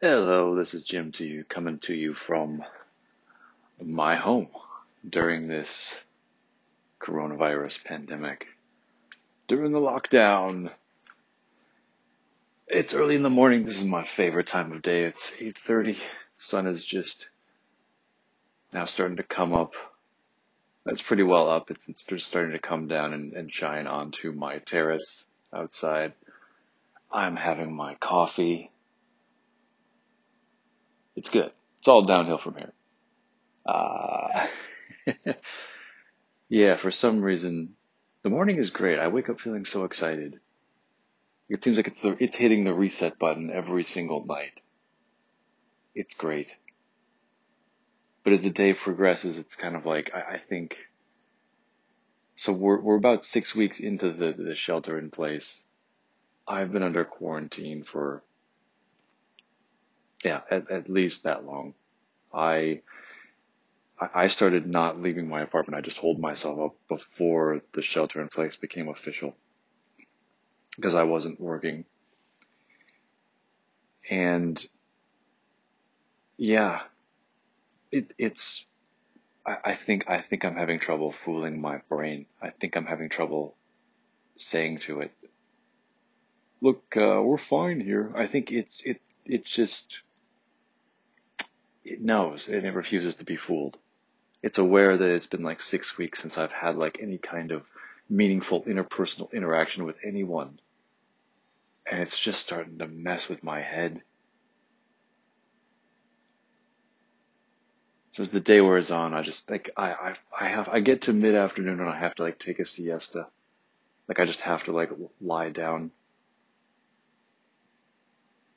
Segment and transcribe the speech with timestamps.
[0.00, 2.64] Hello, this is Jim to you, coming to you from
[3.80, 4.48] my home
[5.08, 6.00] during this
[7.00, 8.48] coronavirus pandemic.
[9.46, 10.72] During the lockdown.
[12.66, 13.64] It's early in the morning.
[13.64, 15.04] This is my favorite time of day.
[15.04, 15.96] It's 8:30.
[16.36, 17.28] Sun is just
[18.72, 19.74] now starting to come up.
[20.86, 21.70] It's pretty well up.
[21.70, 26.14] It's, it's just starting to come down and, and shine onto my terrace outside.
[27.12, 28.72] I'm having my coffee.
[31.16, 31.52] It's good.
[31.78, 32.72] It's all downhill from here.
[33.66, 34.46] Uh,
[36.48, 37.74] yeah, for some reason,
[38.22, 38.98] the morning is great.
[38.98, 40.40] I wake up feeling so excited.
[41.48, 44.60] It seems like it's the, it's hitting the reset button every single night.
[45.94, 46.54] It's great.
[48.24, 50.78] But as the day progresses, it's kind of like I, I think.
[52.36, 55.62] So we're we're about six weeks into the the shelter in place.
[56.48, 58.22] I've been under quarantine for
[60.24, 61.74] yeah at, at least that long.
[62.32, 62.80] I
[64.00, 65.78] I started not leaving my apartment.
[65.78, 69.34] I just holed myself up before the shelter in place became official
[70.76, 71.84] because I wasn't working.
[74.10, 74.64] And
[76.36, 76.82] yeah,
[77.92, 78.66] it, it's,
[79.46, 82.26] I, I think, I think I'm having trouble fooling my brain.
[82.42, 83.54] I think I'm having trouble
[84.36, 85.12] saying to it,
[86.60, 88.12] look, uh, we're fine here.
[88.16, 89.98] I think it's, it, it just,
[91.84, 93.78] it knows and it refuses to be fooled.
[94.42, 97.68] It's aware that it's been like six weeks since I've had like any kind of
[98.08, 100.60] meaningful interpersonal interaction with anyone.
[101.90, 104.02] And it's just starting to mess with my head.
[108.12, 111.02] So as the day wears on, I just think I, I, I have, I get
[111.02, 113.26] to mid afternoon and I have to like take a siesta.
[114.08, 114.90] Like I just have to like
[115.20, 115.90] lie down,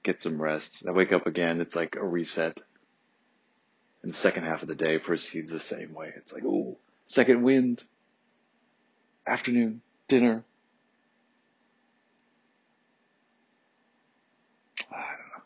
[0.03, 0.83] get some rest.
[0.88, 1.59] I wake up again.
[1.59, 2.61] It's like a reset.
[4.08, 6.13] And second half of the day proceeds the same way.
[6.16, 6.77] It's like, ooh,
[7.08, 7.83] second wind,
[9.27, 10.45] afternoon, dinner.
[14.89, 15.43] I don't know.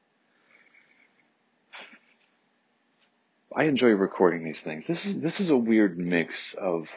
[3.56, 4.86] I enjoy recording these things.
[4.86, 6.88] This is this is a weird mix of.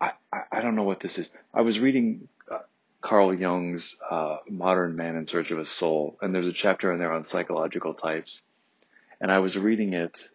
[0.00, 1.30] I I, I don't know what this is.
[1.52, 2.60] I was reading uh,
[3.02, 6.98] Carl Jung's uh, Modern Man in Search of a Soul, and there's a chapter in
[6.98, 8.40] there on psychological types
[9.24, 10.28] and I was reading it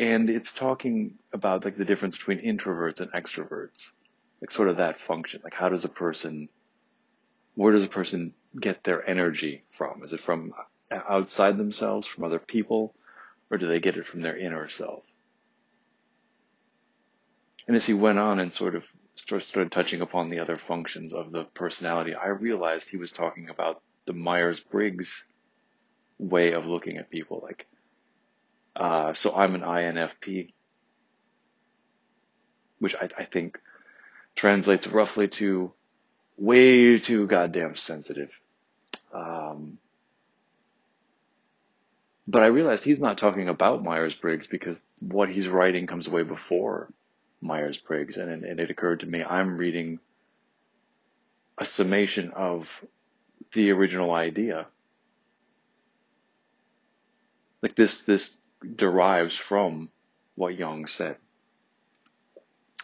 [0.00, 3.92] and it's talking about like the difference between introverts and extroverts.
[4.40, 5.42] Like sort of that function.
[5.44, 6.48] Like how does a person
[7.54, 10.02] where does a person get their energy from?
[10.02, 10.54] Is it from
[10.90, 12.96] outside themselves from other people
[13.48, 15.04] or do they get it from their inner self?
[17.68, 21.30] And as he went on and sort of started touching upon the other functions of
[21.30, 25.24] the personality i realized he was talking about the myers-briggs
[26.18, 27.40] way of looking at people.
[27.42, 27.66] Like,
[28.74, 30.52] uh, so I'm an INFP,
[32.78, 33.58] which I, I think
[34.34, 35.72] translates roughly to
[36.36, 38.38] way too goddamn sensitive.
[39.12, 39.78] Um,
[42.28, 46.22] but I realized he's not talking about Myers Briggs because what he's writing comes way
[46.22, 46.92] before
[47.40, 48.16] Myers Briggs.
[48.16, 50.00] And, and it occurred to me I'm reading
[51.56, 52.84] a summation of
[53.52, 54.66] the original idea
[57.62, 58.38] like this, this
[58.74, 59.90] derives from
[60.34, 61.16] what Jung said.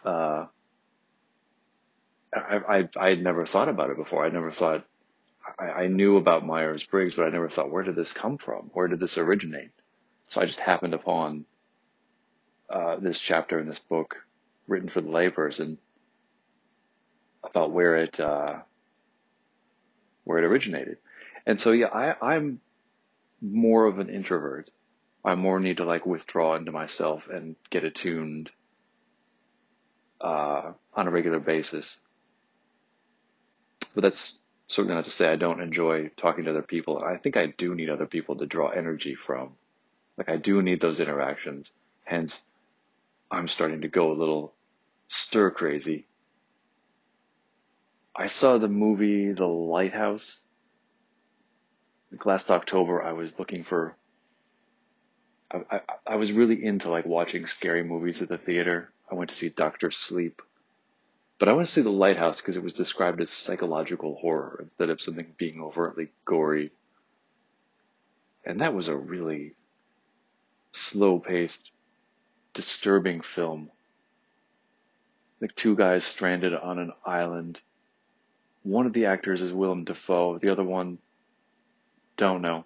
[0.05, 0.45] Uh,
[2.35, 4.25] I, I, I had never thought about it before.
[4.25, 4.85] I never thought,
[5.59, 8.71] I, I knew about Myers Briggs, but I never thought, where did this come from?
[8.73, 9.71] Where did this originate?
[10.27, 11.45] So I just happened upon
[12.69, 14.17] uh, this chapter in this book
[14.67, 15.77] written for the layperson
[17.43, 18.59] about where it uh,
[20.23, 20.97] where it originated.
[21.45, 22.61] And so yeah, I, I'm
[23.43, 24.71] more of an introvert.
[25.23, 28.51] I more need to like withdraw into myself and get attuned
[30.19, 31.97] uh, on a regular basis.
[33.93, 34.37] But that's
[34.67, 37.03] certainly not to say I don't enjoy talking to other people.
[37.03, 39.51] I think I do need other people to draw energy from.
[40.17, 41.71] Like I do need those interactions.
[42.03, 42.41] Hence,
[43.29, 44.53] I'm starting to go a little
[45.07, 46.07] stir crazy.
[48.15, 50.39] I saw the movie The Lighthouse.
[52.25, 53.95] Last October, I was looking for
[55.53, 58.91] I, I, I was really into like watching scary movies at the theater.
[59.09, 60.41] I went to see Doctor Sleep,
[61.37, 64.89] but I went to see The Lighthouse because it was described as psychological horror instead
[64.89, 66.71] of something being overtly gory.
[68.45, 69.53] And that was a really
[70.71, 71.71] slow paced,
[72.53, 73.69] disturbing film.
[75.39, 77.61] Like two guys stranded on an island.
[78.63, 80.39] One of the actors is Willem Dafoe.
[80.39, 80.97] The other one
[82.17, 82.65] Don't know.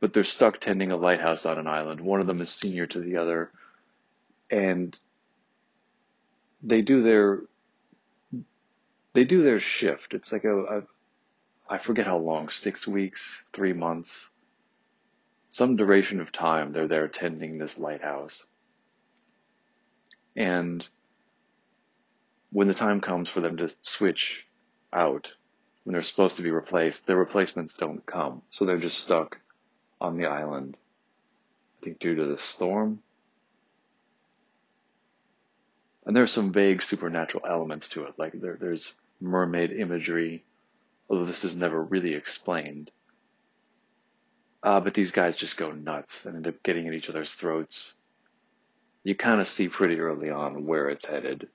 [0.00, 2.00] But they're stuck tending a lighthouse on an island.
[2.00, 3.50] One of them is senior to the other.
[4.50, 4.98] And
[6.62, 7.42] they do their
[9.14, 10.12] they do their shift.
[10.12, 10.82] It's like a, a
[11.68, 14.30] I forget how long, six weeks, three months,
[15.50, 18.44] some duration of time they're there tending this lighthouse.
[20.36, 20.86] And
[22.50, 24.44] when the time comes for them to switch
[24.92, 25.32] out,
[25.86, 28.42] when they're supposed to be replaced, their replacements don't come.
[28.50, 29.38] So they're just stuck
[30.00, 30.76] on the island.
[31.78, 32.98] I think due to the storm.
[36.04, 38.14] And there's some vague supernatural elements to it.
[38.18, 40.44] Like there, there's mermaid imagery,
[41.08, 42.90] although this is never really explained.
[44.64, 47.94] Uh, but these guys just go nuts and end up getting at each other's throats.
[49.04, 51.46] You kind of see pretty early on where it's headed,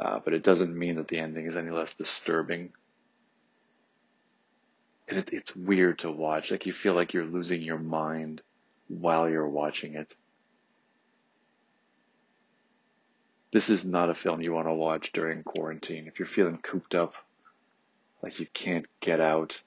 [0.00, 2.72] uh, but it doesn't mean that the ending is any less disturbing.
[5.08, 6.50] And it, it's weird to watch.
[6.50, 8.42] Like you feel like you're losing your mind
[8.88, 10.14] while you're watching it.
[13.52, 16.06] This is not a film you want to watch during quarantine.
[16.08, 17.14] If you're feeling cooped up,
[18.22, 19.60] like you can't get out,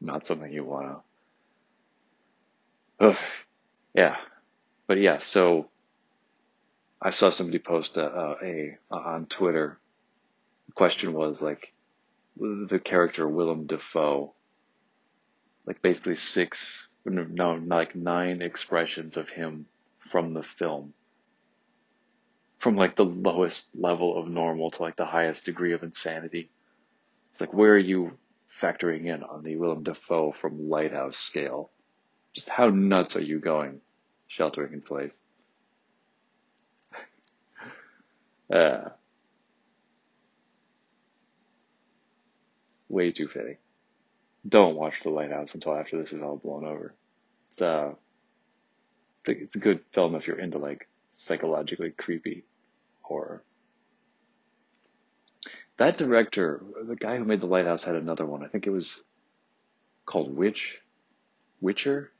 [0.00, 1.02] not something you want
[2.98, 3.06] to.
[3.08, 3.16] Ugh.
[3.94, 4.16] Yeah.
[4.86, 5.68] But yeah, so
[7.00, 9.78] I saw somebody post a, a, a on Twitter.
[10.74, 11.72] Question was like
[12.36, 14.34] the character Willem Dafoe,
[15.64, 19.66] like basically six no, like nine expressions of him
[20.10, 20.92] from the film.
[22.58, 26.50] From like the lowest level of normal to like the highest degree of insanity.
[27.30, 28.16] It's like, where are you
[28.60, 31.70] factoring in on the Willem Dafoe from Lighthouse scale?
[32.32, 33.80] Just how nuts are you going
[34.26, 35.16] sheltering in place?
[38.52, 38.88] uh,
[42.88, 43.56] way too fitting
[44.48, 46.94] don't watch The Lighthouse until after this is all blown over.
[47.48, 47.92] It's uh,
[49.26, 52.44] it's a, good film if you're into like psychologically creepy
[53.02, 53.42] horror.
[55.78, 58.44] That director, the guy who made The Lighthouse, had another one.
[58.44, 59.02] I think it was
[60.04, 60.78] called Witch,
[61.60, 62.12] Witcher.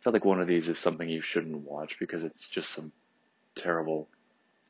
[0.00, 2.92] I feel like one of these is something you shouldn't watch because it's just some
[3.56, 4.08] terrible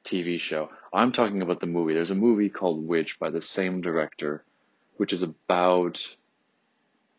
[0.04, 0.70] TV show.
[0.92, 1.94] I'm talking about the movie.
[1.94, 4.44] There's a movie called Witch by the same director,
[4.96, 6.00] which is about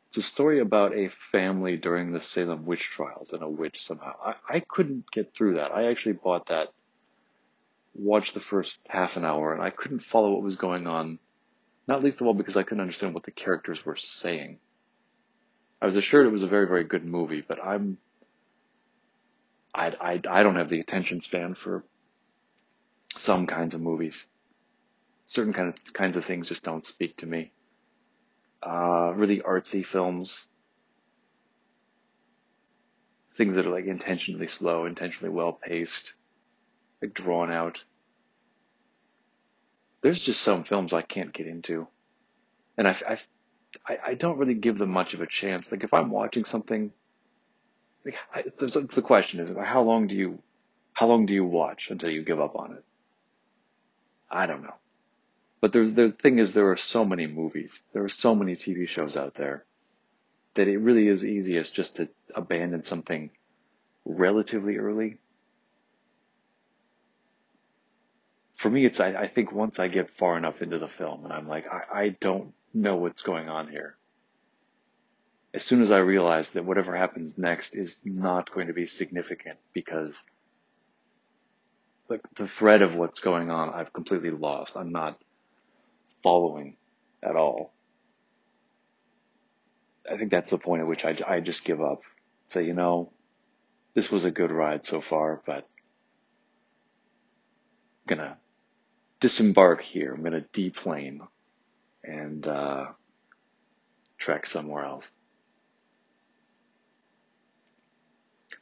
[0.09, 4.15] it's a story about a family during the Salem witch trials and a witch somehow.
[4.25, 5.71] I, I couldn't get through that.
[5.71, 6.69] I actually bought that,
[7.93, 11.19] watched the first half an hour, and I couldn't follow what was going on.
[11.87, 14.57] Not least of all because I couldn't understand what the characters were saying.
[15.79, 17.99] I was assured it was a very, very good movie, but I'm,
[19.75, 21.83] I, I, I don't have the attention span for
[23.15, 24.27] some kinds of movies.
[25.27, 27.51] Certain kind of kinds of things just don't speak to me.
[28.61, 30.45] Uh, really artsy films.
[33.35, 36.13] Things that are like intentionally slow, intentionally well paced,
[37.01, 37.83] like drawn out.
[40.01, 41.87] There's just some films I can't get into.
[42.77, 42.95] And I,
[43.87, 45.71] I, I don't really give them much of a chance.
[45.71, 46.91] Like if I'm watching something,
[48.05, 50.41] like I, the question is, how long do you,
[50.93, 52.83] how long do you watch until you give up on it?
[54.29, 54.75] I don't know.
[55.61, 58.87] But there's the thing is there are so many movies, there are so many TV
[58.87, 59.65] shows out there
[60.53, 63.29] that it really is easiest just to abandon something
[64.05, 65.17] relatively early.
[68.55, 71.33] For me, it's I, I think once I get far enough into the film and
[71.33, 73.95] I'm like, I, I don't know what's going on here.
[75.53, 79.57] As soon as I realize that whatever happens next is not going to be significant
[79.73, 80.21] because
[82.09, 84.75] like the thread of what's going on, I've completely lost.
[84.75, 85.19] I'm not
[86.23, 86.75] following
[87.23, 87.71] at all.
[90.11, 92.01] I think that's the point at which I, I just give up.
[92.47, 93.11] Say, you know,
[93.93, 95.67] this was a good ride so far, but
[98.07, 98.37] I'm gonna
[99.19, 100.13] disembark here.
[100.13, 101.21] I'm gonna deplane
[102.03, 102.87] and uh,
[104.17, 105.07] trek somewhere else.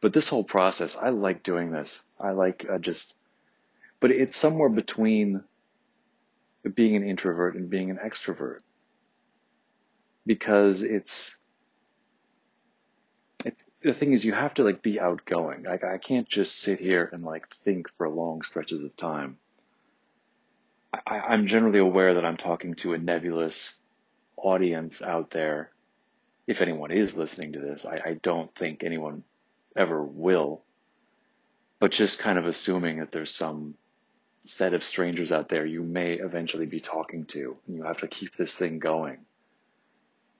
[0.01, 2.01] But this whole process, I like doing this.
[2.19, 3.15] I like uh, just,
[3.99, 5.43] but it's somewhere between
[6.75, 8.59] being an introvert and being an extrovert.
[10.25, 11.35] Because it's
[13.45, 15.63] it's the thing is you have to like be outgoing.
[15.63, 19.37] Like i can't just sit here and like think for long stretches of time.
[20.93, 23.75] I, i'm generally aware that i'm talking to a nebulous
[24.35, 25.71] audience out there.
[26.45, 29.23] If anyone is listening to this I, I don't think anyone
[29.75, 30.63] ever will.
[31.79, 33.75] But just kind of assuming that there's some
[34.47, 38.07] set of strangers out there you may eventually be talking to, and you have to
[38.07, 39.19] keep this thing going.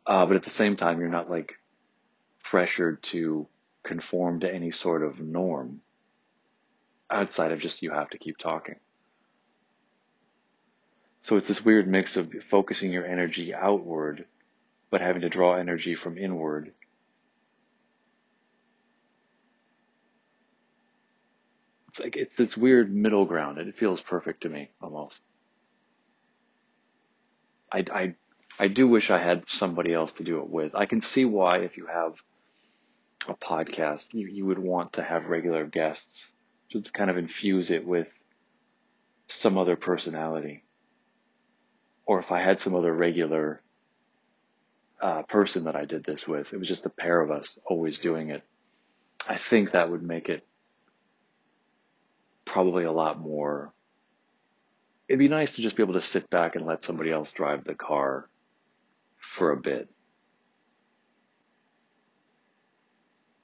[0.05, 1.59] Uh, but at the same time, you're not like
[2.43, 3.47] pressured to
[3.83, 5.81] conform to any sort of norm
[7.09, 8.75] outside of just you have to keep talking.
[11.21, 14.25] So it's this weird mix of focusing your energy outward,
[14.89, 16.71] but having to draw energy from inward.
[21.97, 23.57] It's like, it's this weird middle ground.
[23.57, 25.19] and It feels perfect to me almost.
[27.71, 28.15] I, I,
[28.59, 30.75] I do wish I had somebody else to do it with.
[30.75, 32.13] I can see why if you have
[33.27, 36.31] a podcast, you, you would want to have regular guests
[36.71, 38.13] to kind of infuse it with
[39.27, 40.63] some other personality.
[42.05, 43.63] Or if I had some other regular
[45.01, 47.97] uh, person that I did this with, it was just the pair of us always
[47.99, 48.43] doing it.
[49.27, 50.45] I think that would make it
[52.57, 53.71] probably a lot more.
[55.07, 57.63] It'd be nice to just be able to sit back and let somebody else drive
[57.63, 58.27] the car
[59.19, 59.91] for a bit.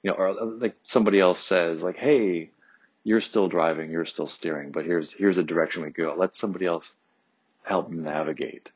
[0.02, 2.50] You know, or uh, like somebody else says, like, "Hey,
[3.04, 6.16] you're still driving, you're still steering, but here's here's a direction we go.
[6.18, 6.96] Let somebody else
[7.62, 8.72] help navigate."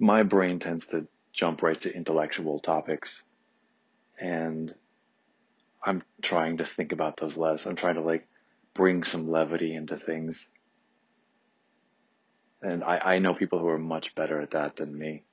[0.00, 3.22] My brain tends to jump right to intellectual topics,
[4.18, 4.74] and
[5.84, 7.66] I'm trying to think about those less.
[7.66, 8.26] I'm trying to like
[8.74, 10.46] bring some levity into things.
[12.62, 15.24] And I, I know people who are much better at that than me.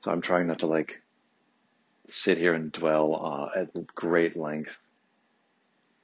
[0.00, 1.02] So I'm trying not to like
[2.08, 4.78] sit here and dwell uh, at great length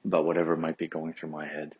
[0.04, 1.74] about whatever might be going through my head.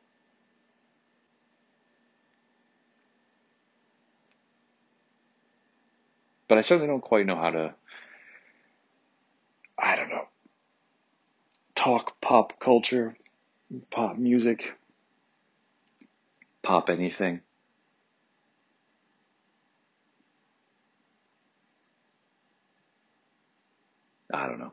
[6.49, 7.75] But I certainly don't quite know how to,
[9.79, 10.24] I don't know,
[11.85, 13.15] talk pop culture,
[13.91, 14.73] pop music,
[16.63, 17.43] pop anything.
[24.33, 24.73] I don't know.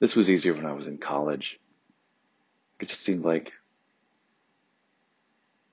[0.00, 1.60] This was easier when I was in college.
[2.80, 3.52] It just seemed like,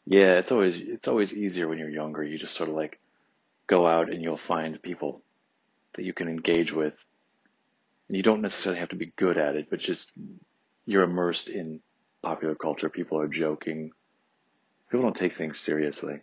[0.06, 2.24] yeah, it's always, it's always easier when you're younger.
[2.24, 3.00] You just sort of like
[3.68, 5.22] go out and you'll find people
[5.94, 7.02] that you can engage with.
[8.08, 10.12] And you don't necessarily have to be good at it, but just
[10.86, 11.82] you're immersed in
[12.22, 12.90] popular culture.
[12.90, 13.92] People are joking.
[14.90, 16.22] People don't take things seriously.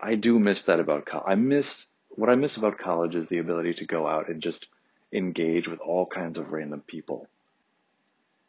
[0.00, 1.26] I do miss that about college.
[1.28, 4.66] I miss what I miss about college is the ability to go out and just
[5.12, 7.28] engage with all kinds of random people.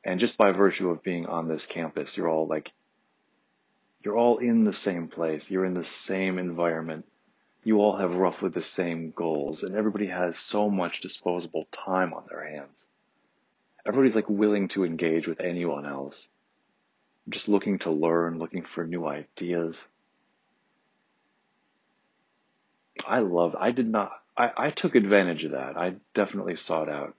[0.04, 2.72] And just by virtue of being on this campus, you're all like,
[4.04, 5.52] you're all in the same place.
[5.52, 7.06] You're in the same environment.
[7.64, 12.24] You all have roughly the same goals and everybody has so much disposable time on
[12.28, 12.88] their hands.
[13.86, 16.28] Everybody's like willing to engage with anyone else.
[17.30, 19.88] Just looking to learn, looking for new ideas.
[23.08, 25.78] I love, I did not, I, I took advantage of that.
[25.78, 27.16] I definitely sought out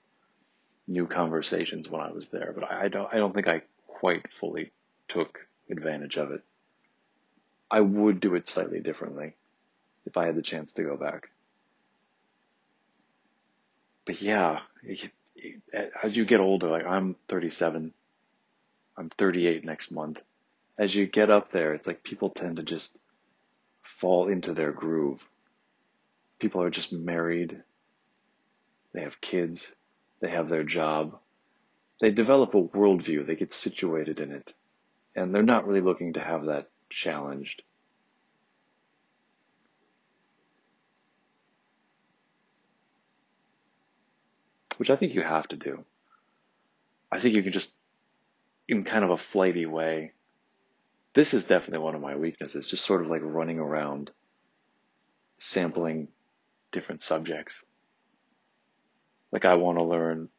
[0.87, 4.31] new conversations when I was there, but I, I don't, I don't think I quite
[4.31, 4.71] fully
[5.07, 6.43] took advantage of it.
[7.71, 9.35] I would do it slightly differently
[10.05, 11.29] if I had the chance to go back.
[14.05, 14.59] But yeah,
[16.03, 17.93] as you get older, like I'm 37,
[18.97, 20.21] I'm 38 next month.
[20.77, 22.97] As you get up there, it's like people tend to just
[23.81, 25.21] fall into their groove.
[26.39, 27.63] People are just married,
[28.93, 29.73] they have kids,
[30.19, 31.19] they have their job,
[32.01, 34.53] they develop a worldview, they get situated in it,
[35.15, 37.61] and they're not really looking to have that challenged.
[44.77, 45.85] Which I think you have to do.
[47.11, 47.73] I think you can just,
[48.67, 50.13] in kind of a flighty way,
[51.13, 54.11] this is definitely one of my weaknesses, just sort of like running around
[55.37, 56.07] sampling
[56.71, 57.63] different subjects.
[59.31, 60.29] Like I want to learn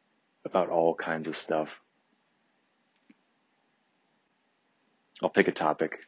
[0.43, 1.81] about all kinds of stuff.
[5.23, 5.99] I'll pick a topic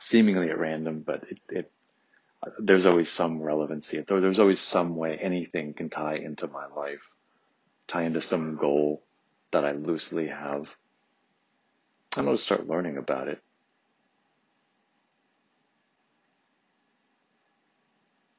[0.00, 1.72] seemingly at random, but it, it
[2.58, 4.00] there's always some relevancy.
[4.00, 7.10] There's always some way anything can tie into my life,
[7.88, 9.02] tie into some goal
[9.50, 10.74] that I loosely have.
[12.16, 13.38] I'm to start learning about it.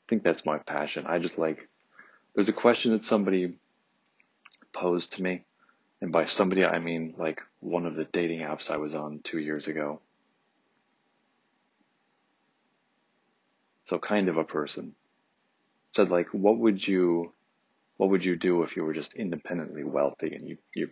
[0.08, 1.06] I think that's my passion.
[1.08, 1.68] I just like,
[2.34, 3.56] there's a question that somebody
[4.74, 5.44] posed to me.
[6.02, 9.40] And by somebody, I mean like one of the dating apps I was on two
[9.40, 10.00] years ago.
[13.86, 14.96] So kind of a person
[15.92, 17.34] said like, what would you,
[17.98, 20.90] what would you do if you were just independently wealthy and you, you,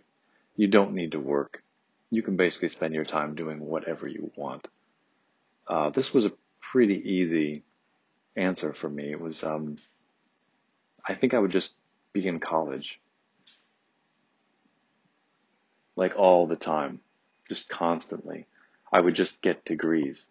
[0.56, 1.62] You don't need to work.
[2.10, 4.66] You can basically spend your time doing whatever you want.
[5.68, 7.62] Uh, this was a pretty easy
[8.36, 9.10] answer for me.
[9.10, 9.76] It was, um,
[11.06, 11.72] I think I would just
[12.12, 13.00] be in college.
[15.94, 17.00] Like all the time,
[17.48, 18.46] just constantly.
[18.92, 20.26] I would just get degrees.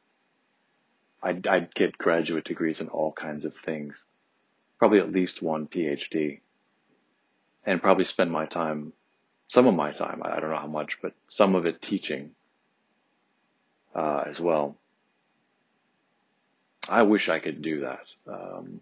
[1.22, 4.06] I'd, I'd get graduate degrees in all kinds of things.
[4.78, 6.42] Probably at least one PhD.
[7.66, 8.94] And probably spend my time,
[9.48, 12.32] some of my time, I don't know how much, but some of it teaching
[13.96, 14.78] uh, as well.
[16.88, 18.14] I wish I could do that.
[18.28, 18.82] Um,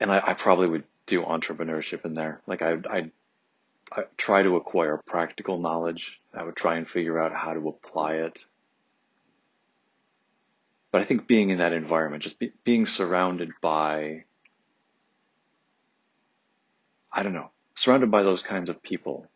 [0.00, 2.42] and I, I, probably would do entrepreneurship in there.
[2.46, 3.10] Like I, I,
[3.92, 6.20] I try to acquire practical knowledge.
[6.34, 8.44] I would try and figure out how to apply it.
[10.92, 14.24] But I think being in that environment, just be, being surrounded by,
[17.16, 19.26] I don't know, surrounded by those kinds of people,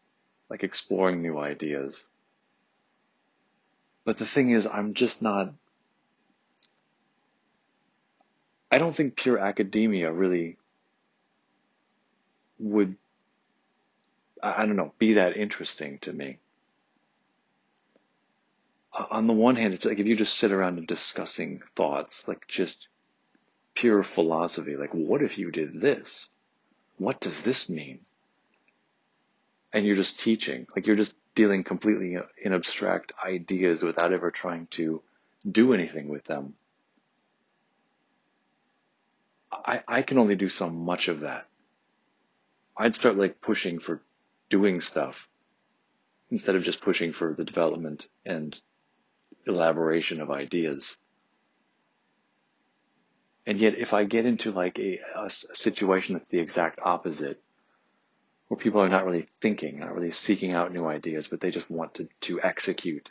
[0.50, 2.04] like exploring new ideas.
[4.04, 5.54] But the thing is, I'm just not
[8.70, 10.56] I don't think pure academia really
[12.58, 12.96] would,
[14.42, 16.38] I don't know, be that interesting to me.
[19.10, 22.46] On the one hand, it's like if you just sit around and discussing thoughts, like
[22.46, 22.86] just
[23.74, 26.28] pure philosophy, like what if you did this?
[27.00, 28.00] What does this mean?
[29.72, 34.66] And you're just teaching, like you're just dealing completely in abstract ideas without ever trying
[34.72, 35.00] to
[35.50, 36.52] do anything with them.
[39.50, 41.46] I, I can only do so much of that.
[42.76, 44.02] I'd start like pushing for
[44.50, 45.26] doing stuff
[46.30, 48.60] instead of just pushing for the development and
[49.46, 50.98] elaboration of ideas.
[53.50, 57.42] And yet, if I get into like a, a, situation that's the exact opposite,
[58.46, 61.68] where people are not really thinking, not really seeking out new ideas, but they just
[61.68, 63.10] want to, to execute,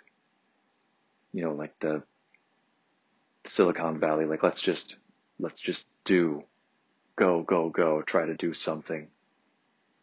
[1.34, 2.04] you know, like the
[3.44, 4.96] Silicon Valley, like let's just
[5.40, 6.46] let's just do,
[7.18, 9.10] go, go, go, try to do something,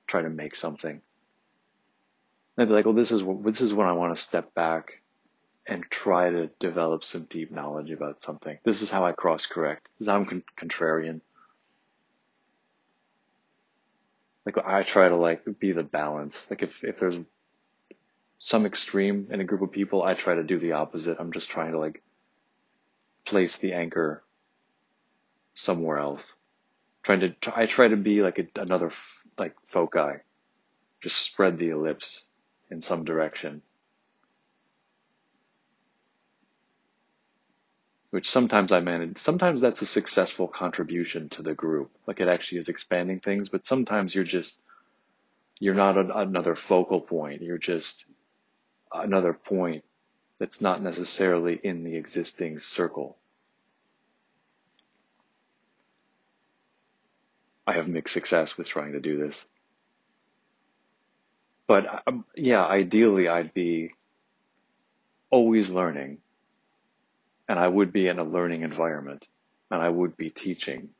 [0.06, 1.00] try to make something.
[2.58, 5.00] I'd be like, well, this is this is when I want to step back
[5.66, 8.58] and try to develop some deep knowledge about something.
[8.64, 9.88] This is how I cross correct.
[9.98, 11.20] This is how I'm con- contrarian.
[14.44, 16.48] Like I try to like be the balance.
[16.50, 17.18] Like if if there's
[18.38, 21.16] some extreme in a group of people, I try to do the opposite.
[21.18, 22.02] I'm just trying to like
[23.24, 24.22] place the anchor
[25.54, 26.34] somewhere else.
[27.02, 28.90] Trying to, I try to be like a, another
[29.38, 30.18] like foci,
[31.02, 32.24] just spread the ellipse
[32.70, 33.62] in some direction.
[38.16, 41.90] Which sometimes I manage, sometimes that's a successful contribution to the group.
[42.06, 44.58] Like it actually is expanding things, but sometimes you're just,
[45.60, 47.42] you're not a, another focal point.
[47.42, 48.06] You're just
[48.90, 49.84] another point
[50.38, 53.18] that's not necessarily in the existing circle.
[57.66, 59.44] I have mixed success with trying to do this.
[61.66, 63.90] But um, yeah, ideally I'd be
[65.28, 66.22] always learning
[67.48, 69.26] and I would be in a learning environment
[69.70, 70.90] and I would be teaching,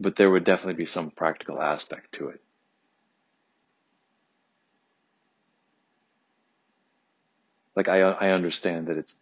[0.00, 2.40] but there would definitely be some practical aspect to it.
[7.74, 9.16] Like I, I understand that it's,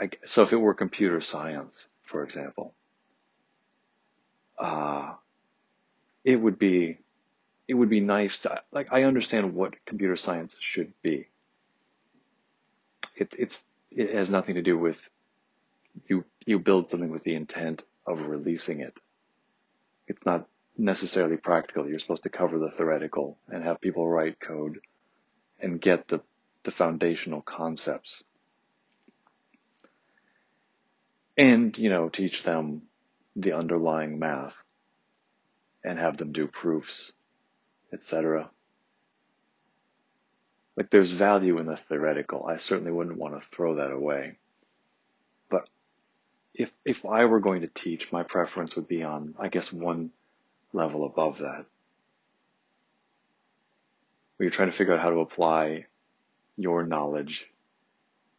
[0.00, 2.74] I, so if it were computer science, for example,
[4.58, 5.14] uh,
[6.24, 6.98] it would be
[7.68, 11.28] it would be nice to like I understand what computer science should be.
[13.16, 15.00] It it's it has nothing to do with
[16.08, 18.98] you you build something with the intent of releasing it.
[20.08, 21.88] It's not necessarily practical.
[21.88, 24.80] You're supposed to cover the theoretical and have people write code
[25.60, 26.20] and get the
[26.64, 28.22] the foundational concepts.
[31.36, 32.82] And, you know, teach them
[33.34, 34.54] the underlying math
[35.82, 37.12] and have them do proofs,
[37.92, 38.50] etc.
[40.76, 42.46] Like there's value in the theoretical.
[42.46, 44.38] I certainly wouldn't want to throw that away.
[46.54, 50.10] If if I were going to teach, my preference would be on, I guess, one
[50.72, 51.66] level above that.
[54.36, 55.86] Where you're trying to figure out how to apply
[56.56, 57.50] your knowledge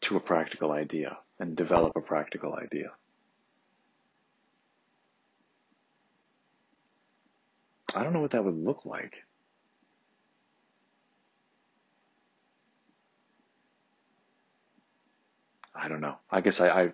[0.02, 2.92] to a practical idea and develop a practical idea.
[7.96, 9.24] I don't know what that would look like.
[15.76, 16.18] I don't know.
[16.30, 16.92] I guess I, I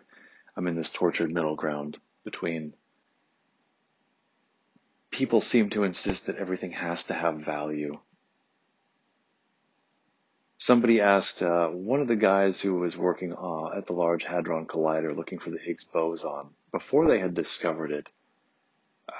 [0.55, 2.73] I'm in this tortured middle ground between
[5.11, 7.99] people seem to insist that everything has to have value
[10.61, 14.65] Somebody asked uh, one of the guys who was working uh, at the Large Hadron
[14.65, 18.09] Collider looking for the Higgs boson, before they had discovered it,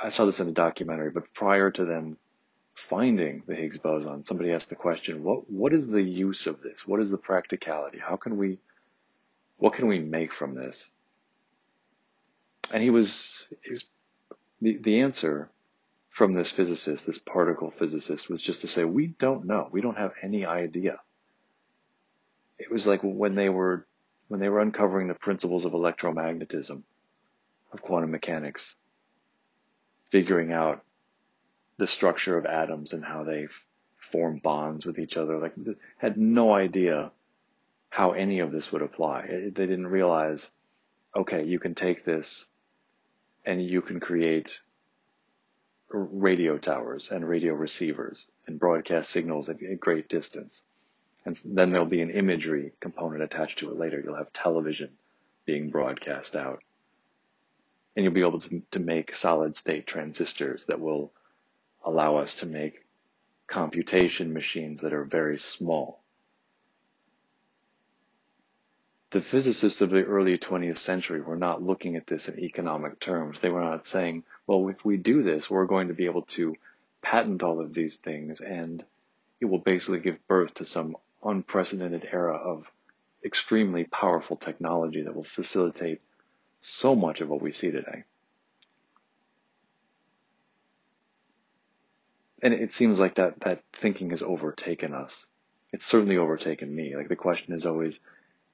[0.04, 2.18] I saw this in a documentary, but prior to them
[2.76, 6.86] finding the Higgs boson, somebody asked the question, what, what is the use of this?
[6.86, 8.00] What is the practicality?
[8.00, 8.60] How can we,
[9.58, 10.92] what can we make from this?
[12.72, 13.86] And he was, he was
[14.62, 15.50] the, the answer
[16.10, 19.70] from this physicist, this particle physicist, was just to say, we don't know.
[19.72, 21.00] We don't have any idea.
[22.58, 23.86] It was like when they were,
[24.28, 26.84] when they were uncovering the principles of electromagnetism,
[27.72, 28.76] of quantum mechanics,
[30.10, 30.84] figuring out
[31.78, 33.48] the structure of atoms and how they
[33.98, 35.38] form bonds with each other.
[35.38, 35.54] Like,
[35.98, 37.12] had no idea
[37.90, 39.28] how any of this would apply.
[39.28, 40.50] They didn't realize,
[41.16, 42.46] okay, you can take this
[43.50, 44.60] and you can create
[45.92, 50.62] radio towers and radio receivers and broadcast signals at a great distance.
[51.26, 54.00] And then there'll be an imagery component attached to it later.
[54.00, 54.92] You'll have television
[55.46, 56.62] being broadcast out.
[57.96, 61.12] And you'll be able to, to make solid state transistors that will
[61.84, 62.86] allow us to make
[63.48, 66.04] computation machines that are very small.
[69.12, 73.40] The physicists of the early 20th century were not looking at this in economic terms.
[73.40, 76.56] They were not saying, well, if we do this, we're going to be able to
[77.02, 78.84] patent all of these things and
[79.40, 82.70] it will basically give birth to some unprecedented era of
[83.24, 86.02] extremely powerful technology that will facilitate
[86.62, 88.04] so much of what we see today.
[92.42, 95.26] And it seems like that, that thinking has overtaken us.
[95.72, 96.96] It's certainly overtaken me.
[96.96, 98.00] Like the question is always,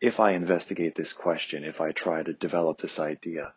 [0.02, 3.54] if I investigate this question, if I try to develop this idea,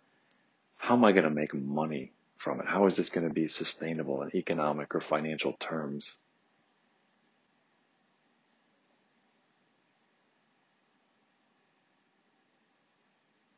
[0.76, 2.66] how am I going to make money from it?
[2.66, 6.16] How is this going to be sustainable in economic or financial terms?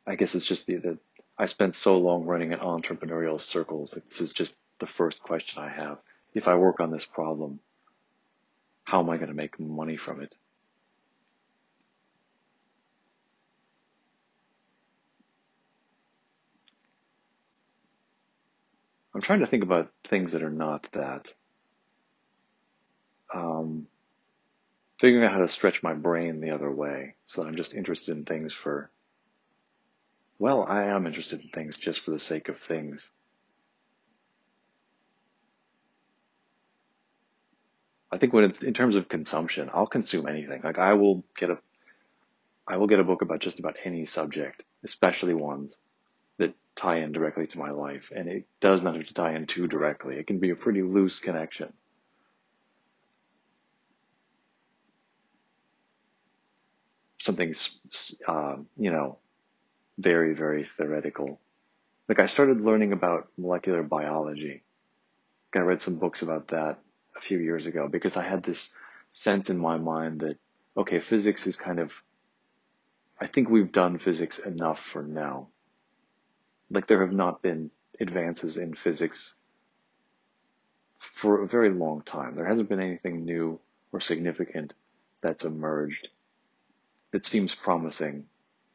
[0.07, 0.99] I guess it's just the, the
[1.39, 5.63] I spent so long running in entrepreneurial circles that this is just the first question
[5.63, 5.99] I have.
[6.35, 7.61] If I work on this problem,
[8.85, 10.35] how am I going to make money from it?
[19.21, 21.31] I'm trying to think about things that are not that.
[23.35, 23.87] Um,
[24.99, 28.17] figuring out how to stretch my brain the other way so that I'm just interested
[28.17, 28.91] in things for,
[30.39, 33.11] well, I am interested in things just for the sake of things.
[38.11, 40.63] I think when it's in terms of consumption, I'll consume anything.
[40.65, 41.59] Like I will get a,
[42.67, 45.77] I will get a book about just about any subject, especially ones
[46.41, 48.11] that tie in directly to my life.
[48.15, 50.17] And it does not have to tie in too directly.
[50.17, 51.73] It can be a pretty loose connection.
[57.19, 57.71] Something's,
[58.27, 59.19] uh, you know,
[59.99, 61.39] very, very theoretical.
[62.09, 64.63] Like I started learning about molecular biology.
[65.55, 66.79] I read some books about that
[67.17, 68.71] a few years ago because I had this
[69.11, 70.39] sense in my mind that,
[70.77, 71.93] okay, physics is kind of,
[73.21, 75.49] I think we've done physics enough for now
[76.71, 79.35] like there have not been advances in physics
[80.99, 82.35] for a very long time.
[82.35, 83.59] There hasn't been anything new
[83.93, 84.73] or significant
[85.21, 86.09] that's emerged
[87.11, 88.27] that seems promising,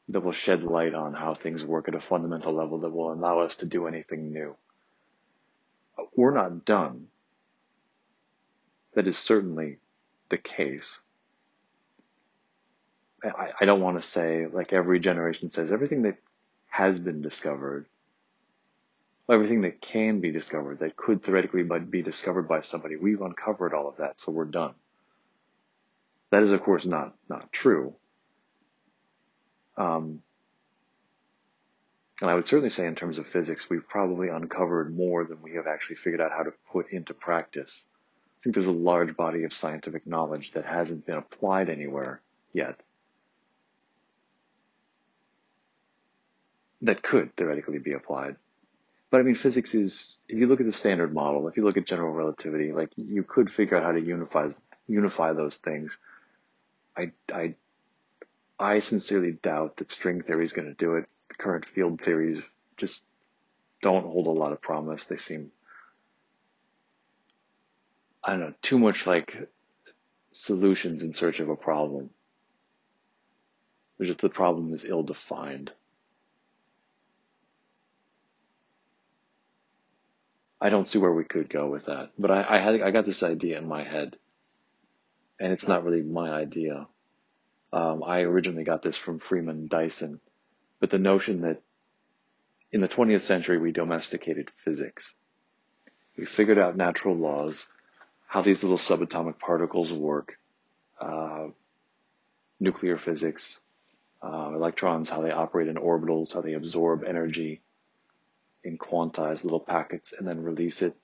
[0.10, 3.40] that will shed light on how things work at a fundamental level that will allow
[3.40, 4.56] us to do anything new.
[6.16, 7.08] We're not done.
[8.94, 9.78] That is certainly
[10.30, 11.00] the case.
[13.24, 16.18] I, I don't want to say, like every generation says, everything that
[16.76, 17.86] has been discovered,
[19.32, 23.88] everything that can be discovered, that could theoretically be discovered by somebody, we've uncovered all
[23.88, 24.74] of that, so we're done.
[26.32, 27.96] That is, of course, not not true.
[29.78, 30.22] Um,
[32.20, 35.54] and I would certainly say, in terms of physics, we've probably uncovered more than we
[35.54, 37.86] have actually figured out how to put into practice.
[38.38, 42.82] I think there's a large body of scientific knowledge that hasn't been applied anywhere yet.
[46.82, 48.36] That could theoretically be applied.
[49.10, 51.78] But I mean, physics is, if you look at the standard model, if you look
[51.78, 54.50] at general relativity, like you could figure out how to unify,
[54.88, 55.98] unify those things.
[56.98, 57.56] I, I,
[58.60, 61.06] I sincerely doubt that string theory is going to do it.
[61.30, 62.42] The current field theories
[62.78, 63.04] just
[63.82, 65.06] don't hold a lot of promise.
[65.06, 65.52] They seem,
[68.24, 69.50] I don't know, too much like
[70.32, 72.10] solutions in search of a problem.
[74.02, 75.72] just the problem is ill defined.
[80.66, 82.10] I don't see where we could go with that.
[82.18, 84.18] But I, I had I got this idea in my head
[85.40, 86.88] and it's not really my idea.
[87.72, 90.20] Um, I originally got this from Freeman Dyson,
[90.80, 91.62] but the notion that
[92.72, 95.14] in the 20th century we domesticated physics.
[96.18, 97.68] We figured out natural laws,
[98.26, 100.40] how these little subatomic particles work,
[101.00, 101.50] uh,
[102.60, 103.60] nuclear physics,
[104.24, 107.62] uh, electrons, how they operate in orbitals, how they absorb energy
[108.66, 110.96] in quantized little packets and then release it.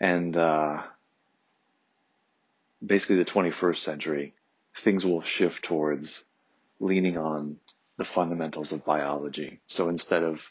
[0.00, 0.82] And uh,
[2.84, 4.34] basically, the 21st century,
[4.76, 6.24] things will shift towards
[6.80, 7.58] leaning on
[7.98, 9.60] the fundamentals of biology.
[9.66, 10.50] So instead of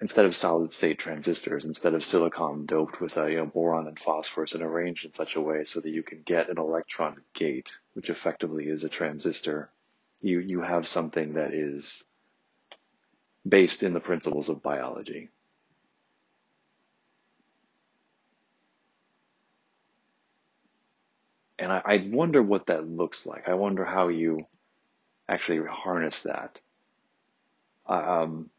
[0.00, 3.98] instead of solid state transistors, instead of silicon doped with a you know, boron and
[3.98, 7.70] phosphorus and arranged in such a way so that you can get an electron gate,
[7.94, 9.70] which effectively is a transistor,
[10.20, 12.02] you, you have something that is
[13.46, 15.28] based in the principles of biology.
[21.58, 23.48] And I, I wonder what that looks like.
[23.48, 24.46] I wonder how you
[25.28, 26.58] actually harness that.
[27.86, 28.50] Um,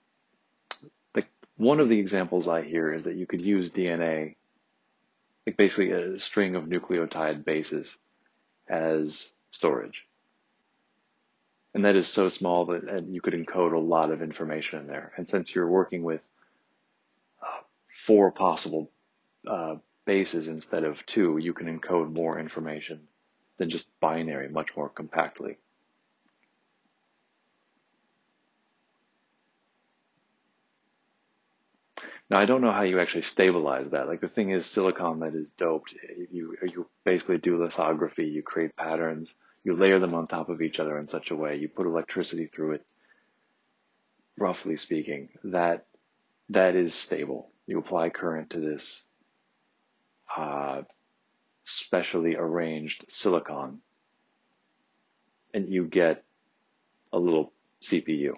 [1.62, 4.36] one of the examples I hear is that you could use DNA,
[5.45, 7.97] like basically a string of nucleotide bases,
[8.67, 10.08] as storage.
[11.74, 15.13] And that is so small that you could encode a lot of information in there.
[15.15, 16.24] And since you're working with
[17.41, 18.89] uh, four possible
[19.47, 23.08] uh, bases instead of two, you can encode more information
[23.58, 25.58] than just binary much more compactly.
[32.31, 34.07] Now I don't know how you actually stabilize that.
[34.07, 35.93] Like the thing is silicon that is doped.
[36.31, 38.25] You you basically do lithography.
[38.25, 39.35] You create patterns.
[39.65, 41.57] You layer them on top of each other in such a way.
[41.57, 42.85] You put electricity through it.
[44.37, 45.85] Roughly speaking, that
[46.47, 47.51] that is stable.
[47.67, 49.03] You apply current to this
[50.33, 50.83] uh,
[51.65, 53.81] specially arranged silicon,
[55.53, 56.23] and you get
[57.11, 58.35] a little CPU.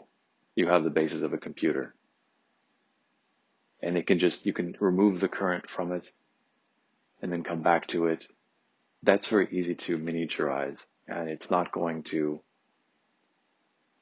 [0.55, 1.93] You have the basis of a computer
[3.83, 6.09] and it can just, you can remove the current from it
[7.21, 8.25] and then come back to it.
[9.03, 12.39] That's very easy to miniaturize and it's not going to,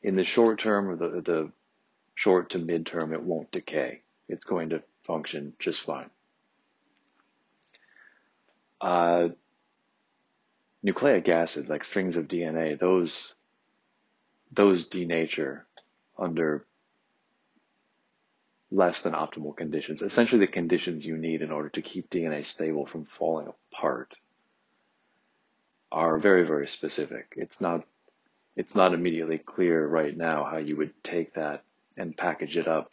[0.03, 1.51] in the short term or the, the
[2.13, 4.01] short to mid term, it won't decay.
[4.29, 6.11] It's going to function just fine.
[8.79, 9.29] Uh,
[10.83, 13.33] nucleic acid, like strings of DNA, those,
[14.51, 15.61] those denature
[16.17, 16.65] under
[18.71, 22.85] less than optimal conditions, essentially the conditions you need in order to keep DNA stable
[22.85, 24.15] from falling apart
[25.91, 27.33] are very, very specific.
[27.35, 27.85] It's not,
[28.55, 31.63] it's not immediately clear right now how you would take that
[31.97, 32.91] and package it up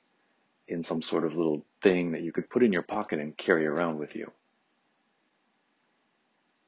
[0.66, 3.66] in some sort of little thing that you could put in your pocket and carry
[3.66, 4.30] around with you.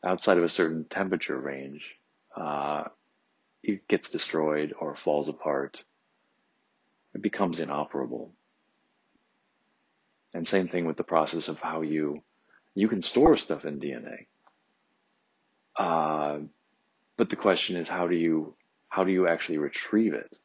[0.04, 1.84] Outside of a certain temperature range,
[2.34, 2.84] uh,
[3.62, 5.84] it gets destroyed or falls apart.
[7.14, 8.32] It becomes inoperable.
[10.32, 12.22] And same thing with the process of how you,
[12.74, 14.26] you can store stuff in DNA.
[15.76, 16.40] Uh,
[17.16, 18.54] but the question is, how do you,
[18.88, 20.38] how do you actually retrieve it?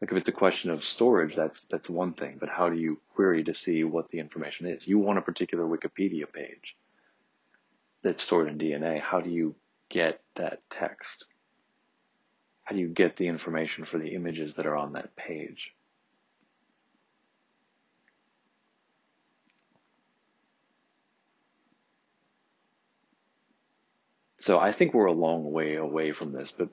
[0.00, 3.00] Like if it's a question of storage, that's, that's one thing, but how do you
[3.14, 4.86] query to see what the information is?
[4.86, 6.76] You want a particular Wikipedia page
[8.02, 9.00] that's stored in DNA.
[9.00, 9.54] How do you
[9.88, 11.24] get that text?
[12.64, 15.72] How do you get the information for the images that are on that page?
[24.46, 26.68] So I think we're a long way away from this, but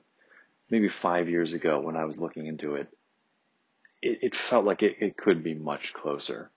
[0.70, 2.86] maybe five years ago when I was looking into it,
[4.00, 6.52] it, it felt like it, it could be much closer.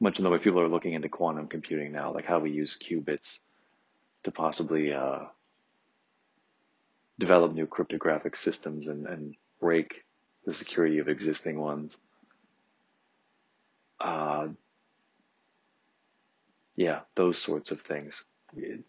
[0.00, 2.78] Much in the way people are looking into quantum computing now, like how we use
[2.78, 3.40] qubits
[4.22, 5.26] to possibly uh,
[7.18, 10.06] develop new cryptographic systems and, and break
[10.46, 11.98] the security of existing ones.
[14.00, 14.48] Uh,
[16.76, 18.24] yeah, those sorts of things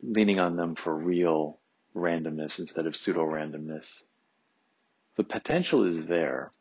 [0.02, 1.60] leaning on them for real
[1.96, 4.04] randomness instead of pseudo randomness.
[5.16, 6.52] The potential is there,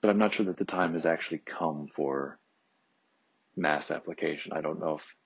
[0.00, 2.38] but I'm not sure that the time has actually come for
[3.56, 4.52] mass application.
[4.52, 5.16] I don't know if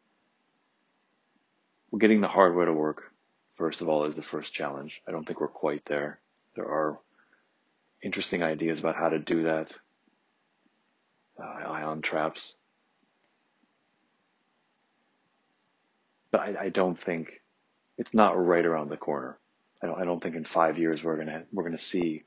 [1.99, 3.13] getting the hardware to work.
[3.55, 5.03] First of all, is the first challenge.
[5.07, 6.21] I don't think we're quite there.
[6.55, 6.99] There are
[8.03, 9.75] interesting ideas about how to do that.
[11.39, 12.57] Uh, ion traps,
[16.31, 17.41] but I, I don't think
[17.99, 19.39] it's not right around the corner.
[19.83, 22.25] I don't, I don't think in five years we're gonna we're gonna see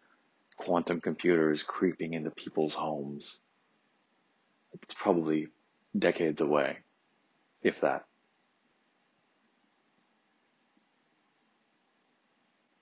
[0.58, 3.38] quantum computers creeping into people's homes.
[4.82, 5.48] It's probably
[5.98, 6.78] decades away,
[7.62, 8.06] if that.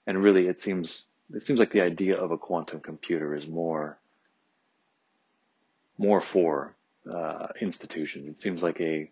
[0.08, 4.00] And really, it seems it seems like the idea of a quantum computer is more
[5.98, 6.76] more for
[7.12, 8.28] uh, institutions.
[8.28, 9.12] It seems like a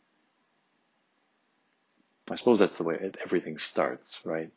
[2.32, 4.52] I suppose that's the way it, everything starts, right?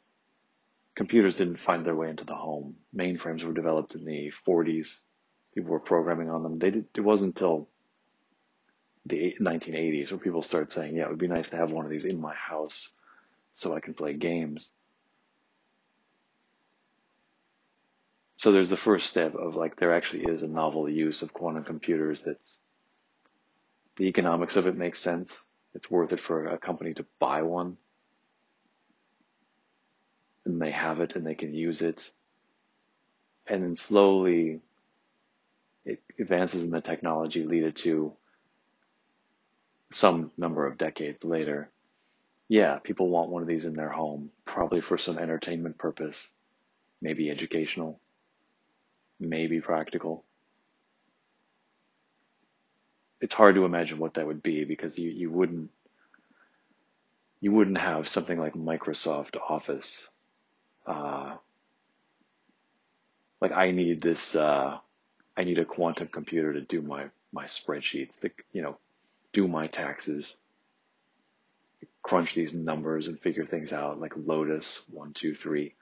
[0.94, 2.76] Computers didn't find their way into the home.
[2.94, 4.98] Mainframes were developed in the 40s.
[5.54, 6.54] People were programming on them.
[6.54, 7.68] They did, it wasn't until
[9.06, 11.90] the 1980s where people started saying, yeah, it would be nice to have one of
[11.90, 12.90] these in my house
[13.52, 14.70] so I can play games.
[18.36, 21.64] So there's the first step of like, there actually is a novel use of quantum
[21.64, 22.60] computers that's,
[23.96, 25.32] the economics of it makes sense.
[25.74, 27.76] It's worth it for a company to buy one.
[30.44, 32.10] And they have it and they can use it.
[33.46, 34.60] And then slowly
[35.84, 38.12] it advances in the technology lead it to
[39.90, 41.70] some number of decades later.
[42.48, 46.28] Yeah, people want one of these in their home, probably for some entertainment purpose,
[47.00, 47.98] maybe educational,
[49.18, 50.24] maybe practical.
[53.22, 55.70] It's hard to imagine what that would be because you, you wouldn't
[57.40, 60.08] you wouldn't have something like Microsoft Office.
[60.86, 61.36] Uh,
[63.40, 64.78] like I need this uh,
[65.36, 68.78] I need a quantum computer to do my my spreadsheets, to, you know,
[69.32, 70.36] do my taxes,
[72.02, 75.74] crunch these numbers and figure things out like Lotus one two three,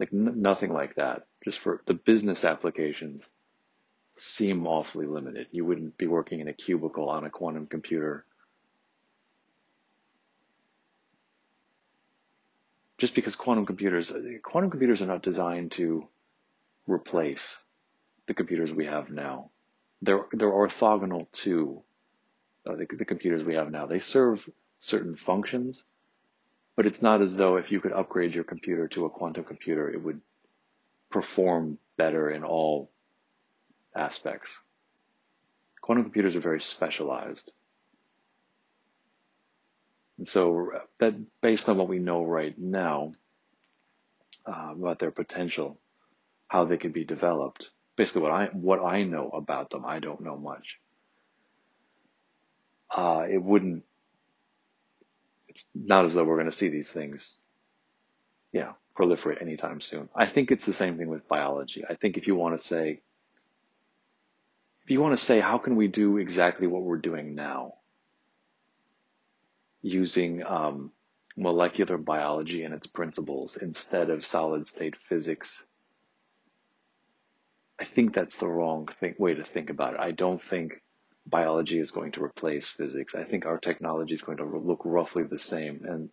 [0.00, 1.26] like n- nothing like that.
[1.44, 3.28] Just for the business applications,
[4.16, 5.48] seem awfully limited.
[5.50, 8.24] You wouldn't be working in a cubicle on a quantum computer.
[12.98, 16.08] Just because quantum computers, quantum computers are not designed to
[16.86, 17.58] replace
[18.26, 19.50] the computers we have now.
[20.00, 21.82] They're, they're orthogonal to
[22.66, 23.86] uh, the, the computers we have now.
[23.86, 24.48] They serve
[24.80, 25.84] certain functions,
[26.74, 29.90] but it's not as though if you could upgrade your computer to a quantum computer,
[29.90, 30.20] it would
[31.10, 32.90] perform better in all
[33.96, 34.58] aspects.
[35.80, 37.52] Quantum computers are very specialized.
[40.18, 43.12] And so that based on what we know right now
[44.46, 45.78] uh, about their potential,
[46.48, 50.22] how they could be developed, basically what I what I know about them, I don't
[50.22, 50.78] know much.
[52.90, 53.84] Uh, it wouldn't.
[55.48, 57.36] It's not as though we're going to see these things,
[58.52, 60.08] yeah, proliferate anytime soon.
[60.14, 61.84] I think it's the same thing with biology.
[61.88, 63.00] I think if you want to say,
[64.86, 67.74] if you want to say, how can we do exactly what we're doing now,
[69.82, 70.92] using um,
[71.36, 75.64] molecular biology and its principles instead of solid state physics
[77.78, 80.00] I think that's the wrong thing, way to think about it.
[80.00, 80.80] I don't think
[81.26, 83.14] biology is going to replace physics.
[83.14, 86.08] I think our technology is going to look roughly the same and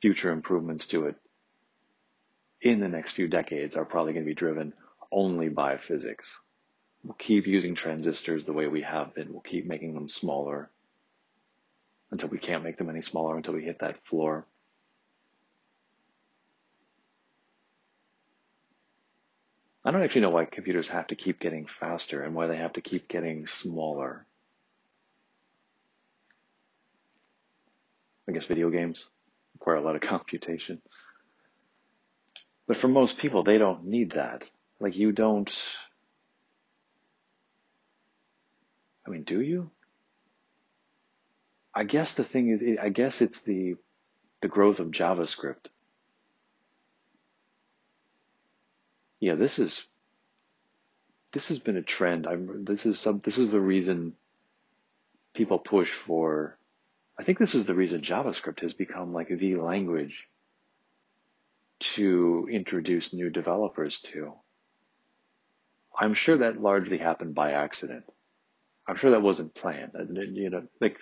[0.00, 1.16] future improvements to it
[2.60, 4.74] in the next few decades are probably going to be driven
[5.10, 6.38] only by physics.
[7.04, 9.32] We'll keep using transistors the way we have been.
[9.32, 10.70] We'll keep making them smaller
[12.10, 14.46] until we can't make them any smaller until we hit that floor.
[19.84, 22.74] I don't actually know why computers have to keep getting faster and why they have
[22.74, 24.24] to keep getting smaller.
[28.28, 29.08] I guess video games
[29.54, 30.80] require a lot of computation.
[32.68, 34.48] But for most people, they don't need that.
[34.78, 35.52] Like you don't,
[39.06, 39.70] I mean, do you?
[41.74, 43.76] I guess the thing is, I guess it's the,
[44.40, 45.68] the growth of JavaScript
[49.22, 49.86] yeah, this is
[51.30, 52.26] this has been a trend.
[52.26, 54.14] I'm this is some this is the reason
[55.32, 56.58] people push for
[57.16, 60.26] I think this is the reason JavaScript has become like the language
[61.94, 64.32] to introduce new developers to.
[65.96, 68.04] I'm sure that largely happened by accident.
[68.86, 69.92] I'm sure that wasn't planned.
[70.34, 70.98] You know, like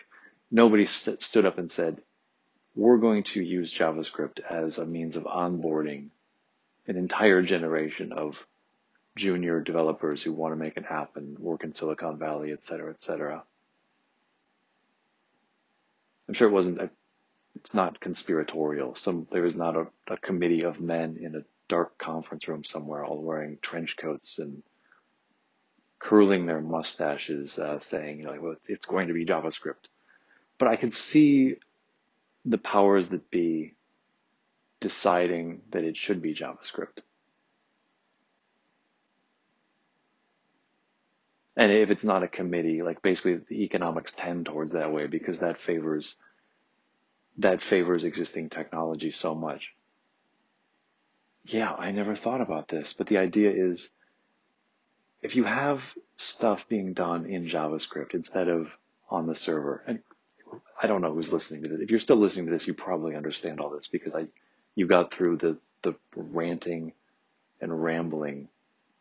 [0.51, 2.03] nobody st- stood up and said,
[2.74, 6.11] "We're going to use JavaScript as a means of onboarding
[6.87, 8.45] an entire generation of
[9.16, 12.91] junior developers who want to make an app and work in Silicon Valley, et cetera,
[12.91, 13.43] et cetera.
[16.28, 16.91] I'm sure it wasn't, a,
[17.57, 18.95] it's not conspiratorial.
[18.95, 23.05] Some, there is not a, a committee of men in a dark conference room somewhere
[23.05, 24.62] all wearing trench coats and
[26.01, 29.86] curling their mustaches, uh, saying, you know, like, well, it's, it's going to be JavaScript.
[30.59, 31.57] But I can see
[32.44, 33.74] the powers that be
[34.80, 37.03] deciding that it should be JavaScript.
[41.57, 45.40] And if it's not a committee, like basically the economics tend towards that way because
[45.40, 46.16] that favors
[47.38, 49.72] that favors existing technology so much.
[51.44, 53.90] Yeah, I never thought about this, but the idea is
[55.22, 55.82] if you have
[56.16, 58.70] stuff being done in JavaScript instead of
[59.10, 60.00] on the server, and
[60.80, 61.80] I don't know who's listening to this.
[61.80, 64.26] If you're still listening to this, you probably understand all this because I,
[64.74, 66.92] you got through the, the ranting
[67.60, 68.48] and rambling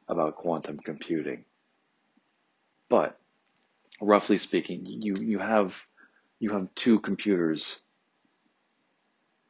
[0.08, 1.46] about quantum computing.
[2.90, 3.18] But
[4.02, 5.86] roughly speaking, you, you have,
[6.40, 7.78] you have two computers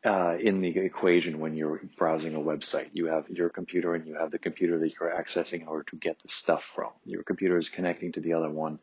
[0.06, 2.90] uh, in the equation when you're browsing a website.
[2.94, 5.98] You have your computer and you have the computer that you're accessing in order to
[5.98, 6.92] get the stuff from.
[7.06, 8.80] Your computer is connecting to the other one,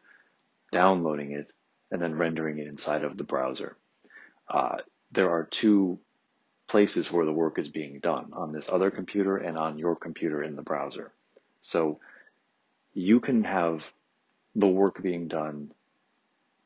[0.73, 1.53] downloading it,
[1.91, 3.77] and then rendering it inside of the browser.
[4.49, 4.79] Uh,
[5.13, 5.99] there are two
[6.69, 10.43] places where the work is being done on this other computer and on your computer
[10.43, 11.13] in the browser.
[11.61, 12.01] So
[12.93, 13.89] you can have
[14.55, 15.73] the work being done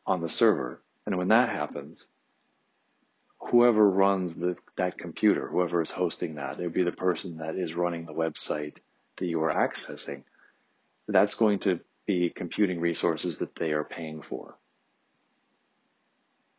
[0.06, 0.80] on the server.
[1.06, 2.08] And when that happens,
[3.40, 7.56] whoever runs the, that computer, whoever is hosting that, it would be the person that
[7.56, 8.76] is running the website
[9.16, 10.24] that you are accessing.
[11.08, 14.56] That's going to be computing resources that they are paying for.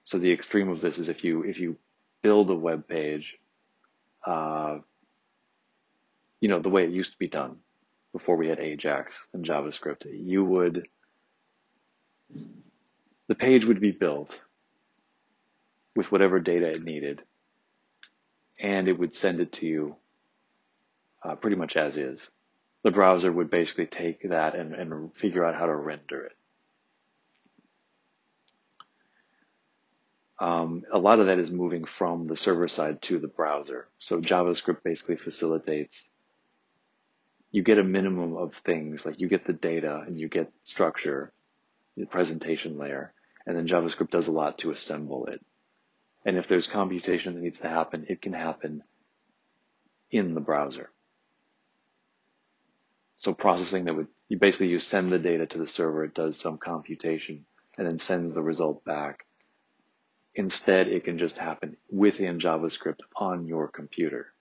[0.03, 1.77] So the extreme of this is if you if you
[2.21, 3.37] build a web page,
[4.25, 4.79] uh,
[6.41, 7.57] you know the way it used to be done
[8.11, 10.87] before we had Ajax and JavaScript, you would
[13.27, 14.41] the page would be built
[15.95, 17.23] with whatever data it needed,
[18.59, 19.95] and it would send it to you
[21.23, 22.29] uh, pretty much as is.
[22.83, 26.35] The browser would basically take that and, and figure out how to render it.
[30.39, 33.87] Um, a lot of that is moving from the server side to the browser.
[33.99, 36.09] So JavaScript basically facilitates
[37.51, 41.33] you get a minimum of things like you get the data and you get structure,
[41.97, 43.13] the presentation layer,
[43.45, 45.45] and then JavaScript does a lot to assemble it.
[46.25, 48.83] And if there's computation that needs to happen, it can happen
[50.11, 50.91] in the browser.
[53.15, 56.37] So processing that would, you basically you send the data to the server, it does
[56.37, 57.45] some computation
[57.77, 59.25] and then sends the result back.
[60.35, 64.33] Instead, it can just happen within JavaScript on your computer.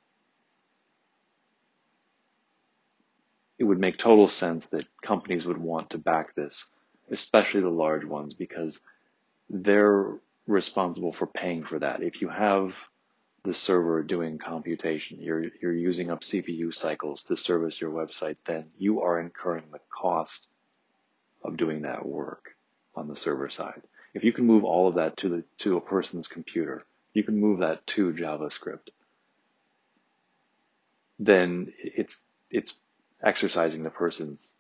[3.58, 6.66] It would make total sense that companies would want to back this,
[7.10, 8.80] especially the large ones, because
[9.50, 10.14] they're
[10.50, 12.02] responsible for paying for that.
[12.02, 12.76] If you have
[13.44, 18.66] the server doing computation, you're, you're using up CPU cycles to service your website, then
[18.76, 20.46] you are incurring the cost
[21.42, 22.56] of doing that work
[22.94, 23.82] on the server side.
[24.12, 26.84] If you can move all of that to the, to a person's computer,
[27.14, 28.88] you can move that to JavaScript,
[31.18, 32.78] then it's, it's
[33.22, 34.52] exercising the person's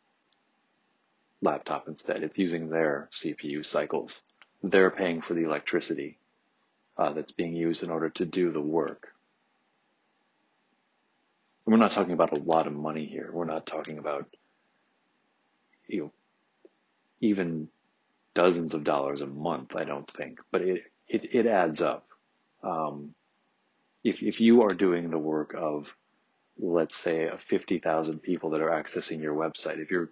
[1.42, 2.22] laptop instead.
[2.22, 4.22] It's using their CPU cycles
[4.62, 6.18] they're paying for the electricity
[6.96, 9.08] uh, that's being used in order to do the work.
[11.64, 13.30] And we're not talking about a lot of money here.
[13.32, 14.26] We're not talking about,
[15.86, 16.12] you know,
[17.20, 17.68] even
[18.34, 19.76] dozens of dollars a month.
[19.76, 22.06] I don't think, but it it, it adds up.
[22.62, 23.14] Um,
[24.04, 25.94] if if you are doing the work of,
[26.58, 30.10] let's say, fifty thousand people that are accessing your website, if you're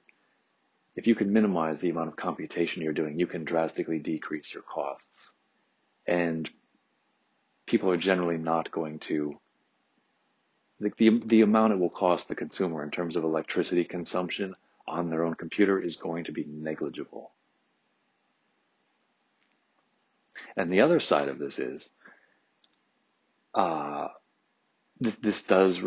[0.99, 4.65] if you can minimize the amount of computation you're doing, you can drastically decrease your
[4.65, 5.31] costs.
[6.09, 6.51] And
[7.67, 9.39] people are generally not going to
[10.81, 14.57] the, the, the amount it will cost the consumer in terms of electricity consumption
[14.89, 17.31] on their own computer is going to be negligible.
[20.57, 21.89] And the other side of this is,
[23.55, 24.09] uh,
[24.99, 25.81] this, this does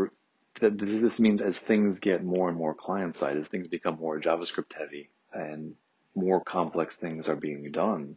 [0.62, 4.20] that this means as things get more and more client side, as things become more
[4.22, 5.74] JavaScript heavy and
[6.14, 8.16] more complex things are being done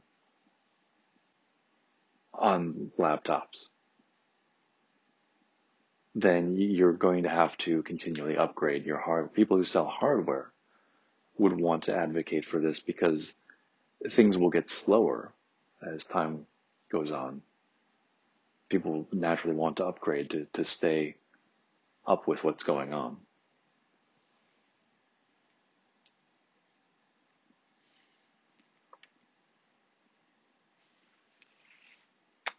[2.34, 3.68] on laptops,
[6.14, 9.28] then you're going to have to continually upgrade your hardware.
[9.28, 10.52] People who sell hardware
[11.38, 13.32] would want to advocate for this because
[14.10, 15.32] things will get slower
[15.82, 16.46] as time
[16.92, 17.40] goes on.
[18.68, 21.16] People naturally want to upgrade to, to stay
[22.06, 23.16] up with what's going on.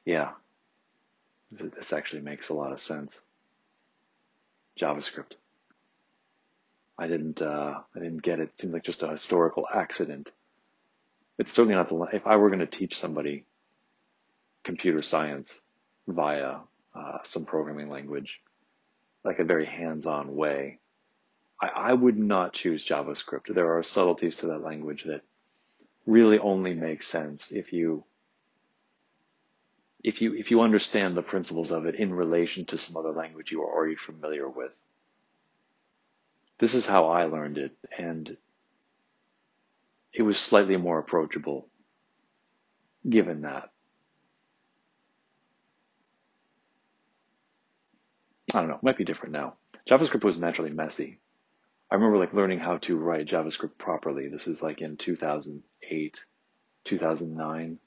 [0.06, 0.32] Yeah,
[1.52, 3.20] this actually makes a lot of sense.
[4.80, 5.34] JavaScript.
[6.98, 8.50] I didn't, uh, I didn't get it.
[8.50, 10.32] It seemed like just a historical accident.
[11.38, 13.46] It's certainly not the, if I were going to teach somebody
[14.64, 15.60] computer science
[16.08, 16.58] via
[16.93, 18.39] uh, some programming language,
[19.26, 20.80] like a very hands-on way,
[21.59, 23.53] I, I would not choose JavaScript.
[23.53, 25.23] There are subtleties to that language that
[26.05, 28.03] really only make sense if you
[30.03, 33.51] if you if you understand the principles of it in relation to some other language
[33.51, 34.71] you are already familiar with.
[36.59, 38.38] This is how I learned it, and
[40.13, 41.67] it was slightly more approachable
[43.09, 43.71] given that.
[48.56, 49.56] I don't know, might be different now.
[49.89, 51.20] JavaScript was naturally messy.
[51.91, 54.30] I remember like learning how to write JavaScript properly.
[54.30, 56.26] This is like in 2008,
[56.86, 57.80] 2009.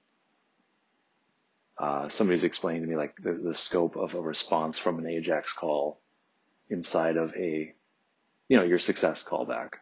[1.79, 5.53] Uh, somebody's explained to me like the, the scope of a response from an Ajax
[5.53, 6.01] call
[6.69, 7.75] inside of a,
[8.49, 9.75] you know, your success callback.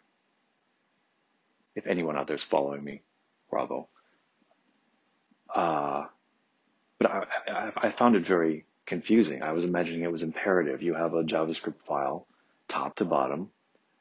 [1.74, 3.02] If anyone out there is following me,
[3.50, 3.88] bravo.
[5.54, 6.04] Uh,
[6.98, 9.42] but I, I, I found it very confusing.
[9.42, 10.82] I was imagining it was imperative.
[10.82, 12.26] You have a JavaScript file,
[12.68, 13.50] top to bottom.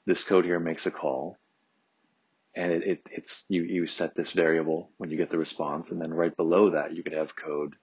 [0.06, 1.38] This code here makes a call,
[2.56, 6.00] and it, it, it's you you set this variable when you get the response, and
[6.00, 7.76] then right below that you could have code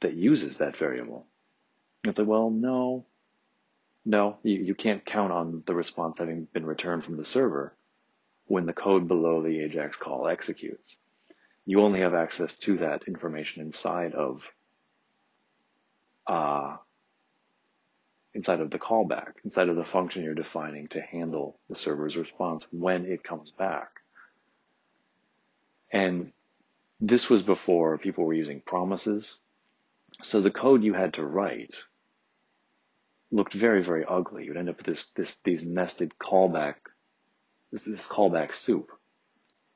[0.00, 1.26] that uses that variable.
[2.04, 3.06] It's like, well, no,
[4.04, 7.74] no, you, you can't count on the response having been returned from the server
[8.46, 10.98] when the code below the AJAX call executes.
[11.64, 14.48] You only have access to that information inside of
[16.26, 16.76] uh,
[18.34, 22.66] inside of the callback, inside of the function you're defining to handle the server's response
[22.70, 23.88] when it comes back.
[25.92, 26.30] And
[27.00, 29.36] this was before people were using promises.
[30.22, 31.74] So the code you had to write
[33.30, 34.44] looked very, very ugly.
[34.44, 36.74] You'd end up with this, this, these nested callback,
[37.72, 38.90] this, this callback soup.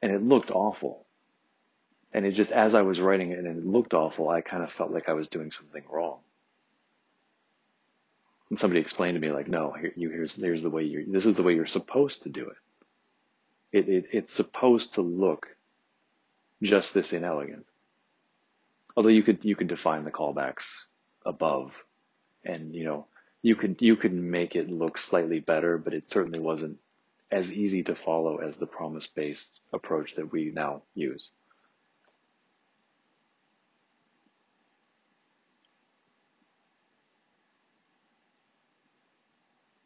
[0.02, 1.06] And it looked awful.
[2.12, 4.72] And it just, as I was writing it and it looked awful, I kind of
[4.72, 6.20] felt like I was doing something wrong.
[8.50, 11.24] And somebody explained to me like, no, here, you, here's, here's the way you this
[11.24, 12.56] is the way you're supposed to do it.
[13.72, 14.06] It, it.
[14.12, 15.56] It's supposed to look
[16.60, 17.66] just this inelegant.
[18.96, 20.66] Although you could, you could define the callbacks
[21.24, 21.72] above
[22.44, 23.06] and, you know,
[23.42, 26.78] you could, you could make it look slightly better, but it certainly wasn't
[27.30, 31.30] as easy to follow as the promise based approach that we now use.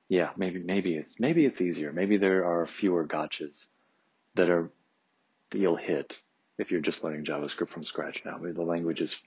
[0.09, 1.93] Yeah, maybe maybe it's maybe it's easier.
[1.93, 3.67] Maybe there are fewer gotchas
[4.35, 4.71] that are
[5.51, 6.19] that you'll hit
[6.59, 8.37] if you're just learning JavaScript from scratch now.
[8.39, 9.19] Maybe the language is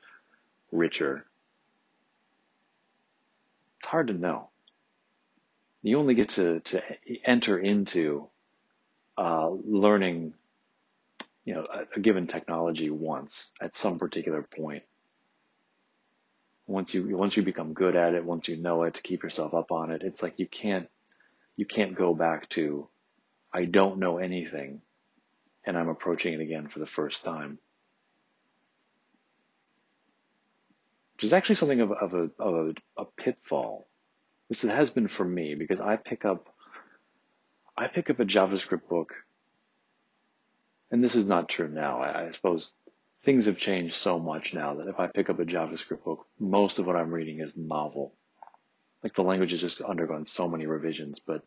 [0.72, 1.26] richer.
[3.80, 4.50] It's hard to know.
[5.82, 6.82] You only get to to
[7.24, 8.28] enter into
[9.18, 10.34] uh, learning,
[11.44, 14.84] you know, a, a given technology once at some particular point
[16.68, 19.54] once you once you become good at it, once you know it, to keep yourself
[19.54, 20.90] up on it, it's like you can't
[21.56, 22.88] you can't go back to
[23.54, 24.82] I don't know anything
[25.66, 27.60] and I'm approaching it again for the first time.
[31.16, 33.88] Which is actually something of, of, a, of a, a pitfall.
[34.50, 36.48] This has been for me because I pick up
[37.76, 39.14] I pick up a JavaScript book,
[40.90, 42.02] and this is not true now.
[42.02, 42.74] I, I suppose
[43.22, 46.80] things have changed so much now that if I pick up a JavaScript book, most
[46.80, 48.14] of what I'm reading is novel.
[49.04, 51.20] Like the language has just undergone so many revisions.
[51.20, 51.44] But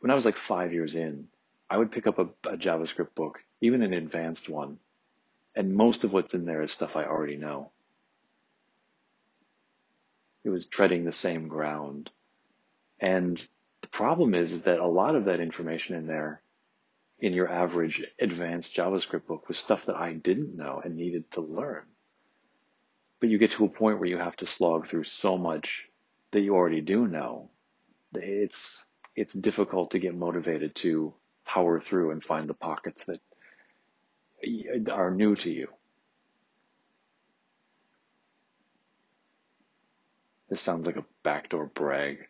[0.00, 1.28] when I was like five years in,
[1.70, 4.78] I would pick up a, a JavaScript book, even an advanced one,
[5.54, 7.70] and most of what's in there is stuff I already know.
[10.44, 12.10] It was treading the same ground.
[13.00, 13.44] And
[13.82, 16.40] the problem is, is that a lot of that information in there
[17.20, 21.40] in your average advanced JavaScript book was stuff that I didn't know and needed to
[21.40, 21.82] learn.
[23.20, 25.88] But you get to a point where you have to slog through so much
[26.30, 27.50] that you already do know.
[28.14, 31.14] It's, it's difficult to get motivated to
[31.44, 33.20] power through and find the pockets that
[34.90, 35.68] are new to you.
[40.48, 42.28] This sounds like a backdoor brag.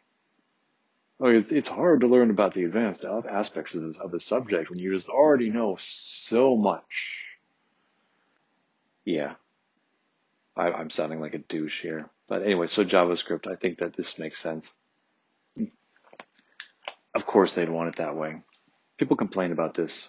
[1.19, 4.79] Like it's it's hard to learn about the advanced aspects of, of the subject when
[4.79, 7.25] you just already know so much.
[9.05, 9.35] Yeah,
[10.57, 13.49] I, I'm sounding like a douche here, but anyway, so JavaScript.
[13.49, 14.73] I think that this makes sense.
[17.15, 18.43] Of course, they'd want it that way.
[18.97, 20.09] People complain about this,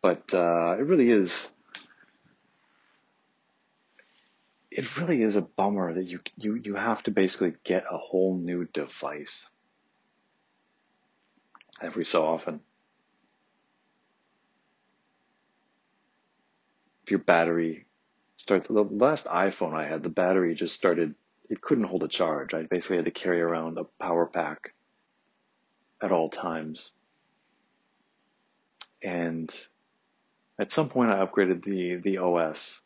[0.00, 1.50] but uh, it really is.
[4.70, 8.38] It really is a bummer that you you you have to basically get a whole
[8.38, 9.46] new device
[11.80, 12.60] every so often.
[17.04, 17.86] If your battery
[18.36, 21.14] starts, the last iPhone I had, the battery just started,
[21.48, 22.54] it couldn't hold a charge.
[22.54, 24.74] I basically had to carry around a power pack
[26.02, 26.92] at all times.
[29.02, 29.50] And
[30.58, 32.80] at some point I upgraded the, the OS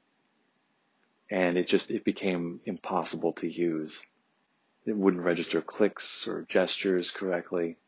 [1.31, 4.01] and it just, it became impossible to use.
[4.87, 7.79] It wouldn't register clicks or gestures correctly.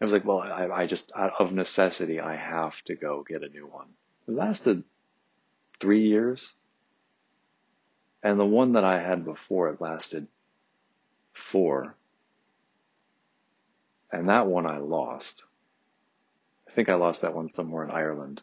[0.00, 3.48] I was like, well, I, I just, of necessity, I have to go get a
[3.48, 3.88] new one.
[4.28, 4.84] It lasted
[5.80, 6.46] three years.
[8.22, 10.28] And the one that I had before it lasted
[11.32, 11.96] four.
[14.12, 15.42] And that one I lost.
[16.68, 18.42] I think I lost that one somewhere in Ireland.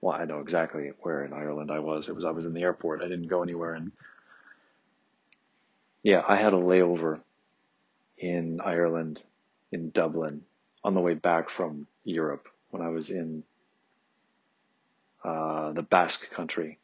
[0.00, 2.08] Well, I know exactly where in Ireland I was.
[2.08, 3.02] It was I was in the airport.
[3.02, 3.92] I didn't go anywhere and
[6.06, 7.20] yeah, I had a layover
[8.16, 9.20] in Ireland,
[9.72, 10.42] in Dublin,
[10.84, 13.42] on the way back from Europe when I was in
[15.24, 16.78] uh, the Basque country,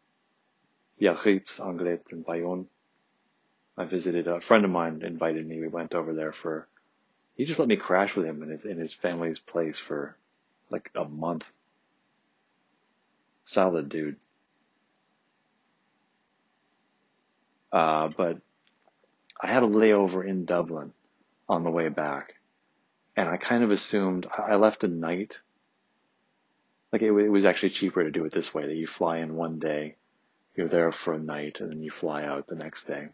[1.00, 2.66] Biarritz, Anglet, and Bayonne.
[3.78, 5.60] I visited a friend of mine invited me.
[5.60, 6.66] We went over there for.
[7.36, 10.16] He just let me crash with him in his in his family's place for
[10.68, 11.48] like a month.
[13.44, 14.16] Solid dude.
[17.70, 18.38] Uh, but
[19.42, 20.92] I had a layover in Dublin
[21.48, 22.34] on the way back,
[23.16, 25.40] and I kind of assumed I left a night.
[26.92, 29.34] Like it, it was actually cheaper to do it this way: that you fly in
[29.34, 29.96] one day,
[30.54, 33.08] you're there for a night, and then you fly out the next day.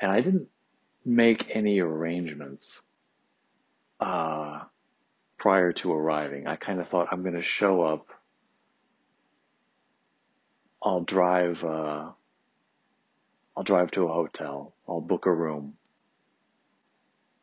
[0.00, 0.48] And I didn't
[1.04, 2.80] make any arrangements
[4.00, 4.62] uh,
[5.36, 6.46] prior to arriving.
[6.46, 8.08] I kind of thought I'm going to show up.
[10.82, 11.62] I'll drive.
[11.62, 12.10] Uh,
[13.56, 14.74] I'll drive to a hotel.
[14.88, 15.74] I'll book a room,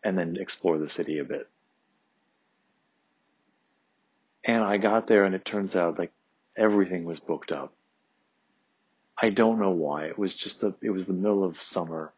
[0.04, 1.50] and then explore the city a bit.
[4.44, 6.12] And I got there, and it turns out like
[6.56, 7.74] everything was booked up.
[9.18, 10.06] I don't know why.
[10.06, 12.14] It was just the it was the middle of summer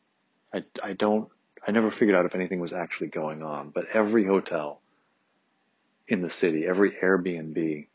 [0.56, 1.28] I, I don't,
[1.68, 4.80] I never figured out if anything was actually going on, but every hotel
[6.08, 7.88] in the city, every Airbnb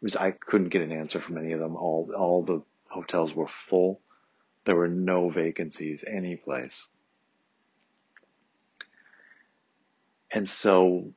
[0.00, 1.74] was, I couldn't get an answer from any of them.
[1.74, 4.00] All, all the hotels were full.
[4.64, 6.86] There were no vacancies any place.
[10.30, 11.12] And so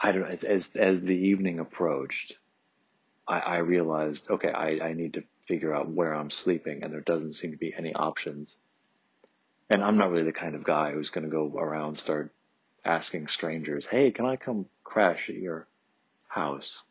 [0.00, 2.34] I don't know, as, as, as the evening approached,
[3.26, 7.00] I, I realized, okay, I, I need to figure out where I'm sleeping, and there
[7.00, 8.56] doesn't seem to be any options.
[9.70, 12.32] And I'm not really the kind of guy who's going to go around start
[12.84, 15.66] asking strangers, "Hey, can I come crash at your
[16.28, 16.82] house?"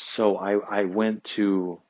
[0.00, 1.82] So I I went to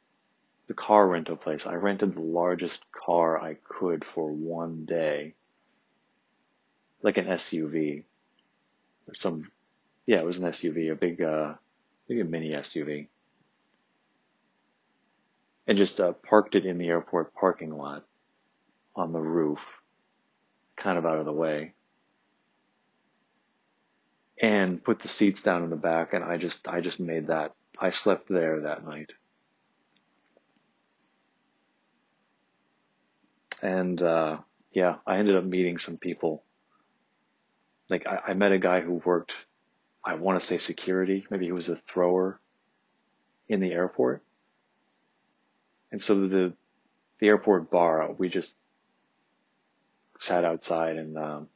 [0.66, 1.66] the car rental place.
[1.66, 5.34] I rented the largest car I could for one day,
[7.02, 8.04] like an SUV
[9.06, 9.52] or some.
[10.06, 11.56] Yeah, it was an SUV, a big uh,
[12.08, 13.08] maybe a mini SUV,
[15.66, 18.06] and just uh, parked it in the airport parking lot
[18.96, 19.60] on the roof,
[20.76, 21.74] kind of out of the way,
[24.40, 26.14] and put the seats down in the back.
[26.14, 27.54] And I just, I just made that.
[27.80, 29.12] I slept there that night.
[33.62, 34.38] And uh,
[34.72, 36.42] yeah, I ended up meeting some people.
[37.88, 39.34] Like I, I met a guy who worked
[40.08, 41.26] I want to say security.
[41.30, 42.40] Maybe he was a thrower
[43.48, 44.22] in the airport.
[45.92, 46.54] And so the,
[47.18, 48.56] the airport bar, we just
[50.16, 51.48] sat outside and, um,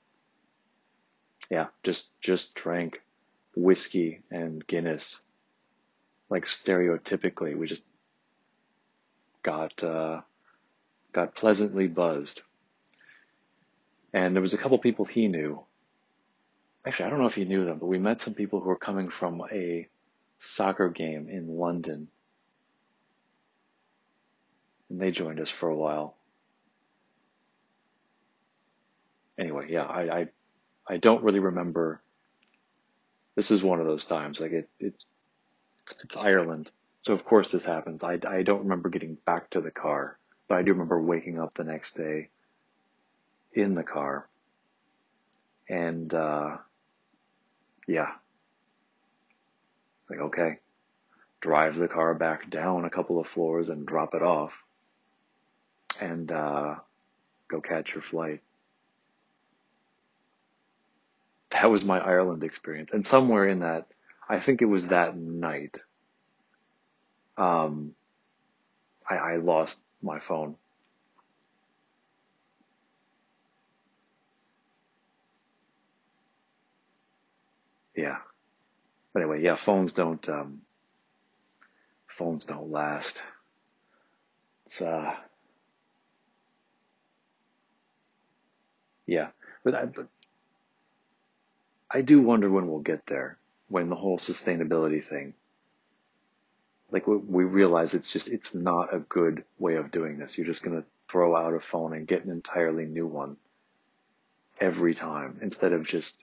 [1.51, 3.01] yeah, just, just drank
[3.57, 5.21] whiskey and Guinness.
[6.33, 7.83] Like stereotypically, we just
[9.43, 10.23] got, uh,
[11.13, 12.43] got pleasantly buzzed.
[14.13, 15.65] And there was a couple people he knew
[16.87, 18.77] actually, I don't know if he knew them, but we met some people who were
[18.77, 19.89] coming from a
[20.39, 22.09] soccer game in London.
[24.91, 26.17] And they joined us for a while.
[29.39, 30.29] Anyway, yeah, I, I,
[30.87, 32.03] I don't really remember.
[33.35, 34.41] This is one of those times.
[34.41, 35.07] Like it, it's,
[36.03, 36.71] it's Ireland.
[37.01, 38.03] So of course this happens.
[38.03, 40.19] I, I don't remember getting back to the car,
[40.49, 42.29] but I do remember waking up the next day
[43.53, 44.29] in the car
[45.69, 46.59] and, uh,
[47.87, 48.13] yeah.
[50.09, 50.59] Like, okay,
[51.41, 54.63] drive the car back down a couple of floors and drop it off
[56.01, 56.77] and uh,
[57.49, 58.41] go catch your flight.
[61.51, 62.91] That was my Ireland experience.
[62.93, 63.87] And somewhere in that,
[64.33, 65.83] I think it was that night,
[67.37, 67.95] um,
[69.09, 70.57] I, I lost my phone.
[77.95, 78.19] yeah.
[79.13, 80.63] But anyway, yeah, phones don't, um,
[82.07, 83.21] phones don't last.
[84.65, 85.15] It's uh,
[89.07, 89.29] yeah,
[89.65, 90.09] but I, but
[91.91, 93.37] I do wonder when we'll get there,
[93.73, 95.33] when the whole sustainability thing,
[96.91, 100.37] like we, realize it's just it's not a good way of doing this.
[100.37, 103.39] You're just gonna throw out a phone and get an entirely new one
[104.61, 106.15] every time instead of just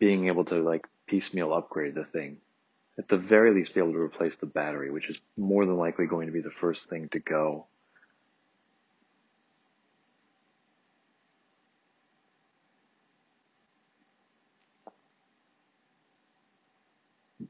[0.00, 2.38] being able to like piecemeal upgrade the thing.
[2.98, 6.06] At the very least, be able to replace the battery, which is more than likely
[6.06, 7.66] going to be the first thing to go.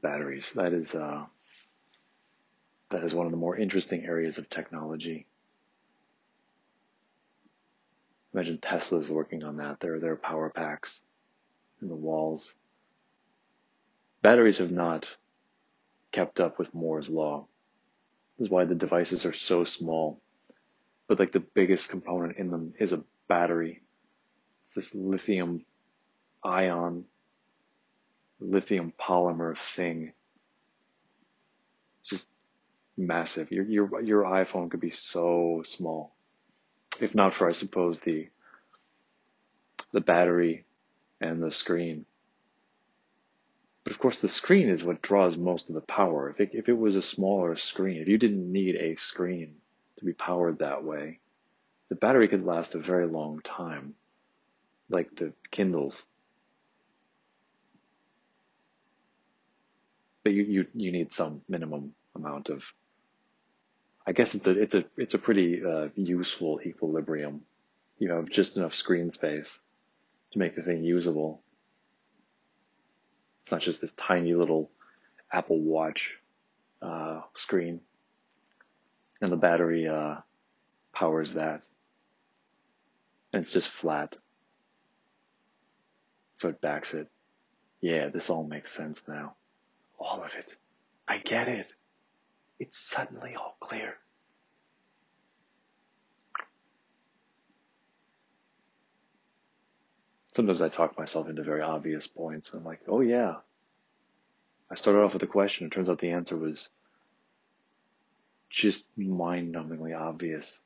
[0.01, 0.51] Batteries.
[0.53, 1.25] That is uh,
[2.89, 5.27] that is one of the more interesting areas of technology.
[8.33, 9.79] Imagine Tesla's working on that.
[9.79, 11.01] There, there are power packs
[11.81, 12.53] in the walls.
[14.21, 15.15] Batteries have not
[16.11, 17.47] kept up with Moore's law.
[18.37, 20.21] This is why the devices are so small.
[21.07, 23.81] But like the biggest component in them is a battery.
[24.61, 25.65] It's this lithium
[26.43, 27.05] ion,
[28.41, 30.13] lithium polymer thing.
[31.99, 32.27] It's just
[32.97, 33.51] massive.
[33.51, 36.13] Your your your iPhone could be so small.
[36.99, 38.27] If not for I suppose the
[39.93, 40.65] the battery
[41.19, 42.05] and the screen.
[43.83, 46.29] But of course, the screen is what draws most of the power.
[46.29, 49.55] If it, if it was a smaller screen, if you didn't need a screen
[49.97, 51.19] to be powered that way,
[51.89, 53.95] the battery could last a very long time,
[54.89, 56.05] like the Kindles.
[60.23, 62.63] But you, you, you need some minimum amount of.
[64.05, 67.41] I guess it's a it's a it's a pretty uh, useful equilibrium.
[67.99, 69.59] You have just enough screen space
[70.31, 71.43] to make the thing usable
[73.41, 74.71] it's not just this tiny little
[75.31, 76.17] Apple Watch
[76.81, 77.81] uh, screen.
[79.19, 80.17] And the battery uh,
[80.93, 81.65] powers that.
[83.33, 84.17] And it's just flat.
[86.35, 87.07] So it backs it.
[87.81, 89.35] Yeah, this all makes sense now.
[90.01, 90.55] All of it.
[91.07, 91.73] I get it.
[92.59, 93.95] It's suddenly all clear.
[100.31, 102.51] sometimes I talk myself into very obvious points.
[102.53, 103.35] I'm like, oh yeah.
[104.69, 105.67] I started off with a question.
[105.67, 106.69] It turns out the answer was
[108.49, 110.59] just mind numbingly obvious.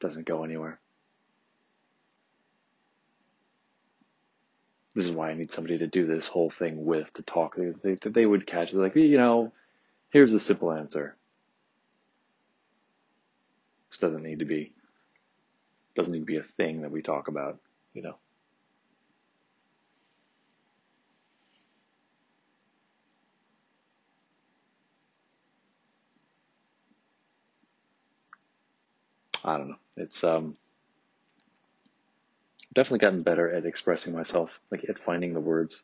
[0.00, 0.80] Doesn't go anywhere.
[4.96, 7.54] This is why I need somebody to do this whole thing with to talk.
[7.54, 9.52] They, they, they would catch it like, you know,
[10.08, 11.14] here's the simple answer.
[13.90, 14.72] This doesn't need to be,
[15.94, 17.60] doesn't need to be a thing that we talk about,
[17.92, 18.16] you know.
[29.44, 29.76] I don't know.
[29.98, 30.56] It's um,
[32.76, 35.82] definitely gotten better at expressing myself, like at finding the words.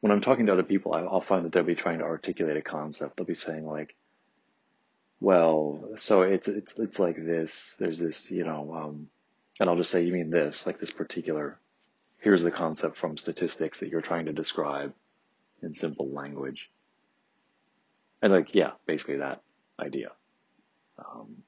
[0.00, 2.62] When I'm talking to other people, I'll find that they'll be trying to articulate a
[2.62, 3.16] concept.
[3.16, 3.96] They'll be saying like,
[5.20, 7.74] "Well, so it's it's it's like this.
[7.78, 9.08] There's this, you know," um,
[9.58, 10.64] and I'll just say, "You mean this?
[10.64, 11.58] Like this particular?
[12.20, 14.94] Here's the concept from statistics that you're trying to describe
[15.60, 16.70] in simple language."
[18.22, 19.42] And like, yeah, basically that
[19.80, 20.12] idea.
[20.98, 21.42] Um,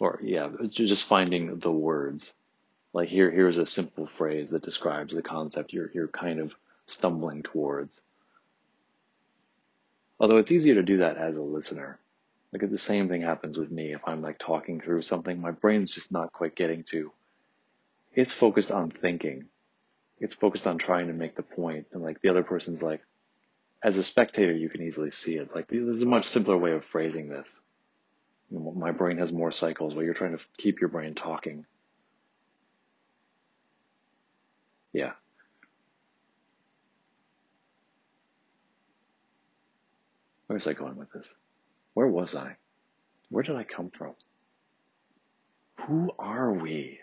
[0.00, 2.34] or yeah, just finding the words.
[2.92, 6.54] Like here, here's a simple phrase that describes the concept you're you're kind of
[6.86, 8.00] stumbling towards.
[10.20, 11.98] Although it's easier to do that as a listener.
[12.52, 15.90] Like the same thing happens with me if I'm like talking through something, my brain's
[15.90, 17.12] just not quite getting to.
[18.14, 19.44] It's focused on thinking.
[20.18, 21.86] It's focused on trying to make the point.
[21.92, 23.02] and like the other person's like,
[23.82, 25.54] as a spectator, you can easily see it.
[25.54, 27.48] Like, there's a much simpler way of phrasing this.
[28.50, 31.66] My brain has more cycles while you're trying to keep your brain talking.
[34.92, 35.12] Yeah.
[40.46, 41.34] Where's I going with this?
[41.92, 42.56] Where was I?
[43.28, 44.14] Where did I come from?
[45.86, 47.00] Who are we?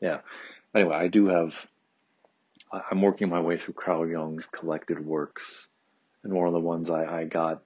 [0.00, 0.20] Yeah.
[0.74, 1.66] Anyway, I do have
[2.90, 5.68] I'm working my way through Carl Jung's collected works,
[6.22, 7.62] and one of the ones I, I got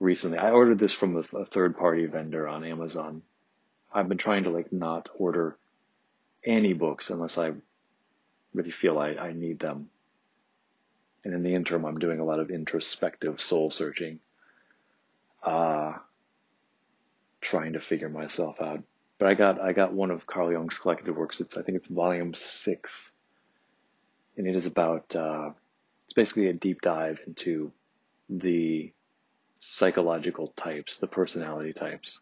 [0.00, 3.22] recently, I ordered this from a, a third party vendor on Amazon.
[3.92, 5.56] I've been trying to like not order
[6.44, 7.52] any books unless I
[8.54, 9.90] really feel I, I need them.
[11.24, 14.20] And in the interim, I'm doing a lot of introspective soul searching,
[15.42, 15.94] uh,
[17.40, 18.82] trying to figure myself out.
[19.18, 21.40] But I got I got one of Carl Jung's collected works.
[21.40, 23.12] It's I think it's volume six
[24.36, 25.50] and it is about uh,
[26.04, 27.72] it's basically a deep dive into
[28.28, 28.92] the
[29.60, 32.20] psychological types, the personality types.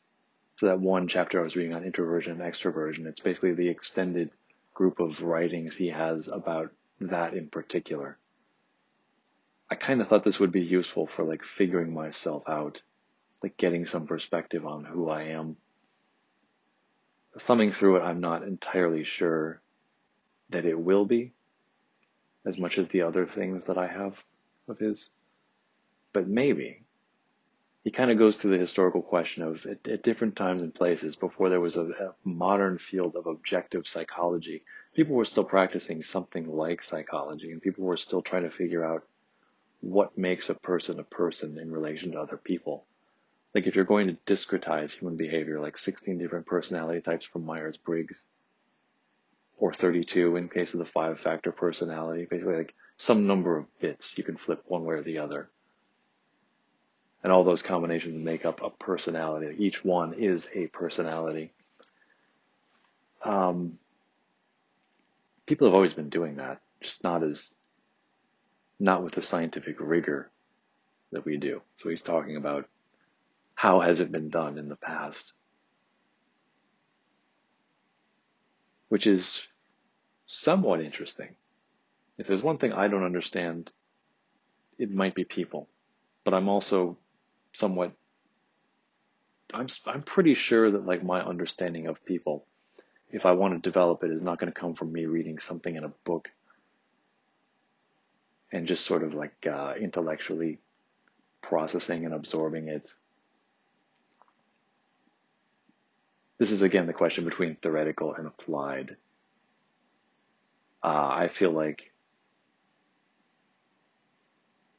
[0.56, 4.30] So that one chapter I was reading on introversion and extroversion, it's basically the extended
[4.72, 6.70] group of writings he has about
[7.00, 8.18] that in particular.
[9.70, 12.82] I kind of thought this would be useful for like figuring myself out,
[13.42, 15.56] like getting some perspective on who I am.
[17.38, 19.60] Thumbing through it, I'm not entirely sure
[20.50, 21.32] that it will be
[22.46, 24.22] as much as the other things that I have
[24.68, 25.10] of his,
[26.12, 26.83] but maybe
[27.84, 31.16] he kind of goes through the historical question of at, at different times and places
[31.16, 34.64] before there was a, a, modern field of objective psychology,
[34.94, 39.04] people were still practicing something like psychology and people were still trying to figure out
[39.82, 42.86] what makes a person a person in relation to other people.
[43.54, 48.24] Like if you're going to discretize human behavior, like 16 different personality types from Myers-Briggs,
[49.58, 54.16] or 32 in case of the five factor personality, basically like some number of bits
[54.16, 55.50] you can flip one way or the other
[57.24, 59.56] and all those combinations make up a personality.
[59.58, 61.52] Each one is a personality.
[63.24, 63.78] Um,
[65.46, 67.54] people have always been doing that, just not as,
[68.78, 70.30] not with the scientific rigor
[71.12, 71.62] that we do.
[71.76, 72.68] So he's talking about
[73.54, 75.32] how has it been done in the past,
[78.90, 79.46] which is
[80.26, 81.36] somewhat interesting.
[82.18, 83.72] If there's one thing I don't understand,
[84.78, 85.68] it might be people,
[86.22, 86.98] but I'm also
[87.54, 87.92] somewhat
[89.54, 92.44] I'm I'm pretty sure that like my understanding of people,
[93.10, 95.74] if I want to develop it, is not going to come from me reading something
[95.74, 96.30] in a book
[98.52, 100.58] and just sort of like uh, intellectually
[101.40, 102.92] processing and absorbing it.
[106.38, 108.96] This is again the question between theoretical and applied.
[110.82, 111.92] Uh, I feel like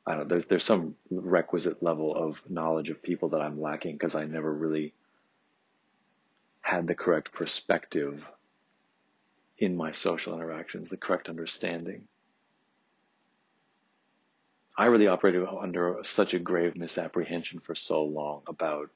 [0.08, 3.94] I don't know, there's, there's some requisite level of knowledge of people that I'm lacking
[3.94, 4.94] because I never really
[6.62, 8.24] had the correct perspective
[9.58, 12.08] in my social interactions, the correct understanding.
[14.78, 18.90] I really operated under such a grave misapprehension for so long about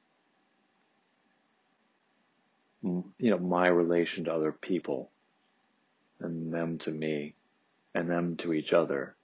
[2.83, 5.09] you know my relation to other people
[6.19, 7.33] and them to me
[7.93, 9.15] and them to each other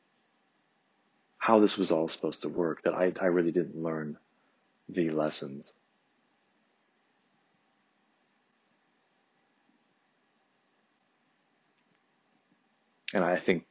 [1.45, 4.17] how this was all supposed to work that I, I really didn't learn
[4.89, 5.75] the lessons.
[13.13, 13.65] And I think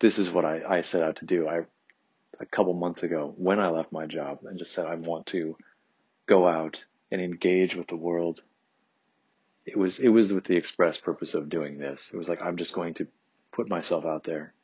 [0.00, 1.46] this is what I, I set out to do.
[1.46, 1.60] I,
[2.40, 5.56] a couple months ago, when I left my job and just said, I want to
[6.26, 8.42] go out and engage with the world.
[9.64, 12.10] It was, it was with the express purpose of doing this.
[12.12, 13.06] It was like, I'm just going to
[13.52, 14.54] put myself out there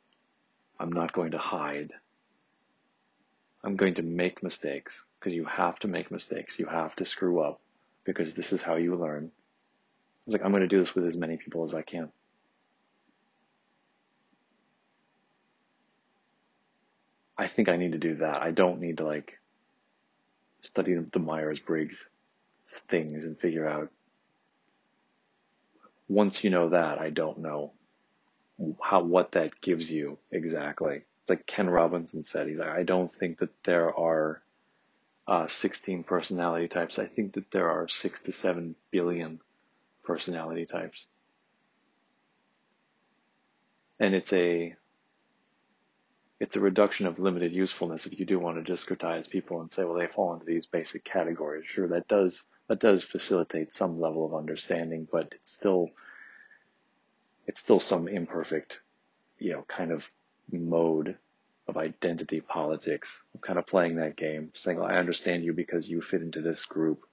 [0.79, 1.93] I'm not going to hide.
[3.63, 6.59] I'm going to make mistakes because you have to make mistakes.
[6.59, 7.61] You have to screw up
[8.03, 9.31] because this is how you learn.
[9.31, 12.11] I was like, I'm going to do this with as many people as I can.
[17.37, 18.41] I think I need to do that.
[18.41, 19.39] I don't need to like
[20.61, 22.07] study the Myers Briggs
[22.89, 23.89] things and figure out.
[26.07, 27.73] Once you know that, I don't know
[28.81, 31.01] how what that gives you exactly.
[31.21, 32.47] It's like Ken Robinson said.
[32.47, 34.41] He's like, I don't think that there are
[35.27, 36.99] uh, 16 personality types.
[36.99, 39.39] I think that there are six to seven billion
[40.03, 41.05] personality types,
[43.99, 44.75] and it's a
[46.39, 49.85] it's a reduction of limited usefulness if you do want to discretize people and say,
[49.85, 51.65] well, they fall into these basic categories.
[51.65, 55.89] Sure, that does that does facilitate some level of understanding, but it's still
[57.47, 58.79] it's still some imperfect,
[59.39, 60.09] you know, kind of
[60.51, 61.17] mode
[61.67, 66.01] of identity politics, kind of playing that game, saying, well, I understand you because you
[66.01, 67.05] fit into this group.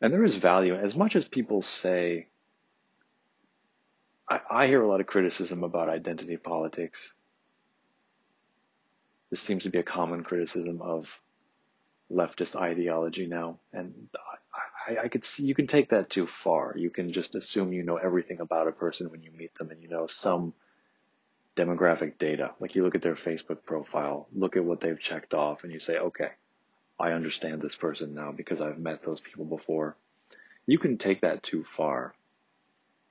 [0.00, 2.26] And there is value, as much as people say,
[4.28, 7.14] I, I hear a lot of criticism about identity politics.
[9.30, 11.20] This seems to be a common criticism of
[12.12, 13.58] leftist ideology now.
[13.72, 14.08] And
[14.86, 16.74] I, I could see you can take that too far.
[16.76, 19.82] You can just assume you know everything about a person when you meet them and
[19.82, 20.54] you know some
[21.56, 22.52] demographic data.
[22.60, 25.80] Like you look at their Facebook profile, look at what they've checked off, and you
[25.80, 26.30] say, okay,
[26.98, 29.96] I understand this person now because I've met those people before.
[30.66, 32.14] You can take that too far.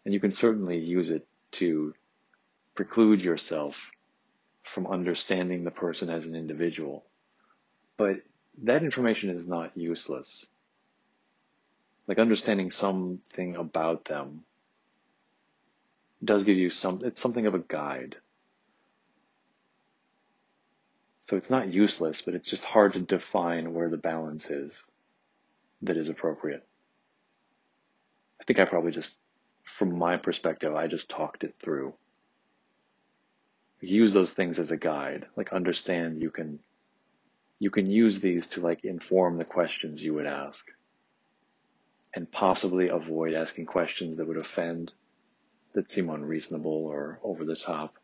[0.03, 1.95] And you can certainly use it to
[2.75, 3.89] preclude yourself
[4.63, 7.05] from understanding the person as an individual.
[7.97, 8.17] But
[8.63, 10.45] that information is not useless
[12.07, 14.43] Like understanding something about them
[16.23, 18.17] does give you some, it's something of a guide.
[21.25, 24.75] So it's not useless, but it's just hard to define where the balance is
[25.81, 26.63] that is appropriate.
[28.39, 29.17] I think I probably just,
[29.63, 31.93] from my perspective, I just talked it through.
[33.81, 35.25] Use those things as a guide.
[35.35, 36.59] Like understand you can,
[37.59, 40.65] you can use these to like inform the questions you would ask
[42.15, 44.93] and possibly avoid asking questions that would offend,
[45.73, 47.95] that seem unreasonable or over the top.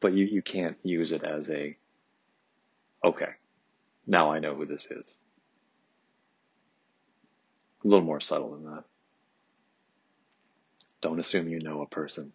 [0.00, 1.74] But you, you can't use it as a,
[3.04, 3.30] okay,
[4.06, 5.16] now I know who this is.
[7.84, 8.84] A little more subtle than that.
[11.00, 12.32] Don't assume you know a person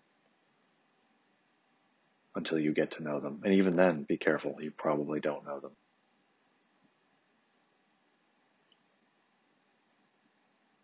[2.35, 3.41] until you get to know them.
[3.43, 4.55] And even then, be careful.
[4.61, 5.71] You probably don't know them.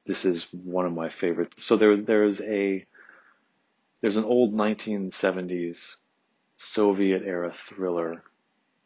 [0.10, 1.53] This is one of my favorite.
[1.57, 2.84] So there, there's a,
[4.01, 5.97] there's an old 1970s
[6.57, 8.24] Soviet era thriller.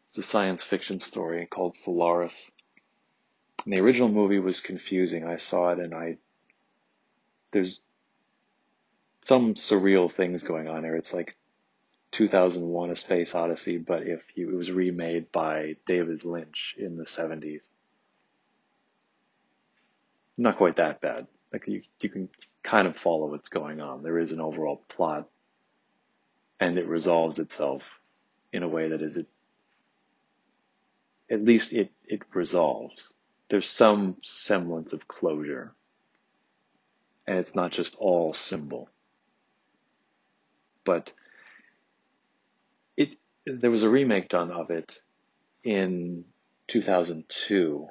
[0.06, 2.50] It's a science fiction story called Solaris.
[3.64, 5.26] And the original movie was confusing.
[5.26, 6.18] I saw it and I,
[7.52, 7.80] there's
[9.22, 10.94] some surreal things going on here.
[10.94, 11.34] It's like
[12.12, 17.04] 2001 A Space Odyssey, but if you, it was remade by David Lynch in the
[17.04, 17.66] 70s.
[20.36, 21.26] Not quite that bad.
[21.52, 22.28] Like you, you can
[22.62, 24.02] kind of follow what's going on.
[24.02, 25.28] There is an overall plot
[26.58, 27.84] and it resolves itself
[28.52, 29.26] in a way that is it,
[31.30, 33.08] at least it, it resolves.
[33.48, 35.72] There's some semblance of closure
[37.26, 38.88] and it's not just all symbol.
[40.84, 41.12] But
[42.96, 43.10] it,
[43.46, 44.98] there was a remake done of it
[45.62, 46.24] in
[46.68, 47.88] 2002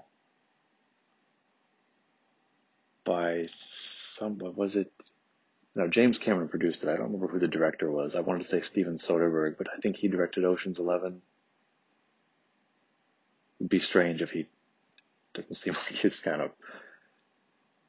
[3.03, 4.91] by some, was it?
[5.75, 6.89] No, James Cameron produced it.
[6.89, 8.15] I don't remember who the director was.
[8.15, 11.21] I wanted to say Steven Soderbergh, but I think he directed Ocean's Eleven.
[13.59, 14.47] It'd be strange if he
[15.33, 16.51] doesn't seem like he's kind of.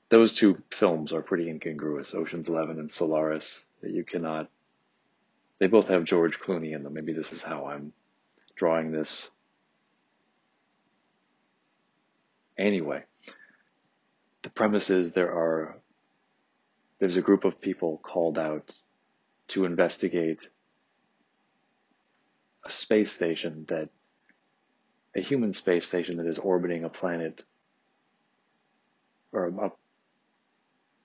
[0.09, 3.63] Those two films are pretty incongruous, Ocean's Eleven and Solaris.
[3.83, 4.49] That you cannot.
[5.59, 6.95] They both have George Clooney in them.
[6.95, 7.93] Maybe this is how I'm
[8.57, 9.31] drawing this.
[12.57, 13.05] Anyway,
[14.55, 15.77] premise is there are
[16.99, 18.71] there's a group of people called out
[19.49, 20.49] to investigate
[22.65, 23.89] a space station that
[25.15, 27.43] a human space station that is orbiting a planet
[29.33, 29.73] or a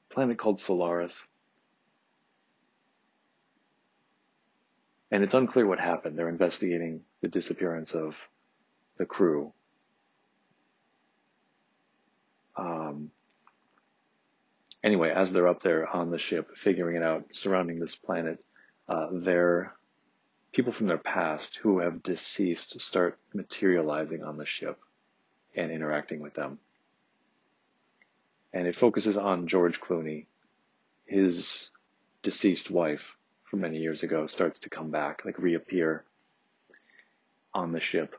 [0.09, 1.21] planet called Solaris.
[5.11, 6.17] And it's unclear what happened.
[6.17, 8.15] They're investigating the disappearance of
[8.97, 9.53] the crew.
[12.55, 13.11] Um,
[14.83, 18.43] anyway, as they're up there on the ship, figuring it out, surrounding this planet,
[18.87, 19.73] uh, their
[20.51, 24.79] people from their past who have deceased start materializing on the ship
[25.55, 26.59] and interacting with them.
[28.53, 30.25] And it focuses on George Clooney.
[31.05, 31.69] His
[32.23, 36.03] deceased wife from many years ago starts to come back, like reappear
[37.53, 38.15] on the ship.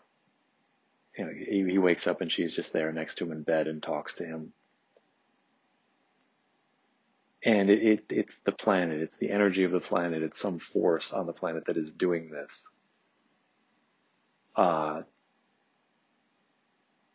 [1.16, 3.66] You know, he, he wakes up and she's just there next to him in bed
[3.66, 4.52] and talks to him
[7.44, 11.12] and it, it, it's the planet, it's the energy of the planet, it's some force
[11.12, 12.66] on the planet that is doing this.
[14.54, 15.02] Uh,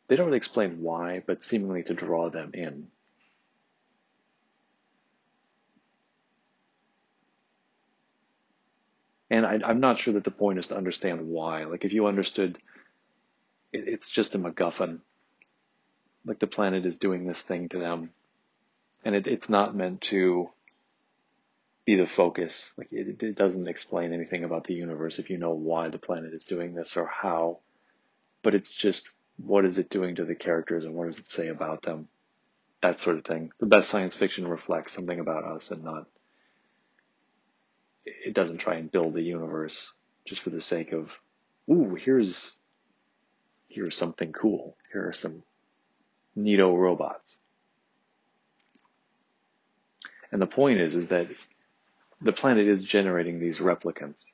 [0.08, 2.88] they don't really explain why, but seemingly to draw them in.
[9.30, 11.66] And I, am not sure that the point is to understand why.
[11.66, 12.58] Like if you understood,
[13.74, 15.00] it, it's just a MacGuffin.
[16.26, 18.12] Like the planet is doing this thing to them
[19.06, 20.50] and it, it's not meant to
[21.86, 22.72] be the focus.
[22.76, 26.34] Like it, it doesn't explain anything about the universe if you know why the planet
[26.34, 27.60] is doing this or how,
[28.42, 31.50] but it's just what is it doing to the characters and what does it say
[31.50, 32.08] about them?
[32.82, 33.52] That sort of thing.
[33.60, 36.08] The best science fiction reflects something about us and not,
[38.06, 39.92] it doesn't try and build a universe
[40.26, 41.14] just for the sake of,
[41.70, 42.56] ooh, here's,
[43.68, 44.76] here's something cool.
[44.92, 45.44] Here are some
[46.38, 47.38] neato robots.
[50.32, 51.28] And the point is, is that
[52.22, 54.26] the planet is generating these replicants.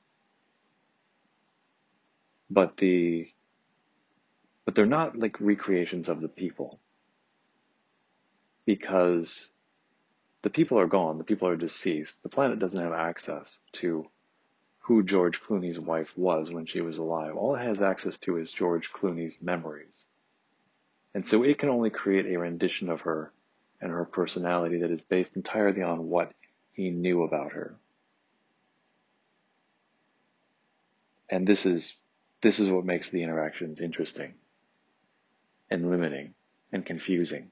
[2.49, 3.29] But the,
[4.65, 6.79] but they're not like recreations of the people.
[8.65, 9.51] Because
[10.43, 12.23] the people are gone, the people are deceased.
[12.23, 14.07] The planet doesn't have access to
[14.79, 17.35] who George Clooney's wife was when she was alive.
[17.35, 20.05] All it has access to is George Clooney's memories.
[21.13, 23.31] And so it can only create a rendition of her
[23.82, 26.32] and her personality that is based entirely on what
[26.73, 27.75] he knew about her.
[31.29, 31.95] And this is
[32.41, 34.34] this is what makes the interactions interesting
[35.69, 36.34] and limiting
[36.71, 37.51] and confusing.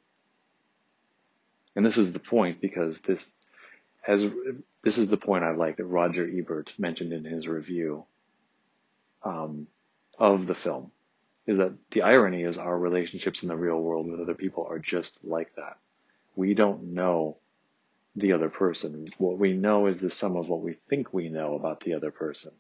[1.76, 3.32] And this is the point because this
[4.02, 4.28] has
[4.84, 8.06] this is the point I like that Roger Ebert mentioned in his review
[9.24, 9.68] um,
[10.18, 10.92] of the film
[11.46, 14.80] is that the irony is our relationships in the real world with other people are
[14.80, 15.78] just like that.
[16.40, 17.36] We don't know
[18.16, 19.10] the other person.
[19.18, 22.12] What we know is the sum of what we think we know about the other
[22.12, 22.54] person.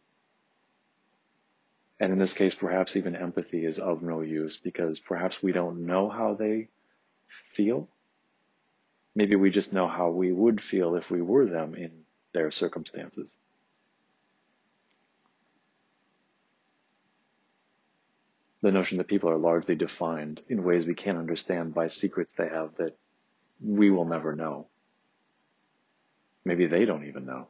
[1.97, 5.86] And in this case, perhaps even empathy is of no use because perhaps we don't
[5.86, 6.67] know how they
[7.53, 7.88] feel.
[9.15, 12.03] Maybe we just know how we would feel if we were them in
[12.34, 13.34] their circumstances.
[18.61, 22.49] The notion that people are largely defined in ways we can't understand by secrets they
[22.49, 22.97] have that
[23.64, 24.68] we will never know.
[26.45, 27.47] Maybe they don't even know.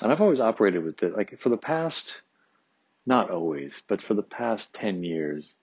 [0.00, 2.22] And I've always operated with it, like for the past,
[3.04, 5.54] not always, but for the past 10 years,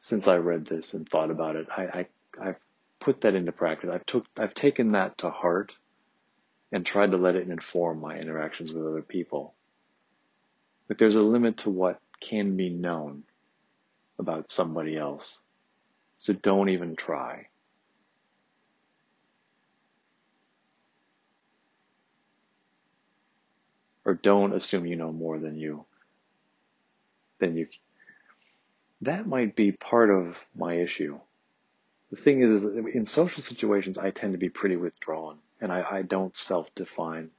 [0.00, 2.06] since I read this and thought about it, I,
[2.40, 2.60] I, have
[2.98, 3.90] put that into practice.
[3.92, 5.76] I've took, I've taken that to heart
[6.72, 9.55] and tried to let it inform my interactions with other people.
[10.88, 13.24] But there's a limit to what can be known
[14.18, 15.40] about somebody else.
[16.18, 17.48] So don't even try.
[24.06, 25.84] or don't assume you know more than you
[27.40, 27.66] than you
[29.02, 31.18] that might be part of my issue
[32.10, 32.64] the thing is, is
[32.94, 37.30] in social situations i tend to be pretty withdrawn and I, I don't self-define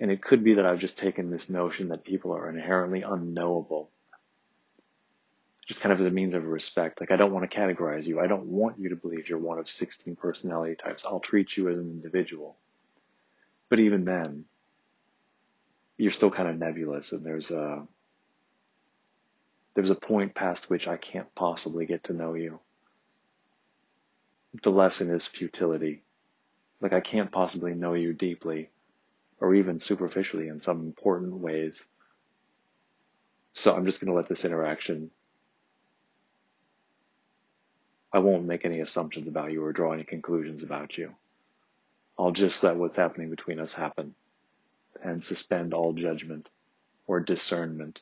[0.00, 3.90] and it could be that i've just taken this notion that people are inherently unknowable.
[5.66, 7.00] Just kind of as a means of respect.
[7.00, 8.20] Like i don't want to categorize you.
[8.20, 11.04] I don't want you to believe you're one of 16 personality types.
[11.04, 12.56] I'll treat you as an individual.
[13.68, 14.44] But even then
[15.96, 17.86] you're still kind of nebulous and there's a
[19.74, 22.60] there's a point past which I can't possibly get to know you.
[24.62, 26.02] The lesson is futility.
[26.80, 28.70] Like I can't possibly know you deeply
[29.40, 31.82] or even superficially in some important ways.
[33.52, 35.10] So I'm just going to let this interaction
[38.16, 41.14] I won't make any assumptions about you or draw any conclusions about you.
[42.18, 44.14] I'll just let what's happening between us happen
[45.02, 46.48] and suspend all judgment
[47.06, 48.00] or discernment.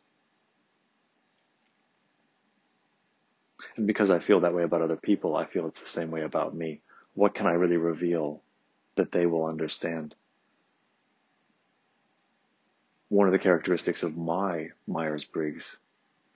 [3.76, 6.22] And because I feel that way about other people, I feel it's the same way
[6.22, 6.80] about me.
[7.14, 8.40] What can I really reveal
[8.94, 10.14] that they will understand?
[13.14, 15.76] One of the characteristics of my Myers Briggs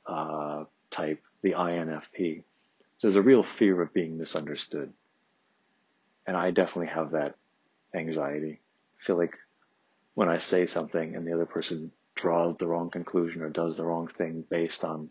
[0.07, 0.62] uh,
[0.93, 2.45] type, the INFP,
[2.99, 4.93] so there's a real fear of being misunderstood.
[6.24, 7.35] And I definitely have that
[7.93, 8.61] anxiety.
[9.01, 9.37] I feel like
[10.14, 13.85] when I say something and the other person draws the wrong conclusion or does the
[13.85, 15.11] wrong thing based on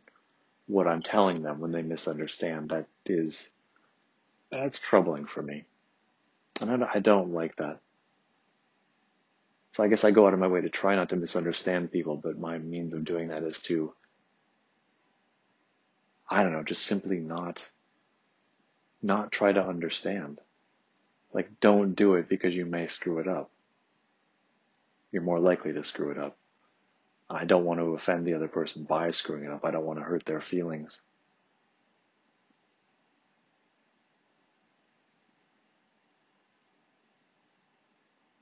[0.68, 3.49] what I'm telling them when they misunderstand, that is,
[4.49, 5.65] that's troubling for me.
[6.62, 7.82] And I don't like that.
[9.78, 12.17] So I guess I go out of my way to try not to misunderstand people,
[12.17, 13.93] but my means of doing that is to,
[16.29, 17.63] I don't know, just simply not,
[19.01, 20.41] not try to understand.
[21.32, 23.51] Like, don't do it because you may screw it up
[25.12, 26.37] you're more likely to screw it up.
[27.29, 29.66] I don't want to offend the other person by screwing it up.
[29.66, 30.99] I don't want to hurt their feelings.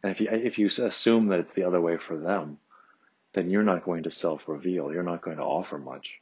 [0.06, 2.60] And if you, if you assume that it's the other way for them,
[3.34, 4.94] then you're not going to self reveal.
[4.94, 6.22] You're not going to offer much.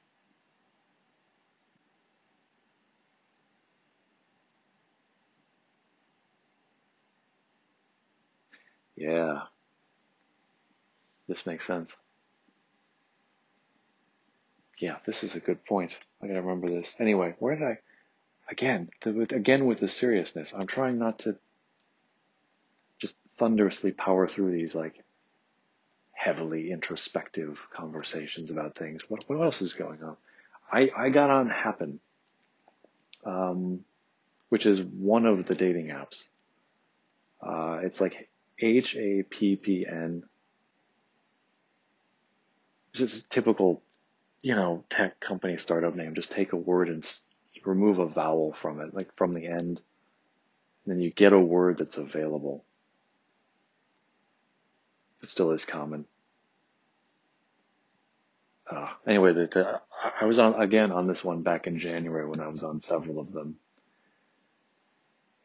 [8.95, 9.41] Yeah.
[11.27, 11.93] This makes sense.
[14.77, 15.97] Yeah, this is a good point.
[16.21, 16.95] I gotta remember this.
[17.01, 17.77] Anyway, where did I?
[18.49, 20.53] Again, the, again with the seriousness.
[20.55, 21.35] I'm trying not to
[23.37, 25.03] thunderously power through these like
[26.11, 29.09] heavily introspective conversations about things.
[29.09, 30.17] What what else is going on?
[30.71, 31.99] I I got on Happn,
[33.25, 33.83] um,
[34.49, 36.25] which is one of the dating apps.
[37.41, 38.29] Uh, it's like
[38.59, 40.23] H A P P N
[42.93, 43.81] just a typical,
[44.41, 46.13] you know, tech company startup name.
[46.13, 47.05] Just take a word and
[47.65, 49.81] remove a vowel from it, like from the end.
[50.85, 52.63] And then you get a word that's available.
[55.23, 56.05] It still is common.
[58.69, 59.81] uh, anyway, the, the,
[60.21, 63.19] I was on again on this one back in January when I was on several
[63.19, 63.57] of them.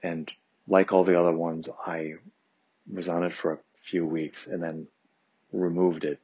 [0.02, 0.32] And
[0.68, 2.14] like all the other ones, I
[2.92, 4.86] was on it for a few weeks and then
[5.52, 6.20] removed it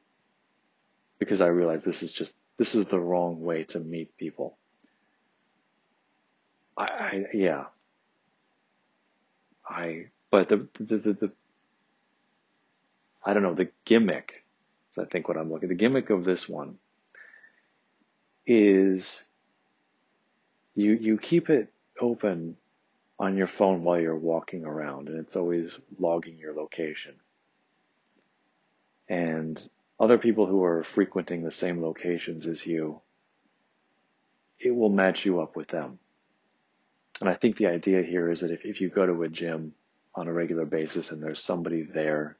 [1.19, 4.57] because I realized this is just, this is the wrong way to meet people.
[6.77, 7.65] I, I yeah.
[9.67, 11.31] I, but the, the, the, the,
[13.25, 14.43] I don't know, the gimmick,
[14.91, 16.77] is I think what I'm looking, the gimmick of this one
[18.45, 19.23] is
[20.75, 21.69] you, you keep it
[21.99, 22.57] open
[23.17, 27.15] on your phone while you're walking around and it's always logging your location.
[29.09, 29.61] And
[29.99, 33.01] other people who are frequenting the same locations as you,
[34.59, 35.99] it will match you up with them.
[37.21, 39.73] And I think the idea here is that if, if you go to a gym
[40.13, 42.37] on a regular basis and there's somebody there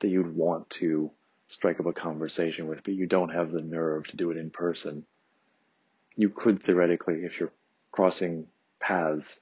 [0.00, 1.10] that you'd want to
[1.48, 4.50] strike up a conversation with, but you don't have the nerve to do it in
[4.50, 5.04] person,
[6.16, 7.52] you could theoretically, if you're
[7.92, 8.46] crossing
[8.78, 9.40] paths,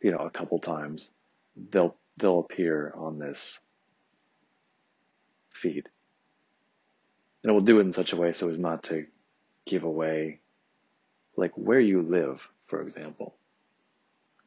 [0.00, 1.10] you know, a couple times,
[1.70, 3.58] they'll they'll appear on this
[5.50, 5.88] feed.
[7.42, 9.06] And it will do it in such a way so as not to
[9.66, 10.40] give away
[11.36, 13.34] like where you live, for example.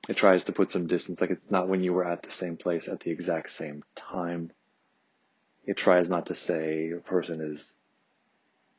[0.09, 2.57] It tries to put some distance, like it's not when you were at the same
[2.57, 4.51] place at the exact same time.
[5.67, 7.75] It tries not to say a person is,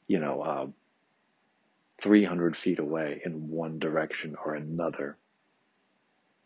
[0.09, 0.67] you know, uh,
[1.99, 5.17] 300 feet away in one direction or another.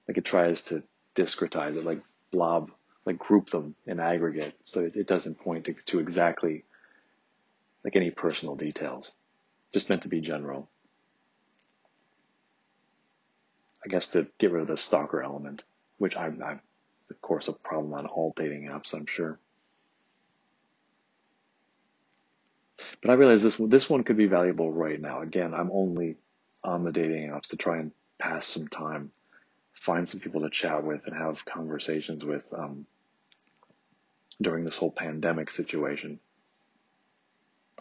[0.07, 0.83] Like it tries to
[1.15, 2.71] discretize it, like blob,
[3.07, 6.65] like group them in aggregate so it doesn't point to, to exactly
[7.85, 9.13] like any personal details.
[9.73, 10.69] Just meant to be general.
[13.85, 15.63] I guess to get rid of the stalker element,
[15.99, 16.61] which I'm, I'm
[17.11, 19.39] of course a problem on all dating apps, I'm sure.
[23.03, 25.21] But I realize this this one could be valuable right now.
[25.21, 26.17] Again, I'm only
[26.63, 29.11] on the dating apps to try and pass some time,
[29.75, 32.87] find some people to chat with and have conversations with um,
[34.41, 36.19] during this whole pandemic situation.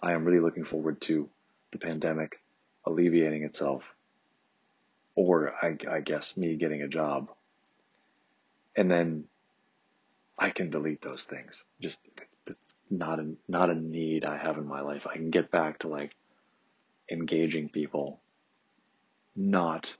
[0.01, 1.29] I am really looking forward to
[1.71, 2.41] the pandemic
[2.85, 3.83] alleviating itself,
[5.15, 7.29] or I, I guess me getting a job,
[8.75, 9.25] and then
[10.37, 11.63] I can delete those things.
[11.79, 11.99] Just
[12.45, 15.07] that's not a not a need I have in my life.
[15.07, 16.15] I can get back to like
[17.11, 18.19] engaging people,
[19.35, 19.93] not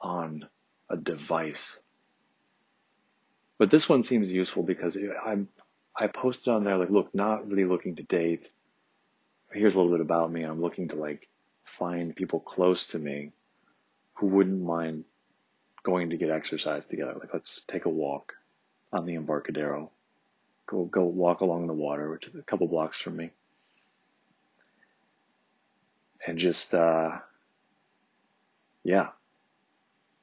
[0.00, 0.48] on
[0.90, 1.78] a device.
[3.58, 5.48] But this one seems useful because I'm
[5.98, 8.50] I posted on there like, look, not really looking to date.
[9.52, 10.42] Here's a little bit about me.
[10.42, 11.28] I'm looking to like
[11.64, 13.32] find people close to me
[14.16, 15.04] who wouldn't mind
[15.82, 17.14] going to get exercise together.
[17.18, 18.34] Like, let's take a walk
[18.92, 19.90] on the Embarcadero
[20.66, 23.30] go go walk along the water, which is a couple blocks from me,
[26.26, 27.18] and just uh,
[28.84, 29.08] yeah,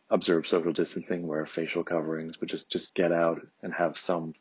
[0.09, 4.33] observe social distancing, wear facial coverings, but just just get out and have some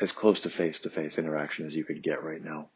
[0.00, 2.68] as close to face to face interaction as you could get right now.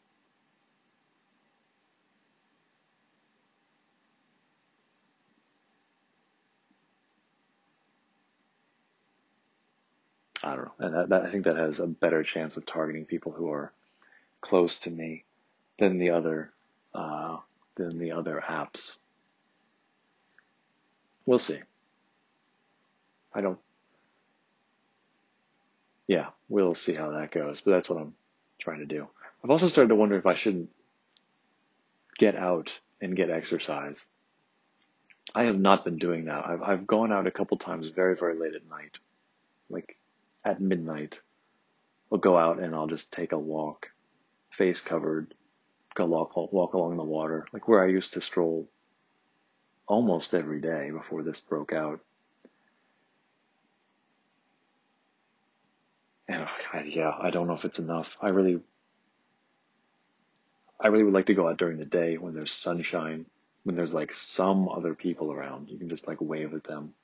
[10.84, 13.72] And that, that, I think that has a better chance of targeting people who are
[14.42, 15.24] close to me
[15.78, 16.52] than the other
[16.94, 17.38] uh,
[17.76, 18.96] than the other apps.
[21.24, 21.58] We'll see.
[23.34, 23.58] I don't.
[26.06, 27.62] Yeah, we'll see how that goes.
[27.62, 28.14] But that's what I'm
[28.58, 29.08] trying to do.
[29.42, 30.68] I've also started to wonder if I shouldn't
[32.18, 33.98] get out and get exercise.
[35.34, 36.46] I have not been doing that.
[36.46, 38.98] I've I've gone out a couple times very very late at night,
[39.70, 39.96] like
[40.44, 41.20] at midnight,
[42.12, 43.90] I'll go out and I'll just take a walk,
[44.50, 45.34] face covered,
[45.94, 48.68] go walk, walk along the water, like where I used to stroll
[49.86, 52.00] almost every day before this broke out.
[56.28, 58.16] And I, yeah, I don't know if it's enough.
[58.20, 58.60] I really,
[60.80, 63.26] I really would like to go out during the day when there's sunshine,
[63.64, 65.68] when there's like some other people around.
[65.68, 66.94] You can just like wave at them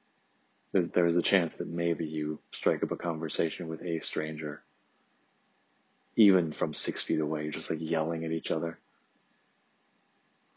[0.72, 4.62] there's a chance that maybe you strike up a conversation with a stranger,
[6.16, 8.78] even from six feet away, you're just like yelling at each other.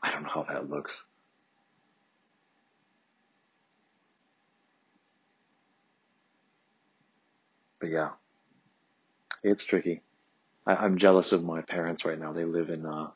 [0.01, 1.05] I don't know how that looks.
[7.79, 8.11] But yeah,
[9.41, 10.01] it's tricky.
[10.65, 12.33] I, am jealous of my parents right now.
[12.33, 13.09] They live in, uh,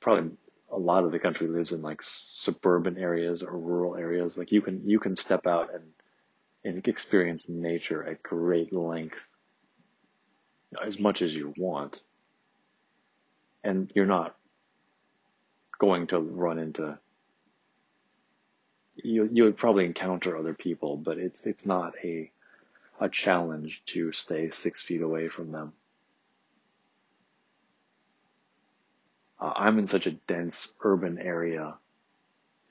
[0.00, 0.32] probably
[0.72, 4.38] a lot of the country lives in like suburban areas or rural areas.
[4.38, 5.84] Like you can, you can step out and,
[6.64, 9.18] and experience nature at great length
[10.84, 12.02] as much as you want.
[13.64, 14.36] and you're not
[15.78, 16.98] going to run into
[18.96, 22.30] you you would probably encounter other people, but it's it's not a
[23.00, 25.72] a challenge to stay six feet away from them.
[29.40, 31.74] Uh, I'm in such a dense urban area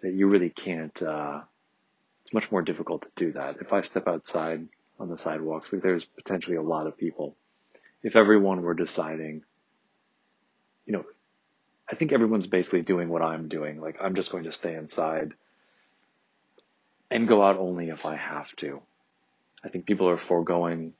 [0.01, 1.01] that you really can't.
[1.01, 1.41] Uh,
[2.21, 3.57] it's much more difficult to do that.
[3.59, 4.67] If I step outside
[4.99, 7.35] on the sidewalks, like there's potentially a lot of people.
[8.03, 9.43] If everyone were deciding,
[10.85, 11.05] you know,
[11.91, 13.81] I think everyone's basically doing what I'm doing.
[13.81, 15.33] Like I'm just going to stay inside
[17.09, 18.81] and go out only if I have to.
[19.63, 20.93] I think people are foregoing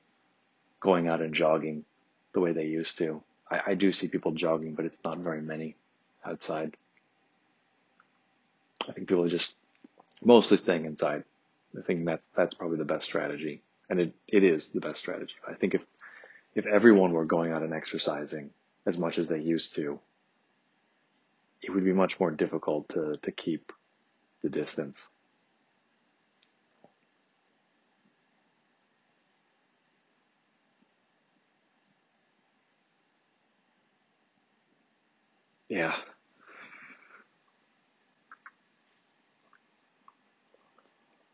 [0.80, 1.84] going out and jogging
[2.32, 3.22] the way they used to.
[3.50, 5.76] I, I do see people jogging, but it's not very many
[6.24, 6.76] outside.
[8.88, 9.54] I think people are just
[10.24, 11.24] mostly staying inside.
[11.78, 15.34] I think that's that's probably the best strategy, and it, it is the best strategy.
[15.48, 15.84] I think if
[16.54, 18.50] if everyone were going out and exercising
[18.86, 20.00] as much as they used to,
[21.62, 23.72] it would be much more difficult to to keep
[24.42, 25.08] the distance.
[35.68, 35.96] Yeah.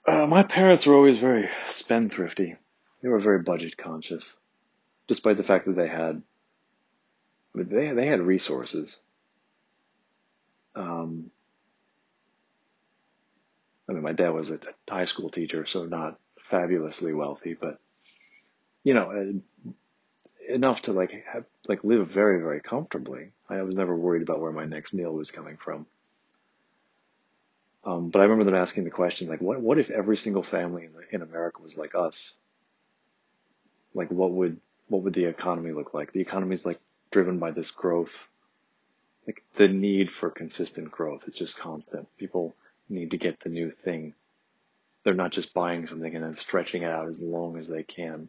[0.06, 2.56] Uh, my parents were always very spendthrifty.
[3.02, 4.36] They were very budget conscious,
[5.08, 6.22] despite the fact that they had
[7.54, 8.96] they they had resources.
[10.76, 11.30] Um,
[13.88, 17.78] I mean, my dad was a high school teacher, so not fabulously wealthy, but
[18.84, 19.72] you know, uh,
[20.52, 23.32] enough to like have like live very very comfortably.
[23.48, 25.86] I was never worried about where my next meal was coming from.
[27.86, 30.86] Um, but I remember them asking the question, like, what, what if every single family
[30.86, 32.34] in, in America was like us?
[33.94, 36.12] Like, what would, what would the economy look like?
[36.12, 36.80] The economy is like
[37.12, 38.26] driven by this growth,
[39.24, 41.24] like the need for consistent growth.
[41.28, 42.08] It's just constant.
[42.18, 42.56] People
[42.88, 44.14] need to get the new thing.
[45.04, 48.28] They're not just buying something and then stretching it out as long as they can.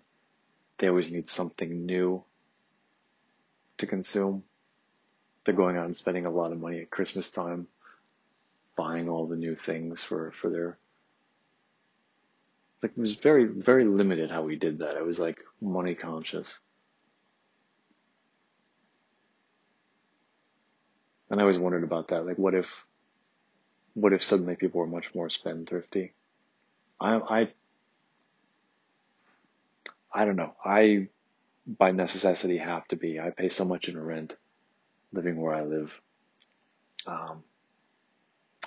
[0.77, 2.23] They always need something new
[3.79, 4.43] to consume.
[5.43, 7.67] They're going out and spending a lot of money at Christmas time
[8.77, 10.77] buying all the new things for, for their,
[12.81, 14.95] like, it was very, very limited how we did that.
[14.95, 16.59] I was like money conscious.
[21.29, 22.25] And I always wondered about that.
[22.25, 22.85] Like, what if,
[23.95, 26.11] what if suddenly people were much more spendthrifty?
[27.01, 27.53] I, I,
[30.13, 30.53] I don't know.
[30.63, 31.09] I,
[31.67, 33.19] by necessity, have to be.
[33.19, 34.35] I pay so much in rent
[35.11, 35.99] living where I live.
[37.05, 37.43] Um,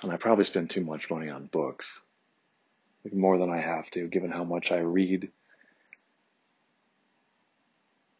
[0.01, 2.01] and I probably spend too much money on books,
[3.03, 5.29] like more than I have to, given how much I read.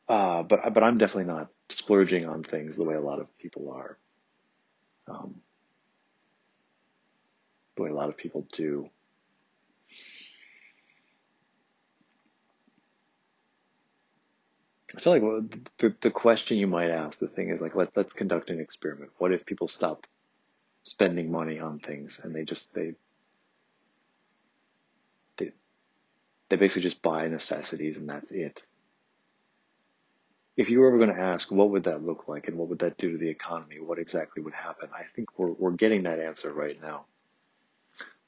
[0.08, 3.72] Uh, but but I'm definitely not splurging on things the way a lot of people
[3.72, 3.98] are.
[5.08, 5.36] Um,
[7.76, 8.90] the way a lot of people do.
[14.95, 18.14] I feel like the the question you might ask, the thing is like let let's
[18.14, 19.12] conduct an experiment.
[19.18, 20.06] What if people stop
[20.84, 22.94] spending money on things and they just they
[25.38, 25.52] they
[26.49, 28.64] they basically just buy necessities and that's it.
[30.58, 32.80] If you were ever going to ask what would that look like and what would
[32.80, 34.90] that do to the economy, what exactly would happen?
[34.94, 37.06] I think we're we're getting that answer right now.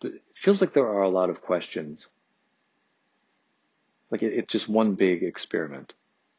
[0.04, 2.10] It feels like there are a lot of questions.
[4.12, 5.94] Like it, it's just one big experiment.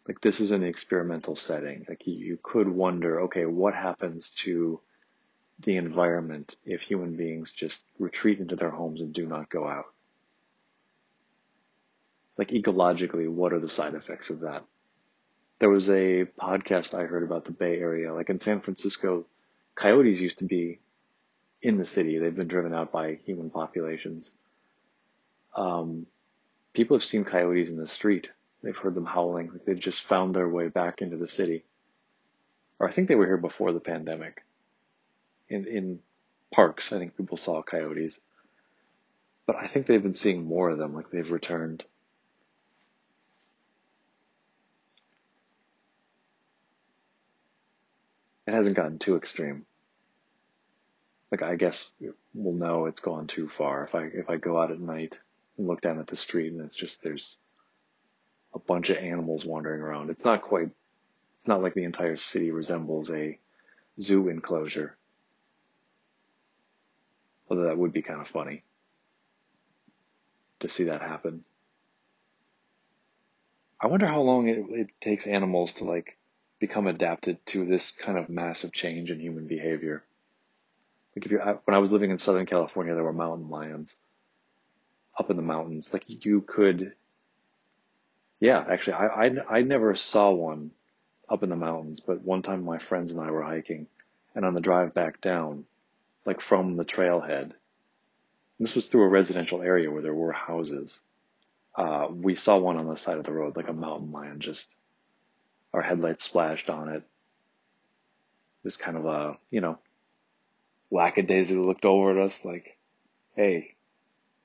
[0.07, 1.87] Like this is an experimental setting.
[1.89, 4.81] Like you, you could wonder, okay, what happens to
[5.61, 9.87] the environment if human beings just retreat into their homes and do not go out?
[12.37, 14.65] Like ecologically, what are the side effects of that?
[15.61, 18.13] There was a podcast I heard about the Bay Area.
[18.13, 19.27] Like in San Francisco,
[19.77, 20.81] coyotes used to be
[21.63, 22.19] in the city.
[22.19, 24.33] They've been driven out by human populations.
[25.55, 26.07] Um,
[26.73, 28.31] people have seen coyotes in the street.
[28.63, 29.51] They've heard them howling.
[29.53, 31.65] Like they've just found their way back into the city.
[32.81, 34.43] Or I think they were here before the pandemic
[35.49, 36.01] in in
[36.53, 36.93] parks.
[36.93, 38.21] I think people saw coyotes,
[39.47, 40.95] but I think they've been seeing more of them.
[40.95, 41.85] Like they've returned.
[48.47, 49.65] It hasn't gotten too extreme.
[51.31, 51.91] Like I guess
[52.35, 55.19] we'll know it's gone too far if I if I go out at night
[55.57, 57.37] and look down at the street and it's just there's
[58.55, 60.11] a bunch of animals wandering around.
[60.11, 60.71] It's not quite.
[61.37, 63.39] It's not like the entire city resembles a
[63.99, 64.97] zoo enclosure
[67.49, 68.63] Although that would be kind of funny
[70.61, 71.45] to see that happen.
[73.81, 76.17] I wonder how long it, it takes animals to like
[76.59, 80.03] become adapted to this kind of massive change in human behavior.
[81.15, 83.95] Like if you when I was living in Southern California, there were mountain lions
[85.19, 85.93] up in the mountains.
[85.93, 86.95] Like you could,
[88.41, 90.71] yeah, actually, I, I, I never saw one
[91.29, 93.87] up in the mountains, but one time my friends and I were hiking,
[94.35, 95.65] and on the drive back down,
[96.25, 97.53] like from the trailhead,
[98.59, 100.99] this was through a residential area where there were houses.
[101.75, 104.69] Uh, we saw one on the side of the road, like a mountain lion, just
[105.73, 107.03] our headlights splashed on it.
[108.63, 109.79] This kind of a, you know,
[110.91, 112.79] lackadaisically looked over at us like,
[113.35, 113.75] hey,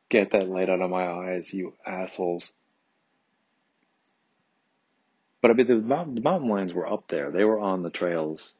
[0.10, 2.51] get that light out of my eyes, you assholes.
[5.41, 7.31] But I mean, the the mountain lions were up there.
[7.31, 8.53] They were on the trails.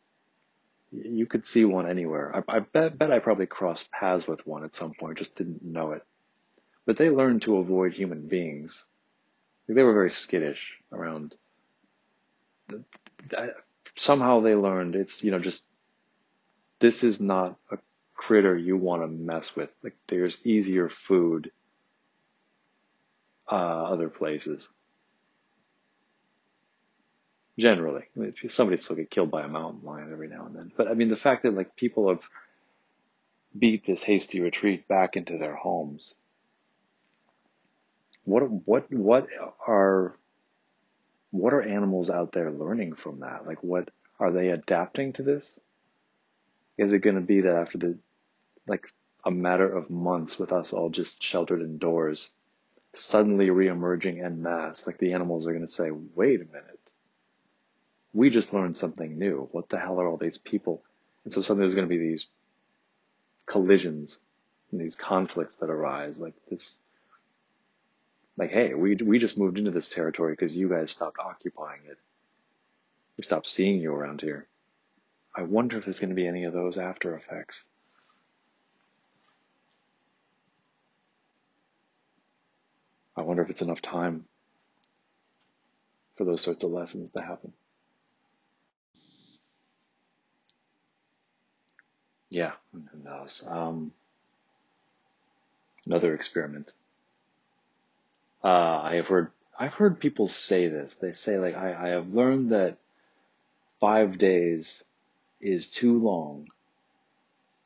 [0.92, 2.44] You could see one anywhere.
[2.50, 5.64] I, I bet, bet I probably crossed paths with one at some point, just didn't
[5.64, 6.04] know it.
[6.86, 8.86] But they learned to avoid human beings.
[9.68, 11.36] They were very skittish around.
[13.96, 15.64] Somehow they learned it's, you know, just,
[16.80, 17.78] this is not a
[18.16, 19.70] critter you want to mess with.
[19.84, 21.52] Like there's easier food
[23.52, 24.68] uh, other places.
[27.60, 30.72] Generally, I mean, somebody still get killed by a mountain lion every now and then.
[30.76, 32.28] But I mean, the fact that like people have
[33.58, 36.16] beat this hasty retreat back into their homes.
[38.24, 39.28] What what what
[39.68, 40.16] are
[41.32, 43.46] what are animals out there learning from that?
[43.46, 45.60] Like, what are they adapting to this?
[46.78, 47.98] Is it going to be that after the
[48.68, 48.88] like
[49.26, 52.30] a matter of months with us all just sheltered indoors,
[52.94, 56.79] suddenly reemerging en masse, like the animals are going to say, wait a minute.
[58.14, 59.48] We just learned something new.
[59.52, 60.84] What the hell are all these people?
[61.24, 62.28] And so suddenly there's going to be these
[63.46, 64.18] collisions
[64.72, 66.80] and these conflicts that arise, like this,
[68.38, 71.98] like, hey, we, we just moved into this territory because you guys stopped occupying it.
[73.18, 74.48] We stopped seeing you around here.
[75.36, 77.64] I wonder if there's going to be any of those after effects.
[83.16, 84.26] I wonder if it's enough time
[86.16, 87.52] for those sorts of lessons to happen.
[92.30, 93.44] Yeah, who knows?
[93.48, 93.92] Um,
[95.86, 96.72] another experiment.
[98.44, 100.96] Uh, I have heard I've heard people say this.
[100.96, 102.78] They say like I, I have learned that
[103.82, 104.84] five days
[105.42, 106.48] is too long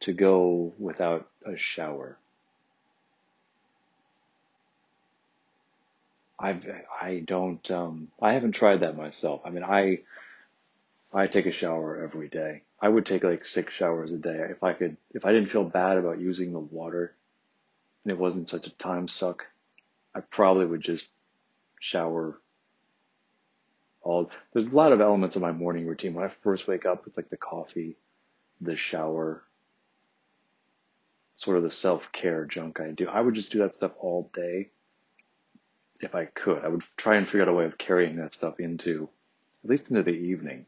[0.01, 2.17] to go without a shower.
[6.39, 6.67] I've
[7.01, 9.41] I don't um I haven't tried that myself.
[9.45, 9.99] I mean I
[11.13, 12.63] I take a shower every day.
[12.83, 15.63] I would take like six showers a day if I could if I didn't feel
[15.63, 17.15] bad about using the water
[18.03, 19.45] and it wasn't such a time suck.
[20.13, 21.09] I probably would just
[21.79, 22.41] shower
[24.01, 26.13] all there's a lot of elements of my morning routine.
[26.13, 27.95] When I first wake up, it's like the coffee,
[28.59, 29.43] the shower,
[31.35, 33.07] sort of the self care junk I do.
[33.07, 34.71] I would just do that stuff all day
[36.01, 36.65] if I could.
[36.65, 39.07] I would try and figure out a way of carrying that stuff into,
[39.63, 40.65] at least into the evening.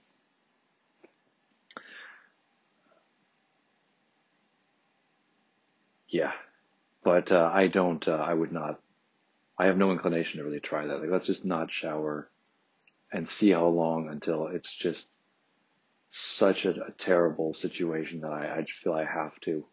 [6.09, 6.33] Yeah,
[7.03, 8.07] but uh, I don't.
[8.07, 8.81] Uh, I would not.
[9.59, 11.01] I have no inclination to really try that.
[11.01, 12.29] Like, let's just not shower
[13.11, 15.07] and see how long until it's just
[16.11, 19.65] such a, a terrible situation that I, I feel I have to.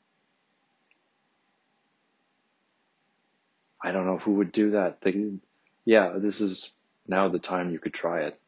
[3.82, 5.02] I don't know who would do that.
[5.02, 5.32] They,
[5.84, 6.72] yeah, this is
[7.06, 8.40] now the time you could try it.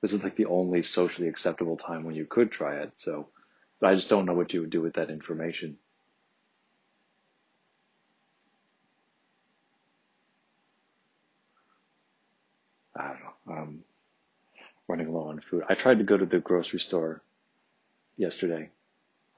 [0.00, 2.98] This is like the only socially acceptable time when you could try it.
[2.98, 3.28] So,
[3.78, 5.78] but I just don't know what you would do with that information.
[12.96, 13.35] I don't know.
[13.48, 13.80] Um,
[14.88, 15.64] running low on food.
[15.68, 17.22] I tried to go to the grocery store
[18.16, 18.70] yesterday.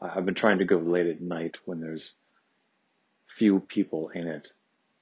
[0.01, 2.15] I've been trying to go late at night when there's
[3.27, 4.49] few people in it.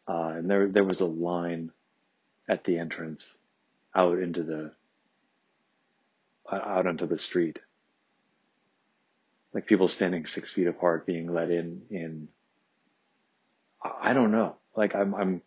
[0.08, 1.70] Uh, and there, there was a line
[2.48, 3.36] at the entrance
[3.94, 4.72] out into the
[6.50, 7.58] out onto the street.
[9.52, 12.28] Like people standing six feet apart being let in in
[13.82, 14.56] I don't know.
[14.76, 15.42] Like I'm I'm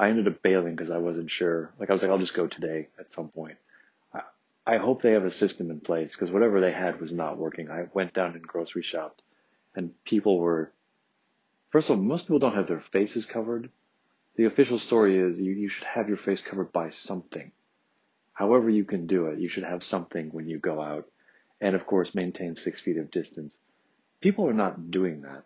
[0.00, 1.72] I ended up bailing because I wasn't sure.
[1.78, 3.58] Like I was like, I'll just go today at some point.
[4.14, 4.22] I,
[4.66, 7.70] I hope they have a system in place because whatever they had was not working.
[7.70, 9.22] I went down and grocery shopped
[9.76, 10.72] and people were
[11.70, 13.70] first of all, most people don't have their faces covered.
[14.36, 17.52] The official story is you, you should have your face covered by something
[18.40, 21.06] however you can do it, you should have something when you go out.
[21.60, 23.58] And of course, maintain six feet of distance.
[24.22, 25.44] People are not doing that.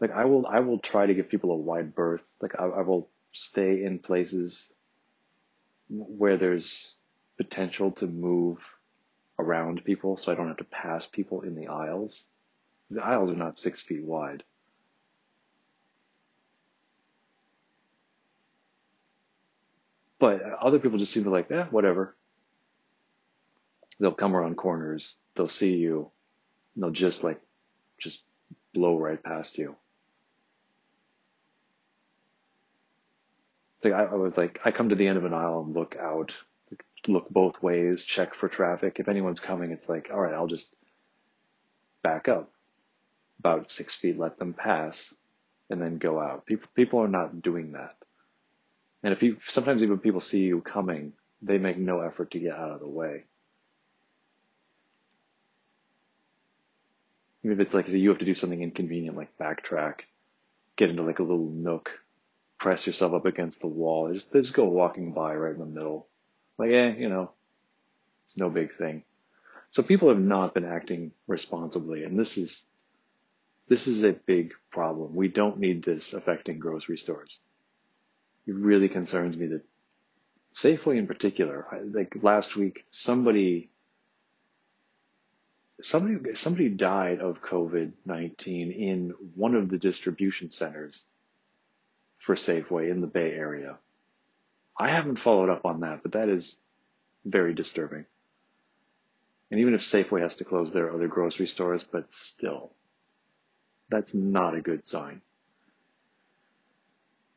[0.00, 2.22] Like I will, I will try to give people a wide berth.
[2.42, 4.68] Like I, I will stay in places
[5.88, 6.94] where there's
[7.36, 8.58] potential to move
[9.38, 12.24] around people so I don't have to pass people in the aisles.
[12.90, 14.44] The aisles are not six feet wide.
[20.20, 22.16] But other people just seem to like, eh, whatever.
[23.98, 26.10] They'll come around corners, they'll see you,
[26.76, 27.40] they'll just like,
[27.98, 28.22] just
[28.72, 29.76] blow right past you.
[33.84, 35.96] Like I, I was like, I come to the end of an aisle and look
[36.00, 36.34] out,
[37.06, 38.96] look both ways, check for traffic.
[38.98, 40.68] If anyone's coming, it's like, all right, I'll just
[42.02, 42.50] back up
[43.38, 45.12] about six feet, let them pass,
[45.68, 46.46] and then go out.
[46.46, 47.96] People, people are not doing that.
[49.02, 51.12] And if you, sometimes even people see you coming,
[51.42, 53.24] they make no effort to get out of the way.
[57.42, 60.00] Even if it's like you have to do something inconvenient, like backtrack,
[60.76, 61.90] get into like a little nook,
[62.58, 65.66] press yourself up against the wall, just, they just go walking by right in the
[65.66, 66.08] middle.
[66.58, 67.32] Like, eh, you know,
[68.24, 69.04] it's no big thing.
[69.70, 72.64] So people have not been acting responsibly, and this is
[73.68, 75.14] this is a big problem.
[75.14, 77.38] We don't need this affecting grocery stores.
[78.46, 79.62] It really concerns me that
[80.52, 83.70] Safeway in particular, like last week, somebody
[85.80, 91.04] somebody somebody died of COVID-19 in one of the distribution centers
[92.24, 93.76] for Safeway in the Bay Area.
[94.78, 96.56] I haven't followed up on that, but that is
[97.24, 98.06] very disturbing.
[99.50, 102.72] And even if Safeway has to close their other grocery stores, but still,
[103.90, 105.20] that's not a good sign.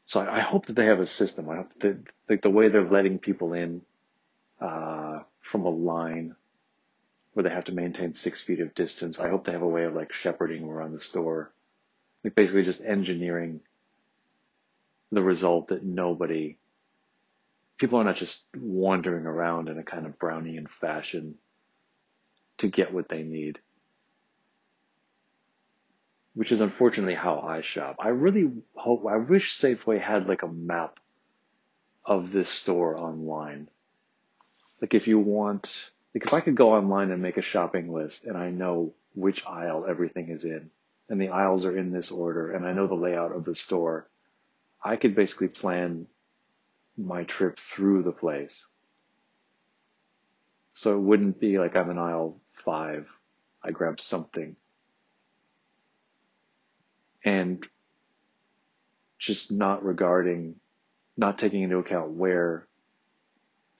[0.05, 1.49] So I, I hope that they have a system.
[1.49, 1.97] I hope that
[2.30, 3.81] like the way they're letting people in
[4.61, 6.34] uh, from a line
[7.34, 9.19] where they have to maintain six feet of distance.
[9.19, 11.51] I hope they have a way of like shepherding around the store,
[12.23, 13.59] like basically just engineering
[15.11, 16.57] the result that nobody,
[17.77, 21.35] people are not just wandering around in a kind of Brownian fashion
[22.57, 23.59] to get what they need
[26.38, 27.95] which is unfortunately how I shop.
[27.97, 30.99] I really hope, I wish Safeway had like a map
[32.05, 33.69] of this store online.
[34.79, 35.73] Like if you want,
[36.13, 39.47] like if I could go online and make a shopping list and I know which
[39.47, 40.69] aisle everything is in
[41.09, 44.07] and the aisles are in this order and I know the layout of the store,
[44.84, 46.08] I could basically plan
[46.98, 48.66] my trip through the place.
[50.74, 53.08] So it wouldn't be like I'm in aisle five.
[53.64, 54.56] I grab something
[57.26, 57.68] and
[59.20, 60.56] just not regarding,
[61.18, 62.68] not taking into account where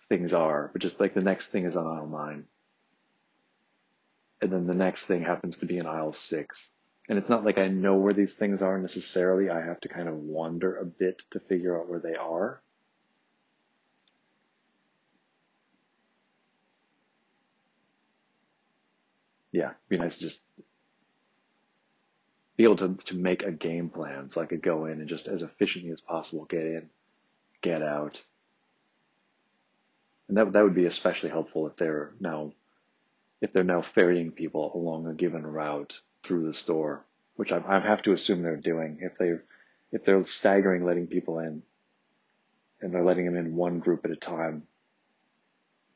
[0.10, 2.46] things are, but just like the next thing is on aisle nine.
[4.42, 6.70] And then the next thing happens to be in aisle six.
[7.10, 9.50] And it's not like I know where these things are necessarily.
[9.50, 12.62] I have to kind of wander a bit to figure out where they are.
[19.54, 20.42] Yeah, be nice to just
[22.58, 25.28] be able to, to make a game plan so I could go in and just
[25.28, 26.90] as efficiently as possible get in,
[27.62, 28.20] get out.
[30.28, 32.52] And that, that would be especially helpful if they're now,
[33.40, 37.06] if they're now ferrying people along a given route through the store,
[37.36, 39.00] which I, I have to assume they're doing.
[39.02, 39.34] If they,
[39.92, 41.64] if they're staggering letting people in
[42.82, 44.64] and they're letting them in one group at a time,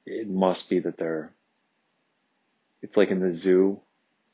[0.06, 1.32] it must be that they're,
[2.82, 3.80] it's like in the zoo.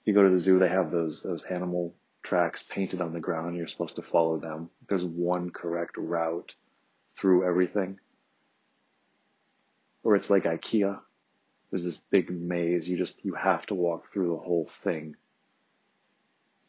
[0.06, 1.94] You go to the zoo, they have those, those animal
[2.24, 3.48] tracks painted on the ground.
[3.48, 4.70] And You're supposed to follow them.
[4.88, 6.54] There's one correct route
[7.18, 8.00] through everything.
[10.04, 11.00] Or it's like IKEA.
[11.70, 12.88] There's this big maze.
[12.88, 15.16] You just, you have to walk through the whole thing.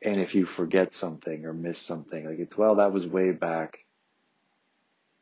[0.03, 3.79] And if you forget something or miss something, like it's, well, that was way back.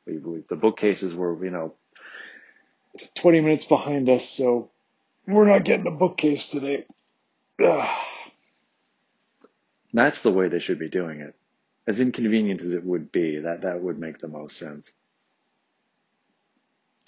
[0.06, 1.74] We The bookcases were, you know,
[3.16, 4.70] 20 minutes behind us, so
[5.26, 6.86] we're not getting a bookcase today.
[7.64, 7.88] Ugh.
[9.92, 11.34] That's the way they should be doing it.
[11.86, 14.92] As inconvenient as it would be, that, that would make the most sense.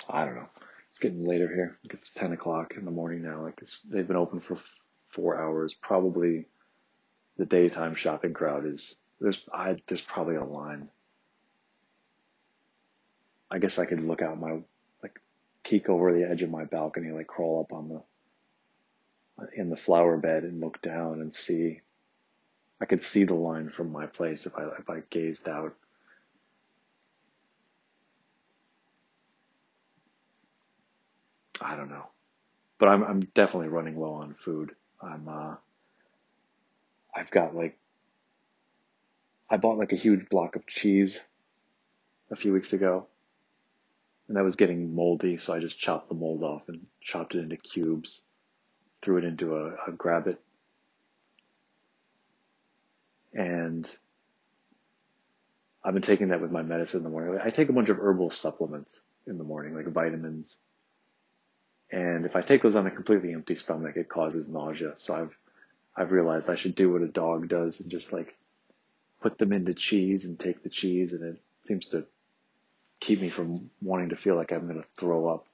[0.09, 0.49] I don't know.
[0.89, 1.79] It's getting later here.
[1.91, 3.43] It's 10 o'clock in the morning now.
[3.43, 4.57] Like it's, they've been open for
[5.11, 5.75] four hours.
[5.75, 6.47] Probably
[7.39, 10.89] the daytime shopping crowd is, there's, I, there's probably a line.
[13.51, 14.59] I guess I could look out my,
[15.03, 15.19] like,
[15.65, 18.03] peek over the edge of my balcony, like crawl up on the,
[19.57, 21.81] in the flower bed and look down and see
[22.81, 25.75] I could see the line from my place if I if I gazed out.
[31.61, 32.07] I don't know,
[32.79, 34.75] but I'm I'm definitely running low on food.
[35.03, 35.55] I'm uh,
[37.15, 37.79] I've got like
[39.51, 41.19] I bought like a huge block of cheese
[42.31, 43.07] a few weeks ago.
[44.29, 47.39] and that was getting moldy, so I just chopped the mold off and chopped it
[47.41, 48.21] into cubes,
[49.03, 50.39] threw it into a, a Grab-it,
[53.33, 53.89] and
[55.83, 57.41] I've been taking that with my medicine in the morning.
[57.43, 60.57] I take a bunch of herbal supplements in the morning, like vitamins.
[61.91, 64.95] And if I take those on a completely empty stomach, it causes nausea.
[64.99, 65.37] So I've,
[65.99, 68.37] I've realized I should do what a dog does and just like
[69.21, 72.05] put them into cheese and take the cheese and it seems to
[73.01, 75.47] keep me from wanting to feel like I'm going to throw up.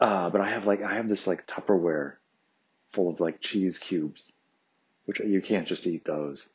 [0.00, 2.14] Uh, but I have like, I have this like Tupperware
[2.92, 4.32] full of like cheese cubes,
[5.04, 6.48] which you can't just eat those.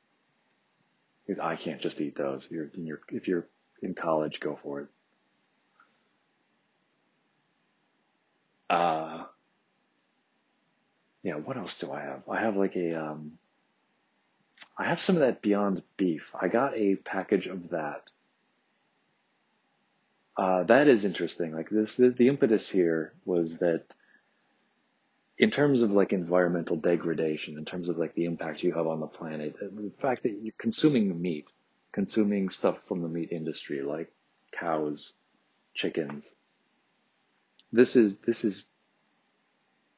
[1.41, 2.45] I can't just eat those.
[2.45, 3.47] If you're if you're
[3.81, 4.87] in college, go for it.
[8.69, 9.20] Uh,
[11.23, 12.23] yeah, what else do I have?
[12.29, 13.33] I have like a, um,
[14.77, 16.29] I have some of that Beyond Beef.
[16.39, 18.11] I got a package of that.
[20.37, 21.53] Uh, that is interesting.
[21.53, 23.83] Like this, the, the impetus here was that
[25.37, 28.99] in terms of like environmental degradation, in terms of like the impact you have on
[28.99, 31.47] the planet, uh, the fact that you're consuming meat,
[31.91, 34.11] consuming stuff from the meat industry, like
[34.51, 35.13] cows,
[35.73, 36.31] chickens,
[37.71, 38.65] this is, this is,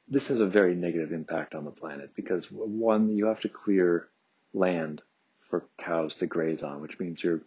[0.07, 4.09] this has a very negative impact on the planet because one, you have to clear
[4.53, 5.01] land
[5.49, 7.41] for cows to graze on, which means you're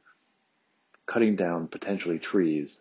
[1.07, 2.81] cutting down potentially trees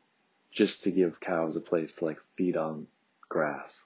[0.52, 2.88] just to give cows a place to like feed on
[3.30, 3.84] grass.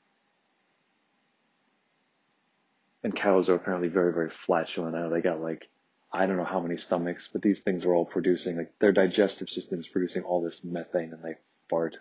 [3.03, 4.95] And cows are apparently very, very flatulent.
[4.95, 5.67] I know they got like,
[6.11, 9.49] I don't know how many stomachs, but these things are all producing, like their digestive
[9.49, 11.35] system is producing all this methane and they
[11.69, 11.97] fart.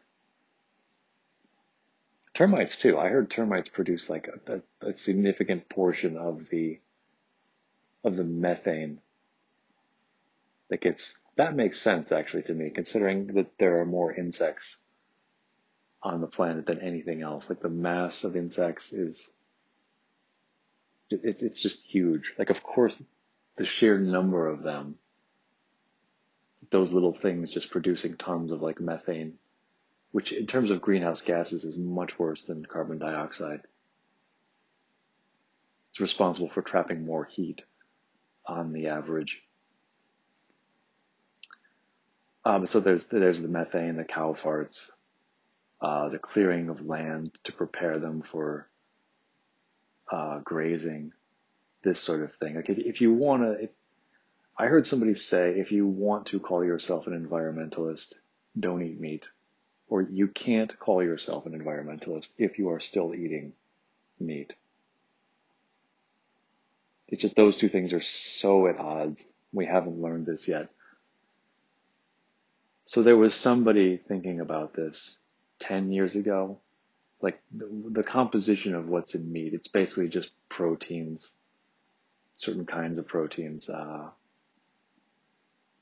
[2.39, 2.97] Termites too.
[2.97, 6.79] I heard termites produce like a, a, significant portion of the
[8.05, 9.01] of the methane
[10.71, 14.77] that gets that makes sense actually to me considering that there are more insects
[16.01, 19.21] on the planet than anything else like the mass of insects is
[21.11, 23.03] it's it's just huge like of course
[23.57, 24.95] the sheer number of them
[26.71, 29.39] those little things just producing tons of like methane
[30.19, 33.61] which in terms of greenhouse gases is much worse than carbon dioxide
[35.89, 37.65] it's responsible for trapping more heat
[38.47, 39.43] on the average.
[42.45, 44.91] Um, so there's there's the methane, the cow farts,
[45.81, 48.69] uh, the clearing of land to prepare them for
[50.11, 51.13] uh, grazing,
[51.83, 52.55] this sort of thing.
[52.55, 53.69] Like if, if you want to,
[54.57, 58.15] I heard somebody say if you want to call yourself an environmentalist,
[58.59, 59.29] don't eat meat,
[59.89, 63.53] or you can't call yourself an environmentalist if you are still eating
[64.21, 64.55] meat.
[67.09, 69.25] It's just those two things are so at odds.
[69.53, 70.69] We haven't learned this yet.
[72.85, 75.17] So there was somebody thinking about this
[75.61, 76.59] 10 years ago.
[77.21, 81.29] Like the, the composition of what's in meat, it's basically just proteins,
[82.37, 84.09] certain kinds of proteins, uh,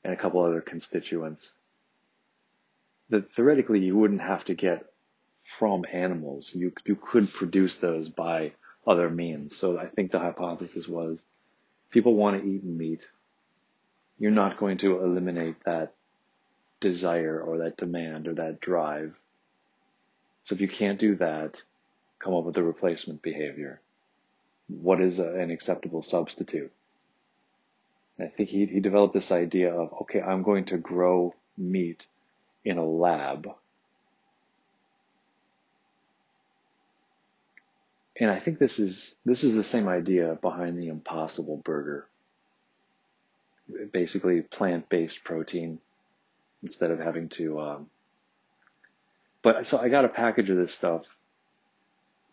[0.03, 1.51] and a couple other constituents
[3.09, 4.85] that theoretically you wouldn't have to get
[5.57, 6.51] from animals.
[6.53, 8.51] You, you could produce those by
[8.85, 9.55] other means.
[9.55, 11.25] So I think the hypothesis was
[11.89, 13.07] people want to eat meat.
[14.19, 15.93] You're not going to eliminate that
[16.79, 19.15] desire or that demand or that drive.
[20.43, 21.61] So if you can't do that,
[22.19, 23.81] come up with a replacement behavior.
[24.67, 26.71] What is a, an acceptable substitute?
[28.17, 32.05] And I think he, he developed this idea of, okay, I'm going to grow meat
[32.67, 33.47] in a lab
[38.19, 42.07] And I think this is this is the same idea behind the Impossible Burger.
[43.91, 45.79] Basically, plant-based protein
[46.63, 47.59] instead of having to.
[47.59, 47.89] Um,
[49.43, 51.03] but so I got a package of this stuff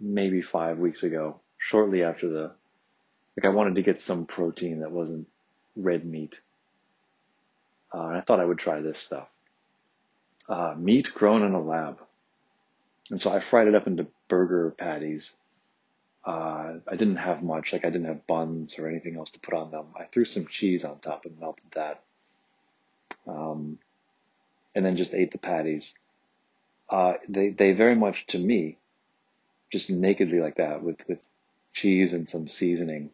[0.00, 2.52] maybe five weeks ago, shortly after the.
[3.36, 5.26] Like I wanted to get some protein that wasn't
[5.76, 6.40] red meat,
[7.92, 9.28] uh, and I thought I would try this stuff.
[10.48, 12.00] Uh, meat grown in a lab,
[13.10, 15.32] and so I fried it up into burger patties
[16.24, 19.54] uh, I didn't have much, like I didn't have buns or anything else to put
[19.54, 19.86] on them.
[19.98, 22.02] I threw some cheese on top and melted that.
[23.26, 23.78] Um,
[24.74, 25.92] and then just ate the patties.
[26.88, 28.78] Uh, they, they very much to me,
[29.70, 31.18] just nakedly like that with, with
[31.74, 33.10] cheese and some seasoning,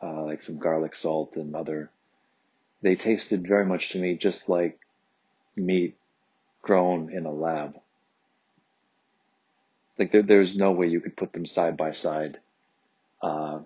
[0.00, 1.90] uh, like some garlic salt and other,
[2.82, 4.78] they tasted very much to me just like
[5.56, 5.96] meat
[6.62, 7.76] grown in a lab.
[9.98, 12.38] Like there, there's no way you could put them side by side
[13.22, 13.60] uh,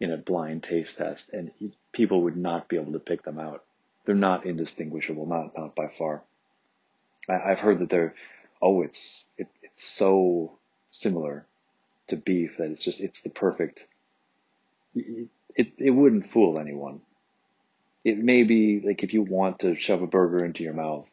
[0.00, 1.50] in a blind taste test, and
[1.92, 3.64] people would not be able to pick them out.
[4.04, 6.22] they're not indistinguishable, not not by far.
[7.28, 8.14] I, I've heard that they're
[8.62, 10.58] oh it's it, it's so
[10.90, 11.46] similar
[12.08, 13.86] to beef that it's just it's the perfect.
[14.94, 17.00] It, it it wouldn't fool anyone.
[18.04, 21.06] It may be like if you want to shove a burger into your mouth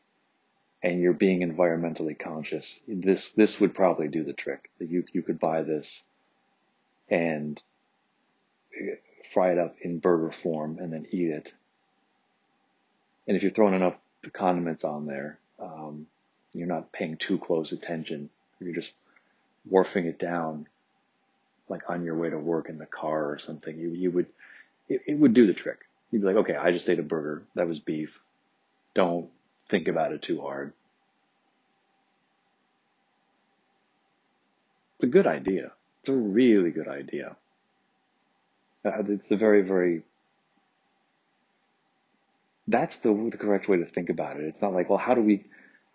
[0.84, 4.70] and you're being environmentally conscious, this this would probably do the trick.
[4.80, 6.04] You you could buy this
[7.10, 7.62] and
[9.34, 11.54] fry it up in burger form and then eat it.
[13.28, 13.98] And if you're throwing enough
[14.34, 16.08] condiments on there, um,
[16.54, 18.30] you're not paying too close attention.
[18.60, 18.94] You're just
[19.70, 20.68] wharfing it down,
[21.70, 23.78] like on your way to work in the car or something.
[23.78, 24.28] You you would
[24.88, 25.80] it, it would do the trick.
[26.12, 27.44] You'd be like, okay, I just ate a burger.
[27.56, 28.20] That was beef.
[28.94, 29.30] Don't
[29.70, 30.74] think about it too hard.
[34.96, 35.72] It's a good idea.
[36.00, 37.36] It's a really good idea.
[38.84, 40.04] Uh, it's a very, very.
[42.68, 44.46] That's the the correct way to think about it.
[44.46, 45.46] It's not like, well, how do we,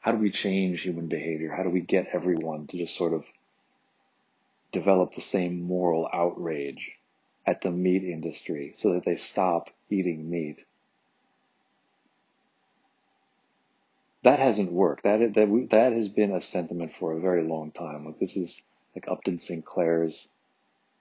[0.00, 1.52] how do we change human behavior?
[1.54, 3.24] How do we get everyone to just sort of
[4.70, 6.92] develop the same moral outrage
[7.46, 10.64] at the meat industry so that they stop eating meat?
[14.22, 15.04] That hasn't worked.
[15.04, 18.06] That that that has been a sentiment for a very long time.
[18.06, 18.60] Like this is
[18.94, 20.28] like Upton Sinclair's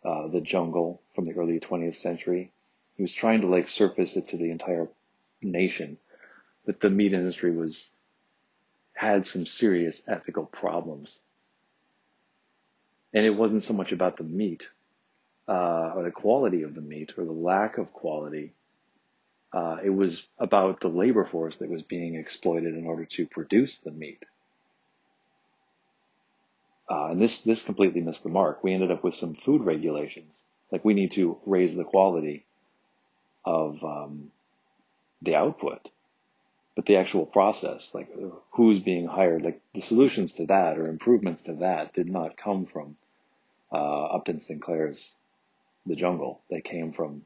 [0.03, 2.51] uh, The Jungle from the early 20th century.
[2.95, 4.87] He was trying to like surface it to the entire
[5.41, 5.97] nation
[6.65, 7.89] that the meat industry was
[8.93, 11.19] had some serious ethical problems.
[13.13, 14.67] And it wasn't so much about the meat
[15.47, 18.53] uh, or the quality of the meat or the lack of quality.
[19.53, 23.79] Uh, it was about the labor force that was being exploited in order to produce
[23.79, 24.23] the meat.
[26.89, 28.63] Uh, and this, this completely missed the mark.
[28.63, 30.41] We ended up with some food regulations.
[30.71, 32.45] Like we need to raise the quality
[33.45, 34.31] of um,
[35.21, 35.89] the output,
[36.75, 38.09] but the actual process, like
[38.51, 42.65] who's being hired, like the solutions to that or improvements to that did not come
[42.65, 42.95] from
[43.71, 45.13] uh, Upton Sinclair's
[45.85, 46.41] The Jungle.
[46.49, 47.23] They came from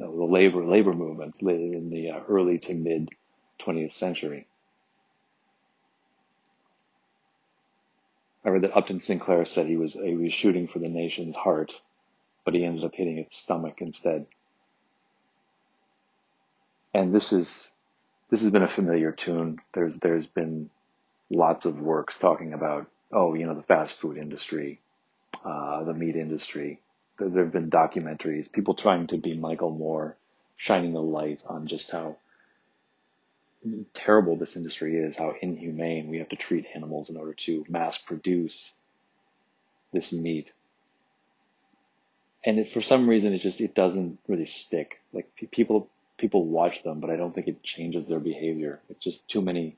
[0.00, 3.10] know, the labor labor movements in the uh, early to mid
[3.60, 4.46] 20th century.
[8.44, 11.72] I read that Upton Sinclair said he was he was shooting for the nation's heart,
[12.44, 14.26] but he ended up hitting its stomach instead.
[16.94, 17.68] And this is
[18.30, 19.58] this has been a familiar tune.
[19.74, 20.70] There's there's been
[21.30, 24.80] lots of works talking about oh you know the fast food industry,
[25.44, 26.80] uh, the meat industry.
[27.20, 30.16] There, have been documentaries, people trying to be Michael Moore,
[30.56, 32.16] shining a light on just how
[33.92, 37.98] terrible this industry is, how inhumane we have to treat animals in order to mass
[37.98, 38.72] produce
[39.92, 40.50] this meat.
[42.42, 45.00] And it, for some reason, it just it doesn't really stick.
[45.12, 48.80] Like people people watch them, but I don't think it changes their behavior.
[48.88, 49.76] It's just too many.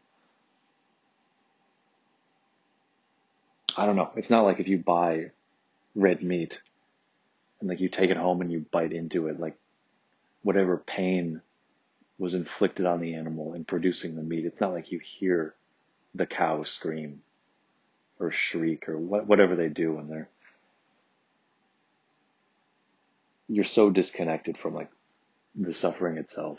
[3.77, 4.10] I don't know.
[4.14, 5.32] It's not like if you buy
[5.97, 6.60] red meat
[7.62, 9.56] and like you take it home and you bite into it, like
[10.43, 11.40] whatever pain
[12.18, 14.44] was inflicted on the animal in producing the meat.
[14.44, 15.55] It's not like you hear
[16.14, 17.22] the cow scream
[18.18, 20.28] or shriek or what, whatever they do when they're.
[23.48, 24.90] You're so disconnected from like
[25.55, 26.59] the suffering itself.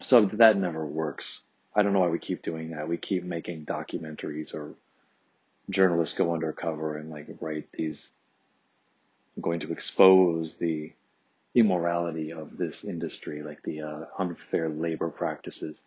[0.00, 1.40] So that never works.
[1.74, 2.88] I don't know why we keep doing that.
[2.88, 4.74] We keep making documentaries or
[5.70, 8.10] journalists go undercover and like write these.
[9.36, 10.92] I'm going to expose the
[11.54, 15.80] immorality of this industry, like the uh, unfair labor practices,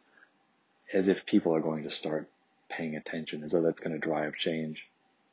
[0.94, 2.30] as if people are going to start
[2.70, 4.88] paying attention, as though that's going to drive change.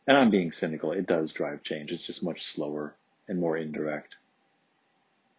[0.06, 0.92] And I'm being cynical.
[0.92, 1.92] It does drive change.
[1.92, 2.94] It's just much slower
[3.28, 4.16] and more indirect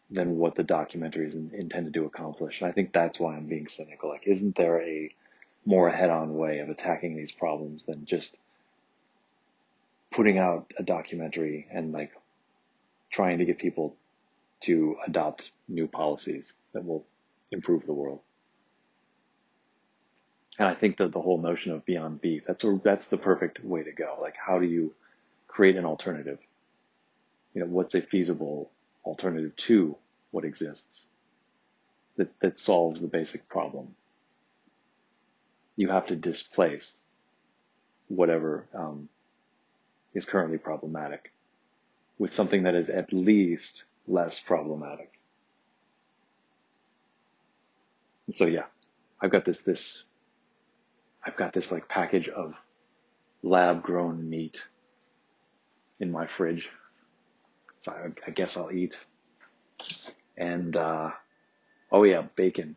[0.10, 2.62] than what the documentary is intended to accomplish.
[2.62, 4.10] And I think that's why I'm being cynical.
[4.10, 5.14] Like, isn't there a
[5.66, 8.38] more head-on way of attacking these problems than just
[10.14, 12.12] putting out a documentary and like
[13.12, 13.96] trying to get people
[14.62, 17.06] to adopt new policies that will
[17.52, 18.20] improve the world.
[20.60, 23.64] And I think that the whole notion of beyond beef, that's a, that's the perfect
[23.64, 24.18] way to go.
[24.22, 24.94] Like, how do you
[25.48, 26.38] create an alternative?
[27.54, 28.72] You know, what's a feasible
[29.04, 29.98] alternative to
[30.32, 31.08] what exists
[32.18, 33.96] that, that solves the basic problem?
[35.76, 36.94] You have to displace
[38.08, 39.10] whatever um,
[40.14, 41.32] is currently problematic
[42.18, 45.12] with something that is at least less problematic.
[48.28, 48.66] And so yeah,
[49.22, 50.04] I've got this, this,
[51.26, 52.54] I've got this like package of
[53.42, 54.62] lab grown meat
[56.00, 56.70] in my fridge.
[57.84, 58.98] So I, I guess I'll eat.
[60.38, 61.12] And, uh,
[61.94, 62.76] Oh yeah, bacon.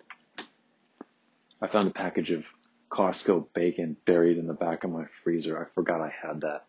[1.63, 2.47] I found a package of
[2.91, 5.59] Costco bacon buried in the back of my freezer.
[5.59, 6.66] I forgot I had that.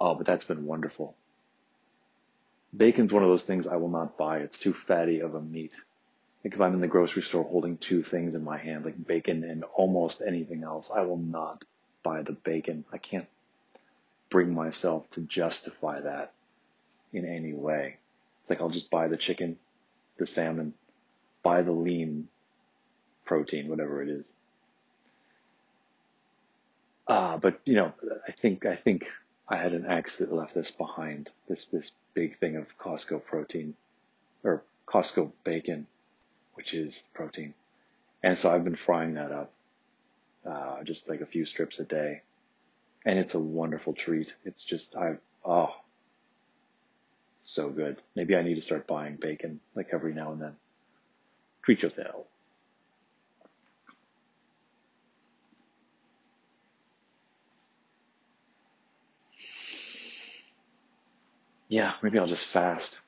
[0.00, 1.14] Oh, but that's been wonderful.
[2.76, 4.38] Bacon's one of those things I will not buy.
[4.38, 5.76] It's too fatty of a meat.
[6.44, 9.44] Like if I'm in the grocery store holding two things in my hand, like bacon
[9.44, 11.64] and almost anything else, I will not
[12.02, 12.84] buy the bacon.
[12.92, 13.26] I can't
[14.28, 16.32] bring myself to justify that
[17.12, 17.96] in any way.
[18.40, 19.56] It's like I'll just buy the chicken,
[20.18, 20.74] the salmon,
[21.42, 22.28] buy the lean
[23.24, 24.26] protein, whatever it is.
[27.08, 27.92] Ah, uh, but you know,
[28.26, 29.06] I think I think
[29.48, 31.30] I had an ex that left this behind.
[31.48, 33.74] This this big thing of Costco protein
[34.42, 35.86] or Costco bacon,
[36.54, 37.54] which is protein,
[38.22, 39.52] and so I've been frying that up,
[40.46, 42.22] uh, just like a few strips a day,
[43.04, 44.34] and it's a wonderful treat.
[44.44, 45.74] It's just I oh,
[47.40, 48.00] so good.
[48.14, 50.56] Maybe I need to start buying bacon like every now and then.
[51.62, 52.26] Treat yourself.
[61.74, 63.00] Yeah, maybe I'll just fast.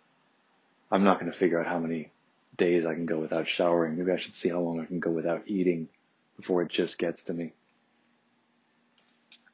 [0.90, 2.10] I'm not going to figure out how many
[2.56, 3.96] days I can go without showering.
[3.96, 5.88] Maybe I should see how long I can go without eating
[6.36, 7.52] before it just gets to me.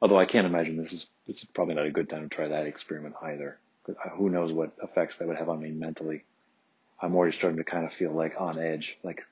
[0.01, 2.47] Although I can't imagine this is this is probably not a good time to try
[2.47, 3.59] that experiment either.
[3.87, 6.23] Uh, who knows what effects that would have on me mentally.
[6.99, 9.23] I'm already starting to kind of feel like on edge, like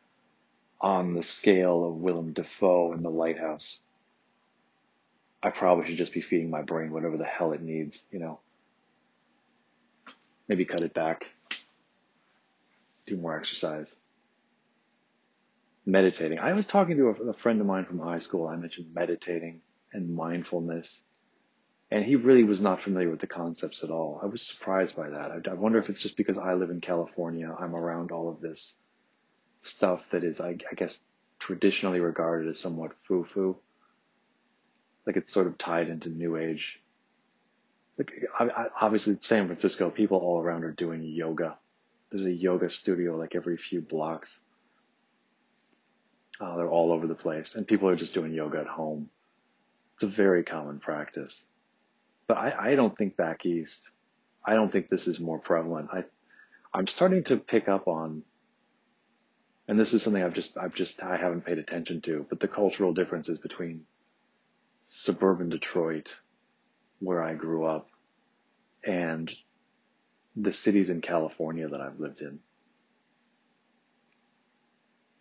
[0.79, 3.79] on the scale of Willem Dafoe in The Lighthouse.
[5.41, 8.39] I probably should just be feeding my brain whatever the hell it needs, you know
[10.51, 11.27] maybe cut it back,
[13.05, 13.87] do more exercise.
[15.85, 16.39] Meditating.
[16.39, 18.49] I was talking to a, a friend of mine from high school.
[18.49, 19.61] I mentioned meditating
[19.93, 21.03] and mindfulness,
[21.89, 24.19] and he really was not familiar with the concepts at all.
[24.21, 25.31] I was surprised by that.
[25.31, 28.41] I, I wonder if it's just because I live in California, I'm around all of
[28.41, 28.75] this
[29.61, 30.99] stuff that is, I, I guess,
[31.39, 33.55] traditionally regarded as somewhat foo foo.
[35.07, 36.81] Like it's sort of tied into New Age
[38.79, 41.57] obviously San Francisco, people all around are doing yoga.
[42.11, 44.39] There's a yoga studio like every few blocks.
[46.39, 49.09] Uh, they're all over the place, and people are just doing yoga at home.
[49.95, 51.43] It's a very common practice.
[52.27, 53.91] But I, I don't think back east,
[54.43, 55.89] I don't think this is more prevalent.
[55.93, 56.03] I,
[56.73, 58.23] I'm starting to pick up on,
[59.67, 62.47] and this is something I've just, I've just, I haven't paid attention to, but the
[62.47, 63.85] cultural differences between
[64.85, 66.11] suburban Detroit,
[67.01, 67.89] where I grew up,
[68.85, 69.33] and
[70.35, 72.39] the cities in California that I've lived in.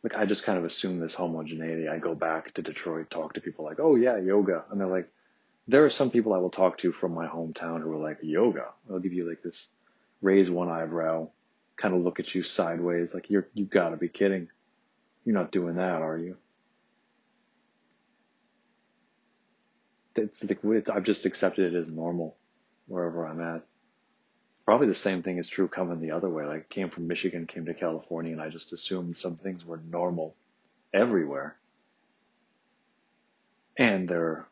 [0.02, 1.88] Like I just kind of assume this homogeneity.
[1.88, 4.64] I go back to Detroit, talk to people like, oh yeah, yoga.
[4.70, 5.10] And they're like,
[5.68, 8.66] there are some people I will talk to from my hometown who are like, yoga.
[8.88, 9.68] They'll give you like this
[10.22, 11.28] raise one eyebrow,
[11.76, 14.48] kind of look at you sideways, like you're, you've gotta be kidding.
[15.24, 16.36] You're not doing that, are you?
[20.16, 22.36] It's like, I've just accepted it as normal
[22.86, 23.62] wherever I'm at.
[24.64, 26.44] Probably the same thing is true coming the other way.
[26.44, 30.36] Like came from Michigan, came to California, and I just assumed some things were normal
[30.92, 31.56] everywhere.
[33.76, 34.46] And they're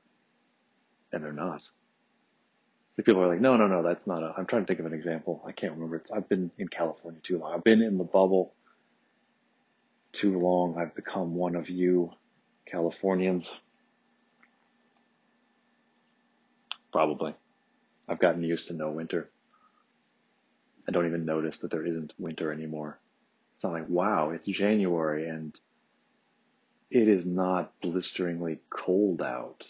[1.13, 1.63] and they're not.
[3.05, 4.35] People are like, no, no, no, that's not a.
[4.37, 5.43] I'm trying to think of an example.
[5.47, 5.97] I can't remember.
[5.97, 7.55] It's, I've been in California too long.
[7.55, 8.55] I've been in the bubble
[10.13, 10.77] too long.
[10.79, 12.11] I've become one of you
[12.67, 13.49] Californians.
[16.93, 17.35] Probably.
[18.09, 19.31] I've gotten used to no winter.
[20.89, 22.99] I don't even notice that there isn't winter anymore.
[23.55, 25.55] It's not like, wow, it's January and
[26.91, 29.65] it is not blisteringly cold out.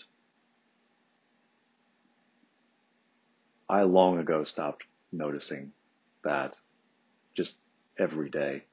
[3.68, 5.72] I long ago stopped noticing
[6.22, 6.58] that
[7.36, 7.58] just
[7.98, 8.64] every day.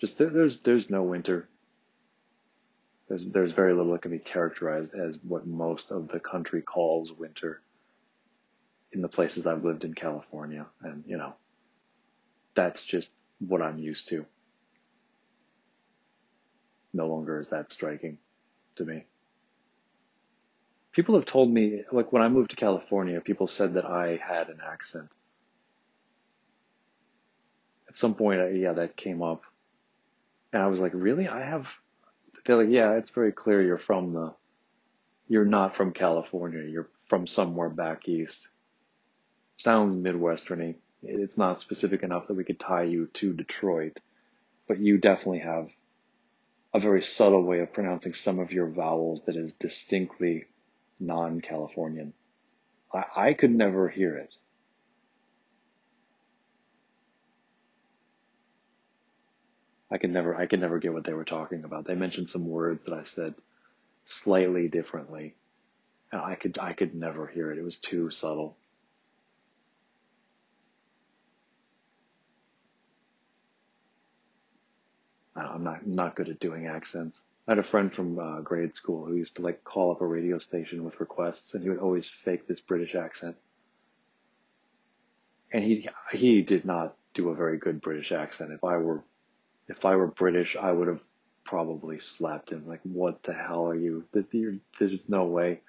[0.00, 1.48] Just there's there's no winter.
[3.12, 7.12] There's there's very little that can be characterized as what most of the country calls
[7.12, 7.60] winter
[8.90, 10.64] in the places I've lived in California.
[10.80, 11.34] And, you know,
[12.54, 14.24] that's just what I'm used to.
[16.94, 18.16] No longer is that striking
[18.76, 19.04] to me.
[20.92, 24.48] People have told me, like when I moved to California, people said that I had
[24.48, 25.10] an accent.
[27.90, 29.42] At some point, yeah, that came up.
[30.50, 31.28] And I was like, really?
[31.28, 31.68] I have,
[32.44, 34.34] they're like, yeah, it's very clear you're from the,
[35.28, 36.62] you're not from California.
[36.68, 38.48] You're from somewhere back east
[39.62, 40.74] sounds Midwesterny.
[41.02, 43.98] It's not specific enough that we could tie you to Detroit,
[44.66, 45.68] but you definitely have
[46.74, 50.46] a very subtle way of pronouncing some of your vowels that is distinctly
[50.98, 52.12] non-Californian.
[52.92, 54.34] I, I could never hear it.
[59.92, 61.84] I could never I could never get what they were talking about.
[61.84, 63.34] They mentioned some words that I said
[64.06, 65.34] slightly differently.
[66.10, 67.58] And I could I could never hear it.
[67.58, 68.56] It was too subtle.
[75.36, 77.22] I'm not not good at doing accents.
[77.46, 80.06] I had a friend from uh, grade school who used to like call up a
[80.06, 83.36] radio station with requests, and he would always fake this British accent.
[85.52, 88.52] And he he did not do a very good British accent.
[88.52, 89.04] If I were
[89.68, 91.00] if I were British, I would have
[91.44, 92.66] probably slapped him.
[92.66, 94.04] Like, what the hell are you?
[94.78, 95.60] There's no way.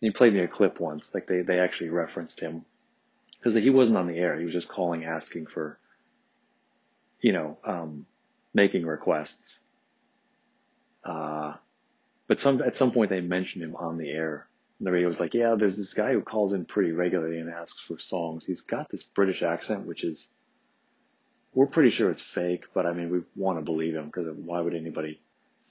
[0.00, 1.12] He played me a clip once.
[1.14, 2.64] Like they they actually referenced him
[3.38, 4.38] because he wasn't on the air.
[4.38, 5.78] He was just calling, asking for,
[7.20, 8.06] you know, um,
[8.54, 9.60] making requests.
[11.04, 11.54] Uh,
[12.28, 14.46] but some at some point they mentioned him on the air.
[14.78, 17.50] And the radio was like, "Yeah, there's this guy who calls in pretty regularly and
[17.50, 18.46] asks for songs.
[18.46, 20.28] He's got this British accent, which is
[21.58, 24.60] we're pretty sure it's fake, but I mean, we want to believe him because why
[24.60, 25.20] would anybody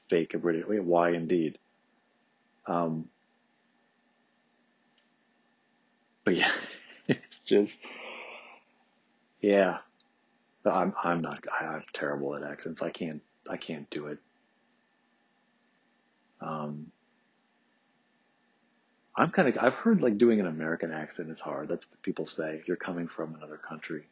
[0.09, 0.65] fake a British?
[0.67, 1.57] Why indeed?
[2.65, 3.07] Um,
[6.25, 6.51] but yeah,
[7.07, 7.77] it's just,
[9.39, 9.77] yeah,
[10.65, 12.81] I'm, I'm not, I'm terrible at accents.
[12.81, 14.17] I can't, I can't do it.
[16.41, 16.91] Um,
[19.15, 21.69] I'm kind of, I've heard like doing an American accent is hard.
[21.69, 22.61] That's what people say.
[22.65, 24.03] You're coming from another country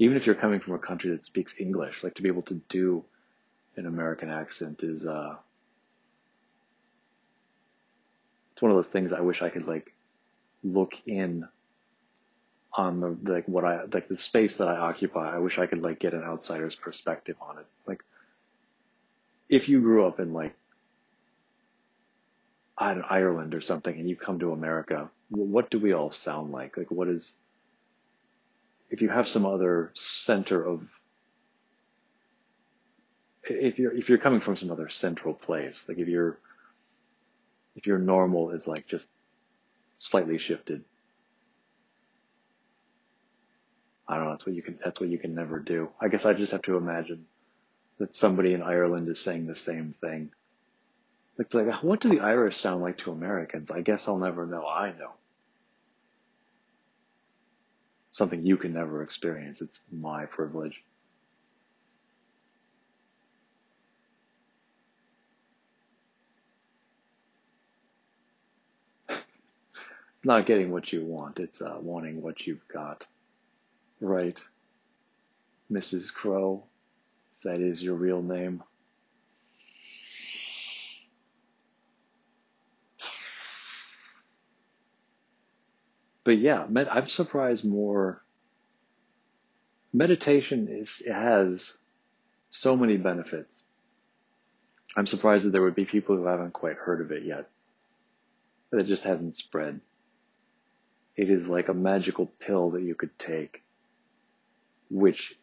[0.00, 2.54] even if you're coming from a country that speaks English, like to be able to
[2.70, 3.04] do
[3.76, 5.36] an American accent is uh
[8.52, 9.92] it's one of those things I wish I could like
[10.64, 11.46] look in
[12.72, 15.34] on the like what I like the space that I occupy.
[15.34, 17.66] I wish I could like get an outsider's perspective on it.
[17.86, 18.02] Like
[19.50, 20.54] if you grew up in like
[22.78, 26.78] Ireland or something and you come to America, what do we all sound like?
[26.78, 27.34] Like what is
[28.90, 30.82] if you have some other center of
[33.44, 36.38] if you're if you're coming from some other central place, like if you're
[37.76, 39.08] if your normal is like just
[39.96, 40.84] slightly shifted.
[44.06, 45.90] I don't know, that's what you can that's what you can never do.
[46.00, 47.26] I guess I just have to imagine
[47.98, 50.30] that somebody in Ireland is saying the same thing.
[51.38, 53.70] Like, like what do the Irish sound like to Americans?
[53.70, 54.66] I guess I'll never know.
[54.66, 55.12] I know
[58.12, 59.62] something you can never experience.
[59.62, 60.82] It's my privilege.
[69.08, 69.22] it's
[70.24, 73.06] not getting what you want, it's uh, wanting what you've got.
[74.00, 74.40] Right,
[75.70, 76.12] Mrs.
[76.12, 76.64] Crow,
[77.44, 78.62] that is your real name.
[86.30, 88.22] But yeah, med- I'm surprised more.
[89.92, 91.72] Meditation is has
[92.50, 93.64] so many benefits.
[94.96, 97.50] I'm surprised that there would be people who haven't quite heard of it yet.
[98.70, 99.80] That it just hasn't spread.
[101.16, 103.64] It is like a magical pill that you could take,
[104.88, 105.34] which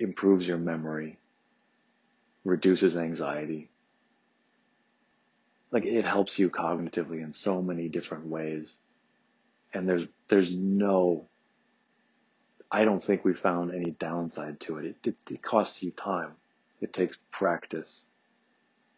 [0.00, 1.20] improves your memory,
[2.44, 3.70] reduces anxiety.
[5.70, 8.76] Like it helps you cognitively in so many different ways
[9.74, 11.26] and there's there's no
[12.70, 14.84] I don't think we found any downside to it.
[14.86, 15.16] It, it.
[15.30, 16.32] it, costs you time.
[16.80, 18.00] It takes practice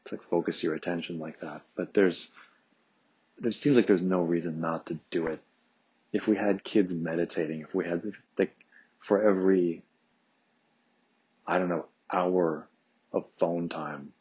[0.07, 1.63] to focus your attention like that.
[1.77, 2.31] But there's
[3.39, 5.41] there seems like there's no reason not to do it.
[6.13, 8.03] If we had kids meditating, if we had
[8.39, 8.55] like
[9.01, 9.83] for every
[11.47, 12.69] I don't know hour
[13.13, 14.13] of phone time,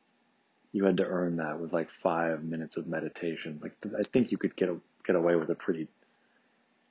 [0.72, 3.60] you had to earn that with like five minutes of meditation.
[3.61, 5.88] Like I think you could get a, get away with a pretty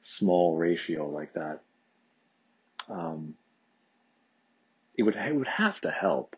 [0.05, 1.61] small ratio like that,
[2.89, 3.35] um,
[4.97, 6.37] it would it would have to help,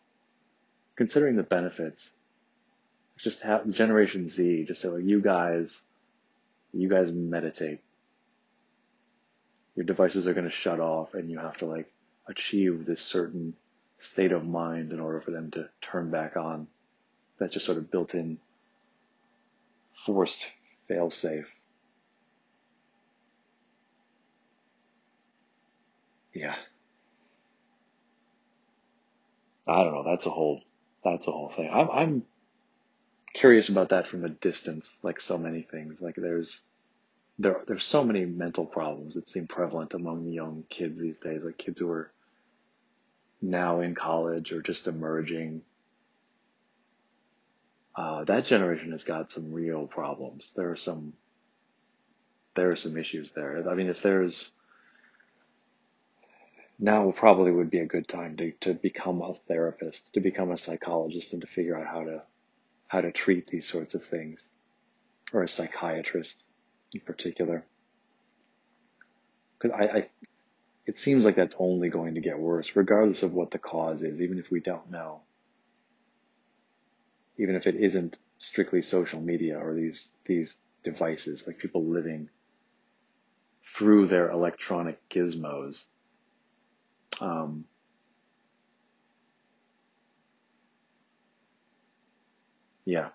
[0.97, 2.11] considering the benefits.
[3.19, 5.81] Just have Generation Z, just so you guys,
[6.73, 7.81] you guys meditate.
[9.75, 11.91] Your devices are going to shut off, and you have to like
[12.29, 13.55] achieve this certain
[13.99, 16.69] state of mind in order for them to turn back on.
[17.39, 18.39] That's just sort of built in,
[19.93, 20.47] forced
[20.89, 21.47] fail safe.
[26.37, 26.57] Yeah.
[29.67, 30.05] I don't know.
[30.05, 30.61] That's a whole,
[31.03, 31.71] that's a whole thing.
[31.73, 32.23] I'm, I'm
[33.33, 36.01] curious about that from a distance, like so many things.
[36.01, 36.61] Like there's,
[37.39, 41.43] there, there's so many mental problems that seem prevalent among the young kids these days,
[41.43, 42.13] like kids who are
[43.41, 45.63] now in college or just emerging.
[47.95, 50.53] Uh, that generation has got some real problems.
[50.55, 51.15] There are some,
[52.55, 53.69] there are some issues there.
[53.69, 54.51] I mean, if there's,
[56.79, 60.59] now probably would be a good time to, to become a therapist, to become a
[60.59, 62.23] psychologist and to figure out how to
[62.89, 64.41] how to treat these sorts of things.
[65.33, 66.37] Or a psychiatrist
[66.95, 67.65] in particular.
[69.59, 70.09] Because I, I
[70.87, 74.21] it seems like that's only going to get worse, regardless of what the cause is,
[74.21, 75.23] even if we don't know.
[77.39, 82.29] Even if it isn't strictly social media or these these devices, like people living
[83.65, 85.85] through their electronic gizmos.
[87.21, 87.65] Um,
[92.87, 93.09] yeah.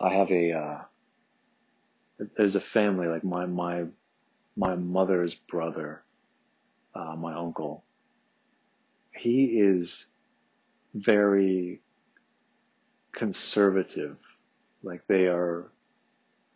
[0.00, 0.84] I have a, uh,
[2.36, 3.84] there's a family, like my, my,
[4.56, 6.04] my mother's brother,
[6.94, 7.84] uh, my uncle.
[9.16, 10.06] He is
[10.94, 11.82] very
[13.12, 14.16] conservative.
[14.82, 15.70] Like they are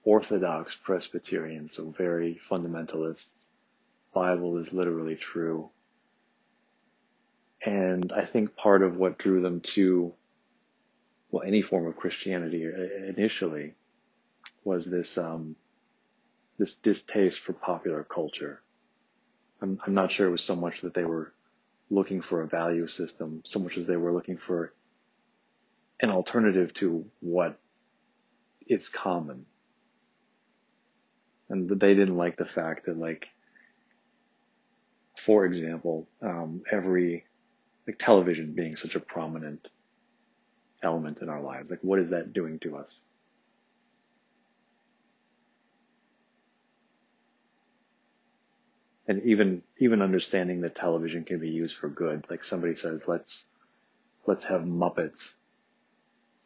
[0.05, 3.33] Orthodox Presbyterians, so very fundamentalist.
[4.15, 5.71] Bible is literally true.
[7.65, 10.15] And I think part of what drew them to,
[11.31, 12.67] well, any form of Christianity
[13.09, 13.75] initially
[14.65, 15.57] was this, um,
[16.59, 18.63] this distaste for popular culture.
[19.61, 21.33] I'm, I'm not sure it was so much that they were
[21.91, 24.73] looking for a value system, so much as they were looking for
[26.01, 27.59] an alternative to what
[28.71, 29.45] is common.
[31.49, 33.27] And they didn't like the fact that, like,
[35.19, 37.25] for example, um, every
[37.87, 39.69] like television being such a prominent
[40.83, 41.71] element in our lives.
[41.71, 43.01] Like, what is that doing to us?
[49.09, 52.25] And even even understanding that television can be used for good.
[52.31, 53.47] Like somebody says, let's
[54.27, 55.35] let's have Muppets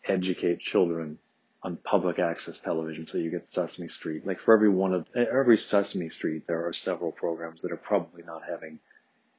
[0.06, 1.18] educate children
[1.64, 4.26] on public access television so you get Sesame Street.
[4.26, 8.22] Like for every one of every Sesame Street there are several programs that are probably
[8.22, 8.78] not having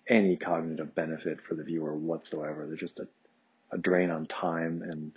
[0.08, 2.66] any cognitive benefit for the viewer whatsoever.
[2.66, 3.08] They're just a,
[3.72, 5.12] a drain on time and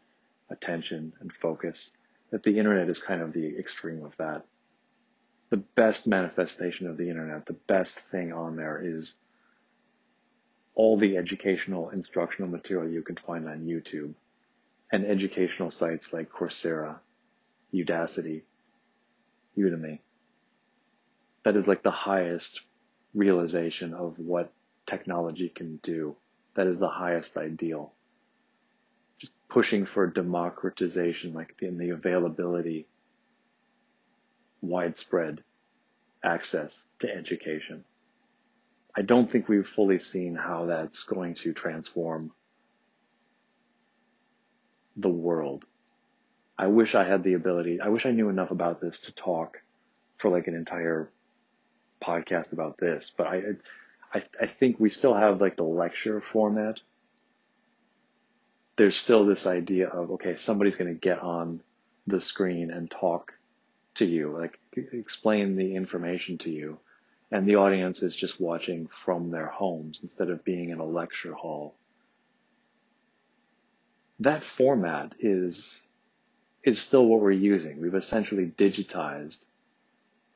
[0.51, 1.91] attention and focus.
[2.31, 4.45] That the internet is kind of the extreme of that.
[5.49, 9.15] The best manifestation of the internet, the best thing on there is
[10.75, 14.13] all the educational instructional material you can find on YouTube
[14.91, 16.99] and educational sites like Coursera,
[17.75, 18.43] Udacity,
[19.57, 19.99] Udemy.
[21.45, 22.63] That is like the highest
[23.15, 24.53] realization of what
[24.87, 26.17] technology can do.
[26.55, 27.93] That is the highest ideal.
[29.19, 32.87] Just pushing for democratization, like in the availability,
[34.61, 35.43] widespread
[36.25, 37.85] access to education.
[38.97, 42.33] I don't think we've fully seen how that's going to transform
[44.99, 45.65] the world.
[46.59, 49.63] I wish I had the ability, I wish I knew enough about this to talk
[50.17, 51.11] for like an entire
[52.03, 53.43] podcast about this, but I,
[54.13, 56.81] I, I think we still have like the lecture format.
[58.77, 61.61] There's still this idea of, okay, somebody's going to get on
[62.07, 63.35] the screen and talk
[63.97, 64.59] to you, like
[64.93, 66.79] explain the information to you.
[67.31, 71.35] And the audience is just watching from their homes instead of being in a lecture
[71.35, 71.75] hall.
[74.21, 75.81] That format is,
[76.65, 77.81] is still what we're using.
[77.81, 79.45] We've essentially digitized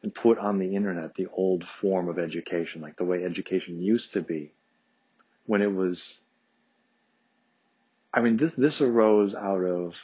[0.02, 4.12] and put on the internet the old form of education, like the way education used
[4.14, 4.52] to be
[5.46, 6.20] when it was,
[8.12, 9.94] I mean, this, this arose out of,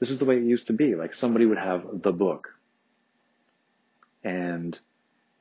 [0.00, 0.94] this is the way it used to be.
[0.94, 2.54] Like somebody would have the book
[4.24, 4.78] and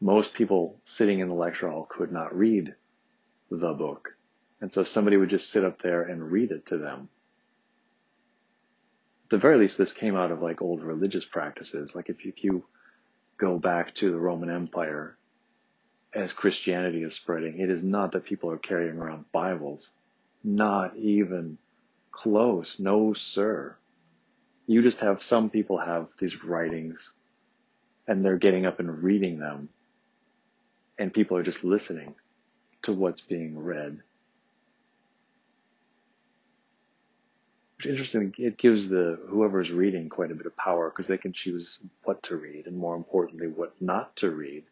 [0.02, 2.76] most people sitting in the lecture hall could not read
[3.50, 4.16] the book.
[4.62, 7.10] And so somebody would just sit up there and read it to them.
[9.26, 11.96] At the very least, this came out of like old religious practices.
[11.96, 12.66] Like if you, if you
[13.38, 15.18] go back to the Roman Empire
[16.14, 19.90] as Christianity is spreading, it is not that people are carrying around Bibles.
[20.44, 21.58] Not even
[22.12, 22.80] close.
[22.80, 23.76] No, sir.
[24.68, 27.12] You just have some people have these writings
[28.08, 29.70] and they're getting up and reading them
[30.98, 32.16] and people are just listening
[32.84, 34.02] to what's being read.
[37.86, 41.80] Interesting, it gives the whoever's reading quite a bit of power because they can choose
[42.04, 44.64] what to read and more importantly what not to read.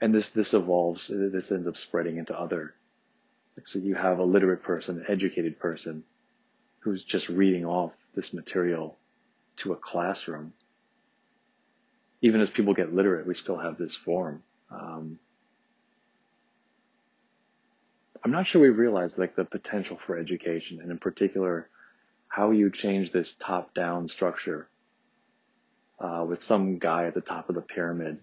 [0.00, 2.74] And this this evolves, this ends up spreading into other.
[3.64, 6.04] So you have a literate person, an educated person,
[6.80, 8.96] who's just reading off this material
[9.56, 10.52] to a classroom.
[12.20, 14.42] Even as people get literate, we still have this form.
[14.70, 15.18] Um,
[18.26, 21.68] I'm not sure we realize like the potential for education, and in particular,
[22.26, 24.68] how you change this top down structure
[26.00, 28.18] uh, with some guy at the top of the pyramid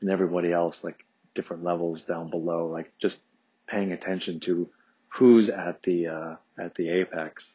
[0.00, 3.22] and everybody else like different levels down below, like just
[3.66, 4.70] paying attention to
[5.08, 7.52] who's at the uh, at the apex,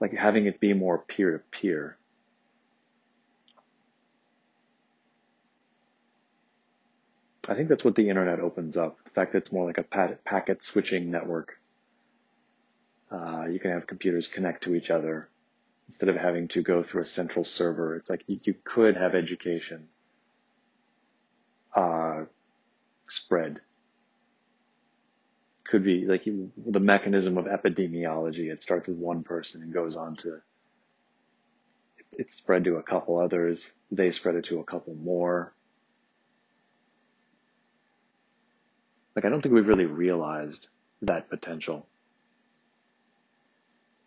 [0.00, 1.98] like having it be more peer to peer.
[7.48, 8.98] I think that's what the internet opens up.
[9.04, 11.58] The fact that it's more like a packet switching network.
[13.10, 15.28] Uh, you can have computers connect to each other
[15.86, 17.94] instead of having to go through a central server.
[17.94, 19.88] It's like you, you could have education
[21.74, 22.24] uh,
[23.08, 23.60] spread.
[25.64, 28.52] Could be like the mechanism of epidemiology.
[28.52, 30.40] It starts with one person and goes on to
[32.12, 33.70] it's spread to a couple others.
[33.90, 35.52] They spread it to a couple more.
[39.16, 40.68] Like, I don't think we've really realized
[41.02, 41.86] that potential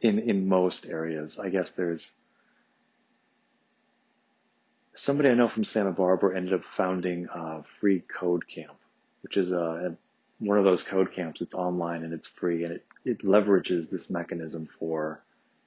[0.02, 1.40] in, in most areas.
[1.40, 2.12] I guess there's
[4.94, 8.78] somebody I know from Santa Barbara ended up founding a free code camp,
[9.24, 9.96] which is a,
[10.40, 11.42] one of those code camps.
[11.42, 15.22] It's online and it's free and it, it leverages this mechanism for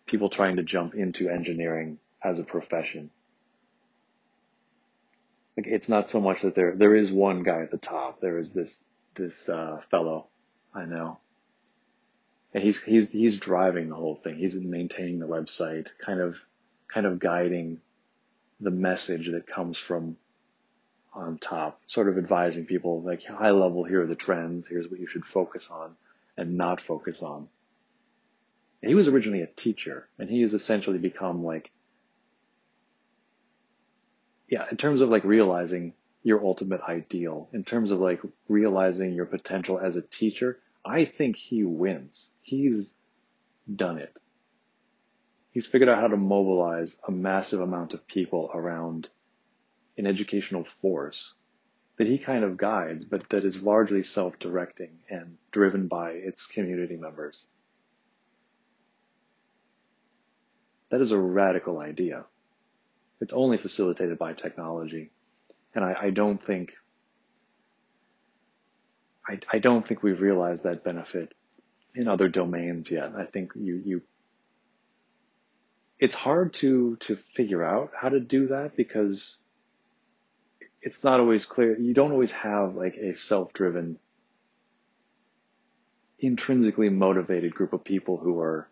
[0.07, 3.11] people trying to jump into engineering as a profession.
[5.57, 8.21] Like it's not so much that there there is one guy at the top.
[8.21, 8.83] There is this
[9.15, 10.29] this uh, fellow
[10.75, 11.19] I know,
[12.55, 14.37] and he's he's he's driving the whole thing.
[14.37, 16.37] He's maintaining the website, kind of
[16.89, 17.81] kind of guiding
[18.61, 20.17] the message that comes from
[21.15, 23.85] on top, sort of advising people like high level.
[23.85, 24.67] Here are the trends.
[24.67, 25.95] Here's what you should focus on
[26.37, 27.49] and not focus on.
[28.81, 31.71] And he was originally a teacher, and he has essentially become like,
[34.49, 39.27] yeah, in terms of like realizing your ultimate ideal in terms of like realizing your
[39.27, 42.31] potential as a teacher, I think he wins.
[42.43, 42.95] He's
[43.75, 44.17] done it.
[45.51, 49.09] He's figured out how to mobilize a massive amount of people around
[49.99, 51.35] an educational force
[51.99, 56.97] that he kind of guides, but that is largely self-directing and driven by its community
[56.97, 57.45] members.
[60.91, 62.25] That is a radical idea.
[63.21, 65.11] It's only facilitated by technology.
[65.75, 66.73] And I, I don't think
[69.27, 71.33] I, I don't think we've realized that benefit
[71.95, 73.13] in other domains yet.
[73.17, 74.03] I think you you
[75.99, 79.37] it's hard to to figure out how to do that because
[80.81, 81.79] it's not always clear.
[81.79, 83.99] You don't always have like a self-driven,
[86.19, 88.69] intrinsically motivated group of people who are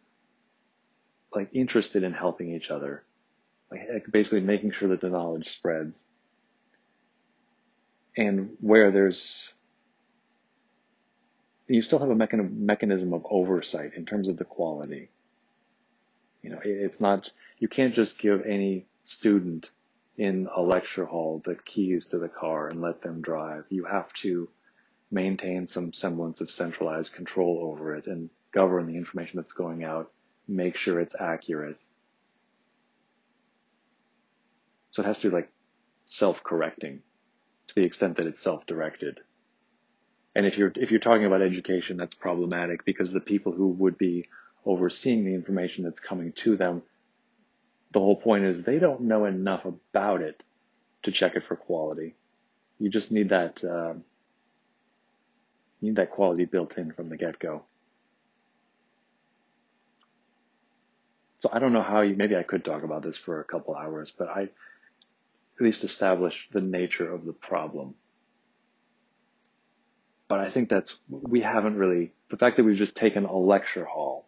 [1.32, 3.04] like interested in helping each other,
[3.70, 5.96] like basically making sure that the knowledge spreads
[8.20, 9.48] and where there's
[11.66, 15.08] you still have a mechanism of oversight in terms of the quality.
[16.42, 19.70] You know, it's not, you can't just give any student
[20.18, 23.66] in a lecture hall the keys to the car and let them drive.
[23.68, 24.48] You have to
[25.12, 30.10] maintain some semblance of centralized control over it and govern the information that's going out,
[30.48, 31.78] make sure it's accurate.
[34.90, 35.52] So it has to be like
[36.06, 37.02] self-correcting
[37.70, 39.20] to the extent that it's self-directed.
[40.34, 43.96] And if you're if you're talking about education, that's problematic because the people who would
[43.96, 44.26] be
[44.66, 46.82] overseeing the information that's coming to them,
[47.92, 50.42] the whole point is they don't know enough about it
[51.04, 52.14] to check it for quality.
[52.78, 53.94] You just need that uh,
[55.80, 57.62] need that quality built in from the get go.
[61.38, 62.16] So I don't know how you.
[62.16, 64.48] Maybe I could talk about this for a couple hours, but I
[65.60, 67.94] at least establish the nature of the problem.
[70.26, 73.84] But I think that's, we haven't really, the fact that we've just taken a lecture
[73.84, 74.26] hall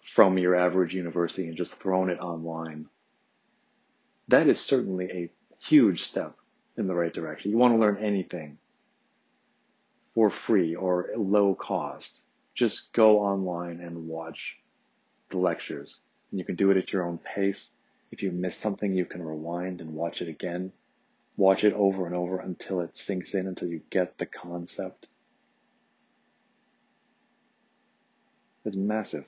[0.00, 2.86] from your average university and just thrown it online,
[4.28, 5.30] that is certainly a
[5.62, 6.34] huge step
[6.78, 7.50] in the right direction.
[7.50, 8.56] You want to learn anything
[10.14, 12.20] for free or low cost,
[12.54, 14.56] just go online and watch
[15.30, 15.98] the lectures.
[16.30, 17.68] And you can do it at your own pace.
[18.12, 20.72] If you miss something, you can rewind and watch it again.
[21.38, 25.08] Watch it over and over until it sinks in, until you get the concept.
[28.66, 29.24] It's massive.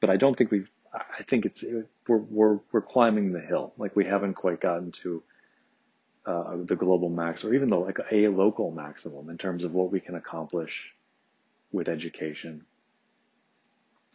[0.00, 1.64] But I don't think we've, I think it's,
[2.06, 3.72] we're, we're, we're climbing the hill.
[3.78, 5.22] Like we haven't quite gotten to
[6.26, 9.90] uh, the global max or even the, like a local maximum in terms of what
[9.90, 10.92] we can accomplish
[11.72, 12.66] with education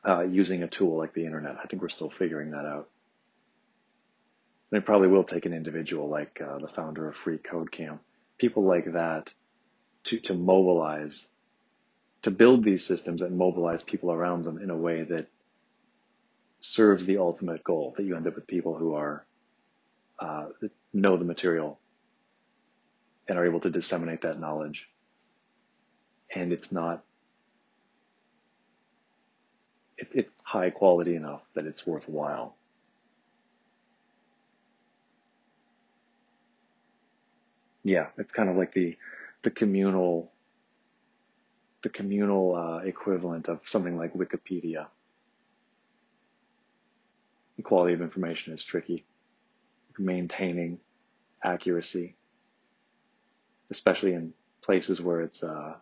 [0.08, 1.58] uh, using a tool like the internet.
[1.62, 2.90] I think we're still figuring that out.
[4.72, 8.02] And it probably will take an individual like uh, the founder of Free Code Camp,
[8.38, 9.34] people like that,
[10.06, 11.28] to to mobilize
[12.22, 15.28] to build these systems and mobilize people around them in a way that
[16.60, 19.26] serves the ultimate goal, that you end up with people who are
[20.20, 20.48] uh,
[20.94, 21.80] know the material
[23.28, 24.90] and are able to disseminate that knowledge.
[26.34, 27.04] And it's not,
[30.12, 32.56] it's high quality enough that it's worthwhile.
[37.84, 38.98] Yeah, it's kind of like the,
[39.42, 40.32] the communal,
[41.82, 44.88] the communal uh, equivalent of something like Wikipedia.
[47.58, 49.06] The quality of information is tricky.
[49.98, 50.80] Maintaining
[51.44, 52.16] accuracy
[53.70, 55.74] especially in places where it's, uh,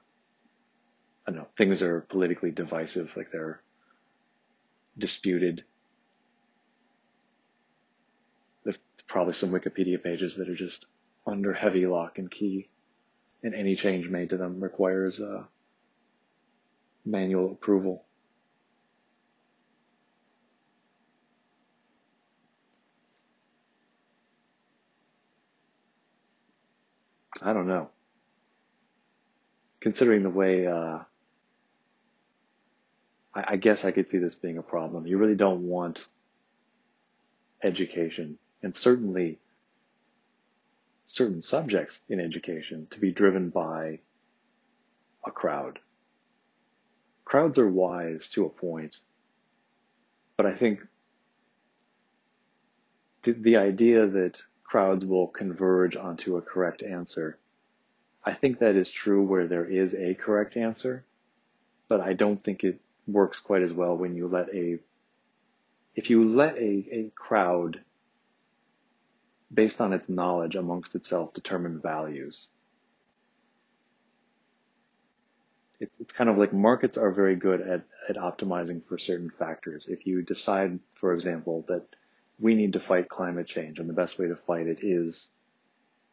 [1.28, 3.62] I don't know, things are politically divisive, like they're
[4.98, 5.64] disputed.
[8.64, 10.86] There's probably some Wikipedia pages that are just
[11.26, 12.70] under heavy lock and key,
[13.44, 15.44] and any change made to them requires uh,
[17.06, 18.04] manual approval.
[27.42, 27.90] I don't know.
[29.80, 31.00] Considering the way, uh,
[33.38, 35.06] I, I guess I could see this being a problem.
[35.06, 36.08] You really don't want
[37.64, 39.40] education and certainly
[41.06, 44.00] certain subjects in education to be driven by
[45.26, 45.80] a crowd.
[47.26, 48.96] Crowds are wise to a point,
[50.36, 50.86] but I think
[53.24, 57.38] the, the idea that crowds will converge onto a correct answer.
[58.24, 61.06] I think that is true where there is a correct answer,
[61.88, 64.80] but I don't think it works quite as well when you let a,
[65.96, 67.82] if you let a, a crowd
[69.54, 72.48] based on its knowledge amongst itself determine values.
[75.80, 79.88] It's, it's kind of like markets are very good at, at optimizing for certain factors.
[79.88, 81.86] If you decide, for example, that
[82.40, 85.32] we need to fight climate change and the best way to fight it is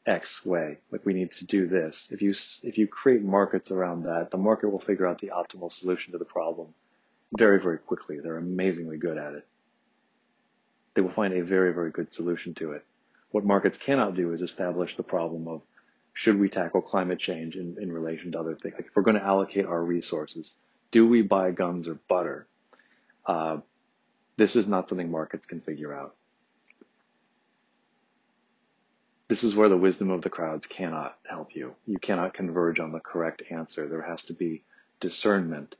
[0.07, 0.79] X way.
[0.93, 2.09] Like we need to do this.
[2.11, 5.73] If you, if you create markets around that, the market will figure out the optimal
[5.73, 6.75] solution to the problem
[7.37, 8.21] very, very quickly.
[8.21, 9.47] They're amazingly good at it.
[10.95, 12.85] They will find a very, very good solution to it.
[13.31, 15.63] What markets cannot do is establish the problem of
[16.13, 18.75] should we tackle climate change in, in relation to other things?
[18.77, 20.57] Like if we're going to allocate our resources,
[20.93, 22.47] do we buy guns or butter?
[23.27, 23.59] Uh,
[24.37, 26.15] this is not something markets can figure out.
[29.27, 31.75] This is where the wisdom of the crowds cannot help you.
[31.87, 33.89] You cannot converge on the correct answer.
[33.89, 34.63] There has to be
[35.01, 35.75] discernment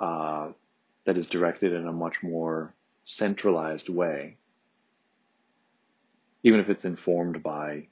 [0.00, 0.50] uh,
[1.04, 4.36] that is directed in a much more centralized way,
[6.42, 7.86] even if it's informed by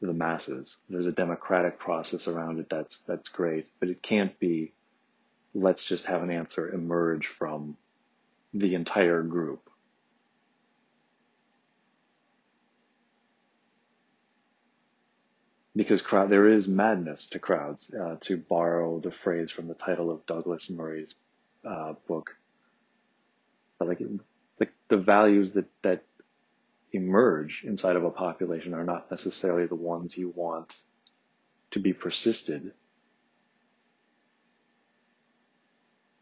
[0.00, 0.78] the masses.
[0.88, 4.72] There's a democratic process around it that's that's great, but it can't be.
[5.54, 7.76] Let's just have an answer emerge from
[8.54, 9.68] the entire group.
[15.74, 20.10] Because crowd, there is madness to crowds, uh, to borrow the phrase from the title
[20.10, 21.14] of Douglas Murray's
[21.64, 22.36] uh, book.
[23.78, 24.00] But like,
[24.60, 26.04] like the values that that
[26.92, 30.74] emerge inside of a population are not necessarily the ones you want
[31.70, 32.72] to be persisted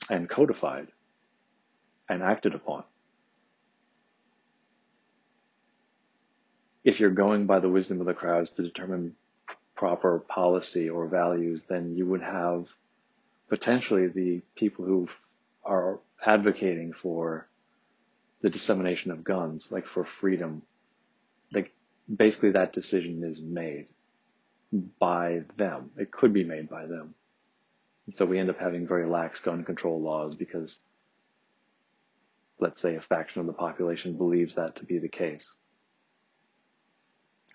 [0.09, 0.89] and codified
[2.09, 2.85] and acted upon.
[6.83, 9.17] If you're going by the wisdom of the crowds to determine
[9.81, 12.67] proper policy or values, then you would have
[13.49, 15.09] potentially the people who
[15.65, 17.49] are advocating for
[18.43, 20.61] the dissemination of guns, like for freedom,
[21.51, 21.73] like
[22.15, 23.87] basically that decision is made
[24.99, 25.91] by them.
[25.97, 27.15] It could be made by them.
[28.05, 30.79] And so we end up having very lax gun control laws because
[32.59, 35.51] let's say a faction of the population believes that to be the case.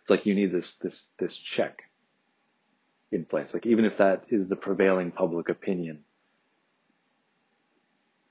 [0.01, 1.83] It's like you need this, this, this check
[3.11, 3.53] in place.
[3.53, 6.03] Like even if that is the prevailing public opinion,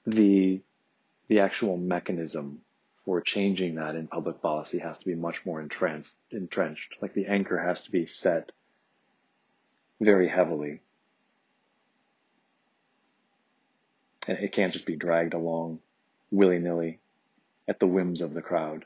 [0.07, 0.61] the,
[1.29, 2.61] the actual mechanism
[3.05, 6.97] for changing that in public policy has to be much more entrenched, entrenched.
[7.01, 8.51] Like the anchor has to be set
[10.01, 10.81] very heavily.
[14.27, 15.81] And it can't just be dragged along
[16.31, 16.99] willy nilly
[17.69, 18.85] at the whims of the crowd.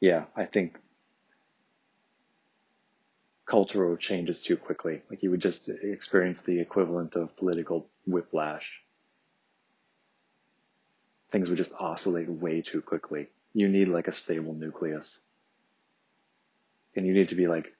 [0.00, 0.76] Yeah, I think
[3.46, 5.02] cultural changes too quickly.
[5.10, 8.80] Like you would just experience the equivalent of political whiplash.
[11.30, 13.28] Things would just oscillate way too quickly.
[13.52, 15.18] You need like a stable nucleus.
[16.96, 17.74] And you need to be like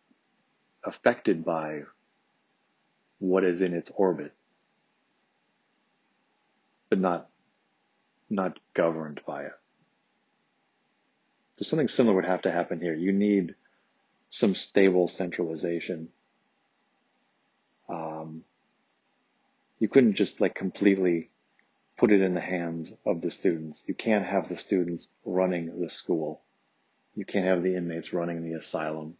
[0.85, 1.82] affected by
[3.19, 4.32] what is in its orbit,
[6.91, 7.28] but not,
[8.28, 9.53] not governed by it.
[11.57, 12.95] So something similar would have to happen here.
[12.95, 13.55] You need
[14.35, 16.09] some stable centralization.
[17.89, 18.43] Um,
[19.78, 21.31] you couldn't just like completely
[21.97, 23.85] put it in the hands of the students.
[23.86, 26.43] You can't have the students running the school.
[27.15, 29.15] You can't have the inmates running the asylum.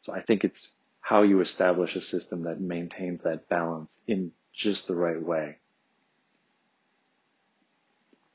[0.00, 4.88] So I think it's how you establish a system that maintains that balance in just
[4.88, 5.58] the right way.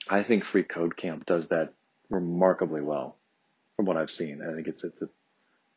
[0.08, 1.74] I think Free Code Camp does that
[2.12, 3.18] remarkably well
[3.78, 4.42] from what I've seen.
[4.42, 5.10] I think it's, it's a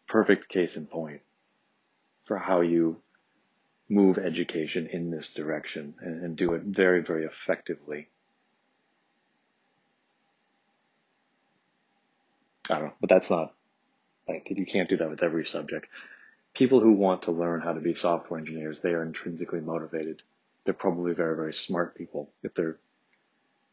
[0.09, 1.21] perfect case in point
[2.25, 2.97] for how you
[3.89, 8.09] move education in this direction and, and do it very, very effectively.
[12.69, 13.53] I don't know, but that's not
[14.29, 15.87] like you can't do that with every subject.
[16.55, 20.23] People who want to learn how to be software engineers, they are intrinsically motivated.
[20.65, 22.79] They're probably very, very smart people if they're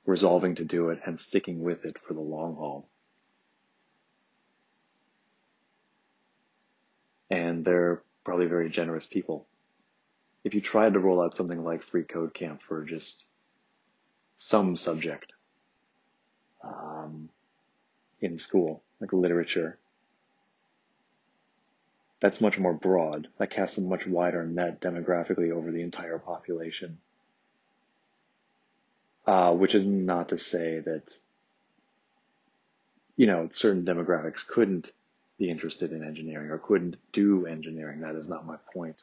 [0.06, 2.88] resolving to do it and sticking with it for the long haul.
[7.30, 9.46] And they're probably very generous people.
[10.46, 13.26] If you tried to roll out something like Free Code Camp for just
[14.38, 15.34] some subject
[16.64, 17.28] um,
[18.22, 19.78] in school, like literature,
[22.22, 23.28] that's much more broad.
[23.38, 27.00] That casts a much wider net demographically over the entire population.
[29.26, 31.04] Uh, which is not to say that,
[33.18, 34.94] you know, certain demographics couldn't
[35.38, 38.02] be interested in engineering or couldn't do engineering.
[38.02, 38.98] That is not my point.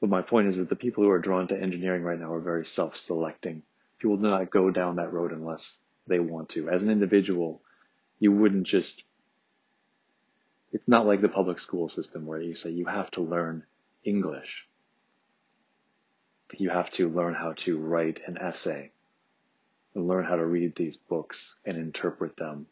[0.00, 2.40] But my point is that the people who are drawn to engineering right now are
[2.40, 3.62] very self-selecting.
[3.98, 6.68] People do not go down that road unless they want to.
[6.68, 7.62] As an individual,
[8.18, 9.02] you wouldn't just,
[10.72, 13.64] it's not like the public school system where you say you have to learn
[14.04, 14.66] English.
[16.56, 18.90] You have to learn how to write an essay
[19.94, 22.66] and learn how to read these books and interpret them.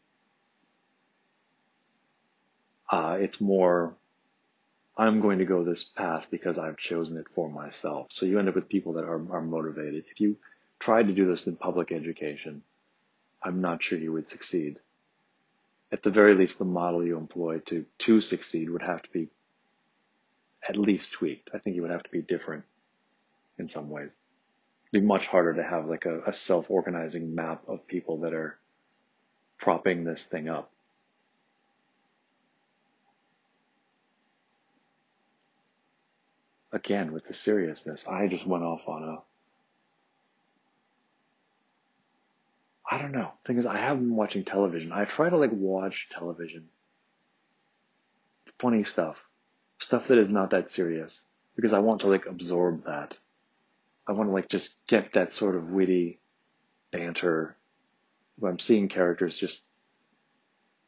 [2.92, 3.96] Uh, it's more,
[4.98, 8.08] I'm going to go this path because I've chosen it for myself.
[8.10, 10.06] So you end up with people that are, are motivated.
[10.12, 10.38] If you
[10.80, 12.62] tried to do this in public education,
[13.42, 14.80] I'm not sure you would succeed.
[15.92, 19.30] At the very least, the model you employ to, to succeed would have to be
[20.68, 21.50] at least tweaked.
[21.54, 22.64] I think it would have to be different
[23.58, 24.10] in some ways
[24.92, 28.58] It'd be much harder to have like a, a self-organizing map of people that are
[29.60, 30.71] propping this thing up.
[36.72, 39.18] Again, with the seriousness, I just went off on a
[42.90, 43.32] I don't know.
[43.46, 44.92] Thing is, I haven't been watching television.
[44.92, 46.68] I try to like watch television.
[48.58, 49.16] Funny stuff.
[49.78, 51.22] Stuff that is not that serious.
[51.56, 53.16] Because I want to like absorb that.
[54.06, 56.18] I want to like just get that sort of witty
[56.90, 57.56] banter
[58.38, 59.62] when I'm seeing characters just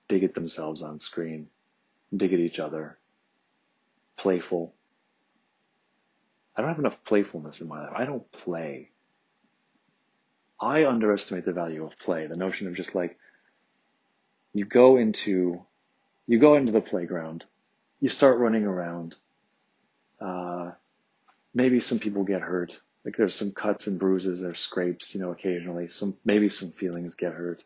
[0.09, 1.49] dig at themselves on screen,
[2.15, 2.99] dig at each other,
[4.17, 4.75] playful.
[6.57, 7.93] I don't have enough playfulness in my life.
[7.97, 8.91] I don't play.
[10.61, 12.27] I underestimate the value of play.
[12.27, 13.19] The notion of just like,
[14.53, 15.61] you go into,
[16.27, 17.45] you go into the playground,
[18.01, 19.17] you start running around,
[20.21, 20.71] uh,
[21.55, 25.31] maybe some people get hurt, like there's some cuts and bruises or scrapes, you know,
[25.31, 25.89] occasionally.
[25.89, 27.63] Some maybe some feelings get hurt.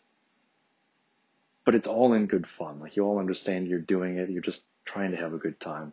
[1.65, 2.81] But it's all in good fun.
[2.81, 5.93] Like you all understand you're doing it, you're just trying to have a good time.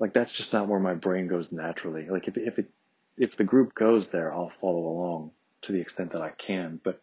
[0.00, 2.08] Like that's just not where my brain goes naturally.
[2.08, 2.70] Like if if it
[3.18, 5.32] if the group goes there, I'll follow along
[5.62, 7.02] to the extent that I can, but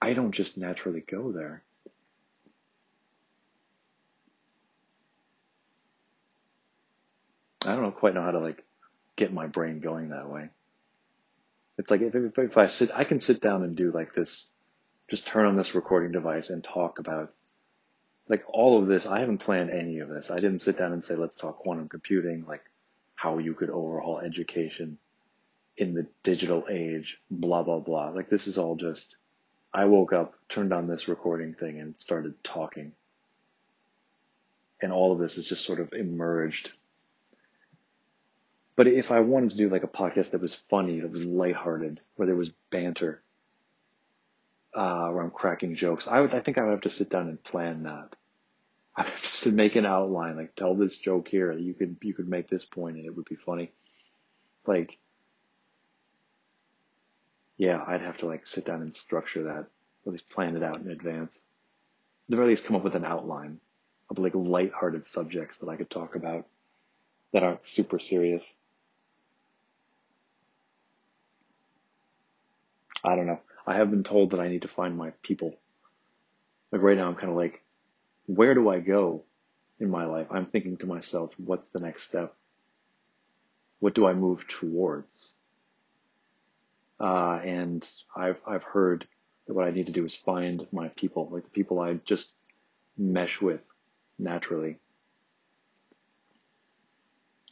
[0.00, 1.62] I don't just naturally go there.
[7.66, 8.64] I don't quite know how to like
[9.16, 10.50] get my brain going that way.
[11.78, 14.46] It's like if, if, if I sit, I can sit down and do like this,
[15.08, 17.32] just turn on this recording device and talk about
[18.28, 19.06] like all of this.
[19.06, 20.30] I haven't planned any of this.
[20.30, 22.62] I didn't sit down and say, let's talk quantum computing, like
[23.14, 24.98] how you could overhaul education
[25.76, 28.10] in the digital age, blah, blah, blah.
[28.10, 29.16] Like this is all just,
[29.72, 32.92] I woke up, turned on this recording thing and started talking.
[34.80, 36.70] And all of this is just sort of emerged
[38.78, 42.00] but if I wanted to do like a podcast that was funny, that was lighthearted,
[42.14, 43.20] where there was banter,
[44.78, 47.28] uh, where I'm cracking jokes, I would, I think I would have to sit down
[47.28, 48.14] and plan that.
[48.96, 51.52] I would have to make an outline, like tell this joke here.
[51.52, 53.72] You could, you could make this point and it would be funny.
[54.66, 54.98] Like,
[57.56, 59.66] yeah, I'd have to like sit down and structure that,
[60.06, 61.34] at least plan it out in advance.
[61.36, 61.40] At
[62.30, 63.60] the very least come up with an outline.
[64.10, 66.46] of like light-hearted subjects that I could talk about
[67.32, 68.44] that aren't super serious.
[73.04, 73.40] I don't know.
[73.68, 75.54] I have been told that I need to find my people.
[76.72, 77.62] Like right now, I'm kind of like,
[78.24, 79.24] where do I go
[79.78, 80.28] in my life?
[80.30, 82.34] I'm thinking to myself, what's the next step?
[83.80, 85.32] What do I move towards?
[86.98, 87.86] Uh, and
[88.16, 89.06] I've, I've heard
[89.46, 92.30] that what I need to do is find my people, like the people I just
[92.96, 93.60] mesh with
[94.18, 94.78] naturally.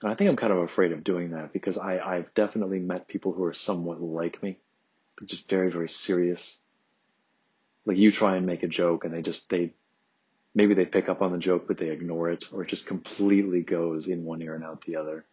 [0.00, 3.06] And I think I'm kind of afraid of doing that because I, I've definitely met
[3.06, 4.56] people who are somewhat like me,
[5.24, 6.56] just very, very serious.
[7.84, 9.72] Like you try and make a joke and they just, they,
[10.54, 13.62] maybe they pick up on the joke, but they ignore it or it just completely
[13.62, 15.24] goes in one ear and out the other.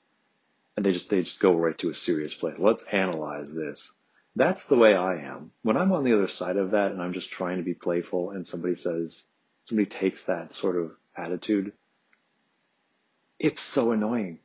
[0.76, 2.58] And they just, they just go right to a serious place.
[2.58, 3.92] Let's analyze this.
[4.36, 5.52] That's the way I am.
[5.62, 8.32] When I'm on the other side of that and I'm just trying to be playful
[8.32, 9.24] and somebody says,
[9.66, 11.74] somebody takes that sort of attitude,
[13.40, 14.40] it's so annoying.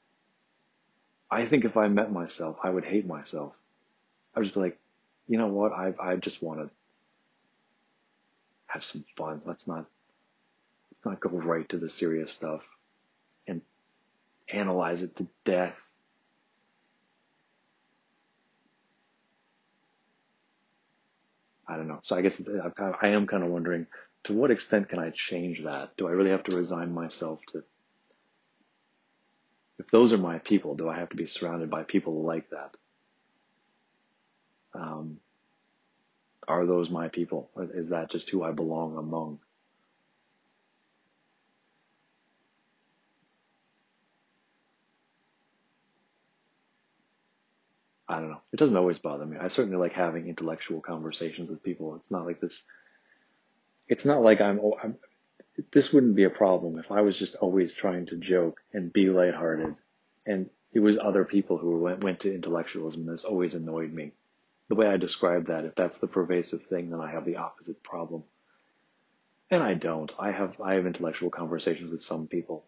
[1.31, 3.55] I think if I met myself, I would hate myself.
[4.35, 4.79] I would just be like,
[5.29, 5.73] you know what?
[5.73, 6.71] I I just want to
[8.67, 9.43] have some fun.
[9.45, 9.87] Let's not
[10.91, 12.67] let's not go right to the serious stuff
[13.47, 13.61] and
[14.49, 15.79] analyze it to death.
[21.69, 21.99] I don't know.
[22.03, 22.41] So I guess
[23.03, 23.87] I am kind of wondering
[24.25, 25.97] to what extent can I change that?
[25.99, 27.63] Do I really have to resign myself to
[29.79, 32.75] if those are my people, do I have to be surrounded by people like that?
[34.75, 35.19] Um,
[36.47, 37.51] are those my people?
[37.75, 39.41] Is that just who I belong among?
[48.09, 48.41] I don't know.
[48.53, 49.37] It doesn't always bother me.
[49.41, 51.97] I certainly like having intellectual conversations with people.
[51.97, 52.63] It's not like this.
[53.89, 54.97] It's not like I'm, I'm
[55.73, 59.09] this wouldn't be a problem if I was just always trying to joke and be
[59.11, 59.75] lighthearted.
[60.27, 64.13] And it was other people who went, went to intellectualism that's always annoyed me.
[64.69, 67.83] The way I describe that, if that's the pervasive thing, then I have the opposite
[67.83, 68.25] problem.
[69.51, 70.13] And I don't.
[70.19, 72.65] I have, I have intellectual conversations with some people.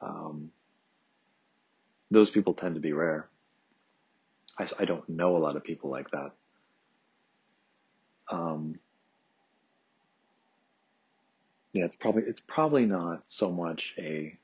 [0.00, 0.50] Um,
[2.10, 3.28] those people tend to be rare.
[4.58, 6.32] I, I don't know a lot of people like that.
[8.30, 8.78] Um,
[11.72, 14.36] yeah, it's probably it's probably not so much a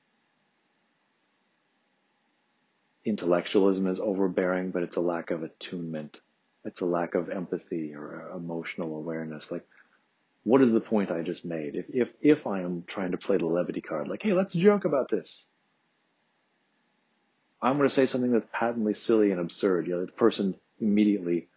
[3.04, 6.20] intellectualism is overbearing, but it's a lack of attunement.
[6.68, 9.50] It's a lack of empathy or uh, emotional awareness.
[9.50, 9.66] Like,
[10.44, 11.74] what is the point I just made?
[11.76, 14.84] If if if I am trying to play the levity card, like, hey, let's joke
[14.84, 15.46] about this.
[17.62, 19.86] I'm going to say something that's patently silly and absurd.
[19.86, 21.48] You know, the person immediately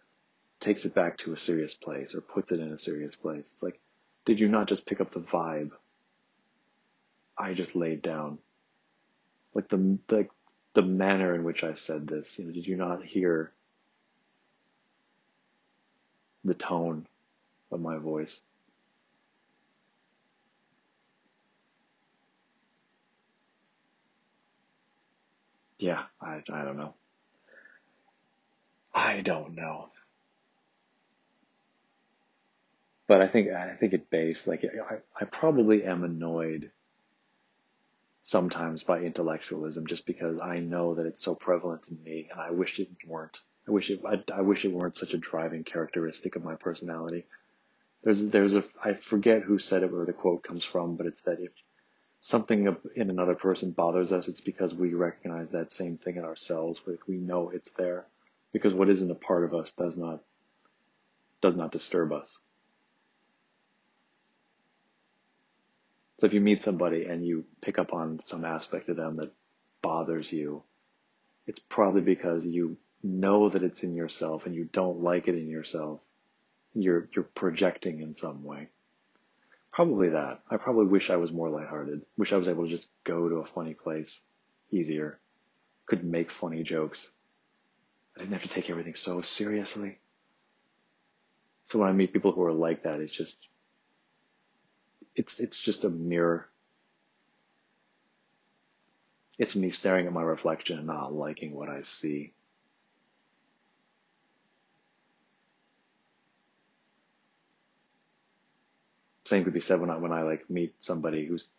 [0.60, 3.50] takes it back to a serious place or puts it in a serious place.
[3.52, 3.78] It's like,
[4.24, 5.72] did you not just pick up the vibe
[7.36, 8.38] I just laid down?
[9.54, 10.28] Like the, the,
[10.72, 13.52] the manner in which I said this, you know, did you not hear
[16.44, 17.06] the tone
[17.70, 18.40] of my voice?
[25.78, 26.94] Yeah, I, I don't know.
[28.94, 29.90] I don't know.
[33.06, 36.70] but I think I think at base, like I, I probably am annoyed
[38.22, 42.50] sometimes by intellectualism just because I know that it's so prevalent in me, and I
[42.52, 43.38] wish it weren't.
[43.66, 47.26] I wish it I, I wish it weren't such a driving characteristic of my personality.
[48.02, 51.22] There's there's a I forget who said it where the quote comes from, but it's
[51.22, 51.52] that if
[52.20, 56.82] something in another person bothers us, it's because we recognize that same thing in ourselves.
[56.86, 58.06] Like we know it's there,
[58.52, 60.22] because what isn't a part of us does not
[61.40, 62.38] does not disturb us.
[66.18, 69.32] So if you meet somebody and you pick up on some aspect of them that
[69.82, 70.62] bothers you,
[71.48, 75.48] it's probably because you know that it's in yourself and you don't like it in
[75.48, 76.00] yourself.
[76.74, 78.68] You're, you're projecting in some way.
[79.72, 80.40] Probably that.
[80.50, 82.02] I probably wish I was more lighthearted.
[82.16, 84.20] Wish I was able to just go to a funny place
[84.70, 85.18] easier.
[85.86, 87.06] Could make funny jokes.
[88.16, 89.98] I didn't have to take everything so seriously.
[91.64, 93.38] So when I meet people who are like that, it's just
[95.14, 96.48] it's it's just a mirror.
[99.38, 102.34] It's me staring at my reflection and not liking what I see.
[109.24, 111.50] Same could be said when I when I like meet somebody who's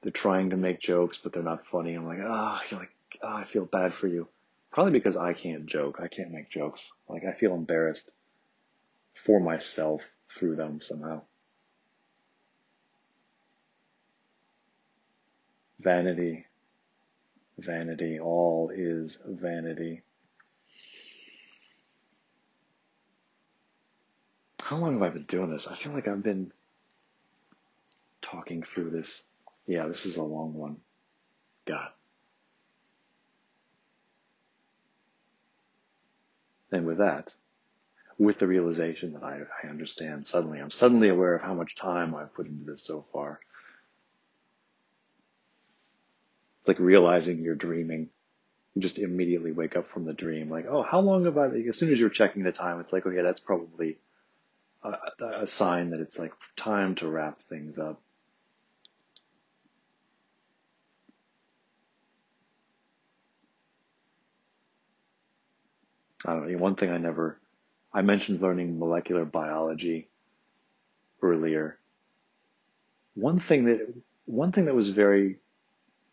[0.00, 1.94] they're trying to make jokes but they're not funny.
[1.94, 4.28] I'm like, ah, oh, you're like, oh, I feel bad for you.
[4.70, 5.98] Probably because I can't joke.
[6.02, 6.90] I can't make jokes.
[7.08, 8.10] Like I feel embarrassed
[9.14, 11.22] for myself through them somehow.
[15.80, 16.46] Vanity,
[17.58, 20.02] vanity, all is vanity.
[24.60, 25.66] How long have I been doing this?
[25.66, 26.52] I feel like I've been
[28.32, 29.22] talking through this.
[29.66, 30.78] Yeah, this is a long one.
[31.66, 31.88] God.
[36.72, 37.34] And with that,
[38.18, 42.14] with the realization that I, I understand suddenly, I'm suddenly aware of how much time
[42.14, 43.40] I've put into this so far.
[46.60, 48.08] It's like realizing you're dreaming.
[48.74, 50.48] You just immediately wake up from the dream.
[50.48, 53.04] Like, oh, how long have I, as soon as you're checking the time, it's like,
[53.04, 53.98] okay, that's probably
[54.82, 54.94] a,
[55.42, 58.00] a sign that it's like time to wrap things up.
[66.24, 66.58] I don't know.
[66.58, 67.38] One thing I never,
[67.92, 70.08] I mentioned learning molecular biology
[71.20, 71.78] earlier.
[73.14, 73.92] One thing that,
[74.26, 75.38] one thing that was very,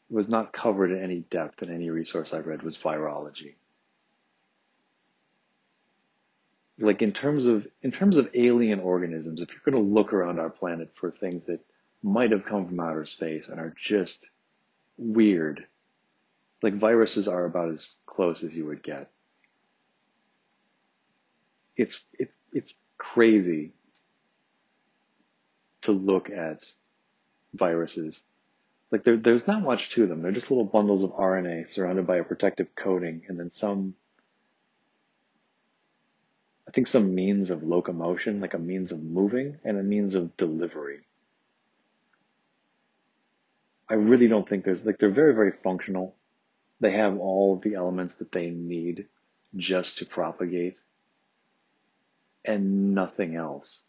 [0.10, 3.56] was not covered in any depth in any resource I read was virology.
[6.80, 10.40] Like in terms of, in terms of alien organisms, if you're going to look around
[10.40, 11.60] our planet for things that
[12.02, 14.26] might have come from outer space and are just
[14.98, 15.66] weird,
[16.64, 19.12] like viruses are about as close as you would get
[21.80, 23.72] it's it's it's crazy
[25.84, 26.62] to look at
[27.54, 28.22] viruses.
[28.92, 30.22] Like there, there's not much to them.
[30.22, 33.96] They're just little bundles of RNA surrounded by a protective coating, and then some.
[36.68, 40.36] I think some means of locomotion, like a means of moving and a means of
[40.36, 41.00] delivery.
[43.90, 46.14] I really don't think there's like they're very very functional.
[46.82, 49.08] They have all the elements that they need
[49.56, 50.78] just to propagate
[52.46, 53.82] and nothing else.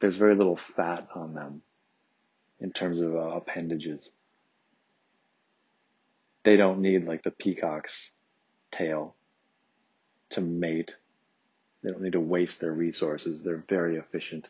[0.00, 1.62] There's very little fat on them
[2.60, 4.10] in terms of uh, appendages.
[6.44, 8.10] They don't need like the peacock's
[8.72, 9.14] tail
[10.30, 10.94] to mate.
[11.82, 13.42] They don't need to waste their resources.
[13.42, 14.48] They're very efficient.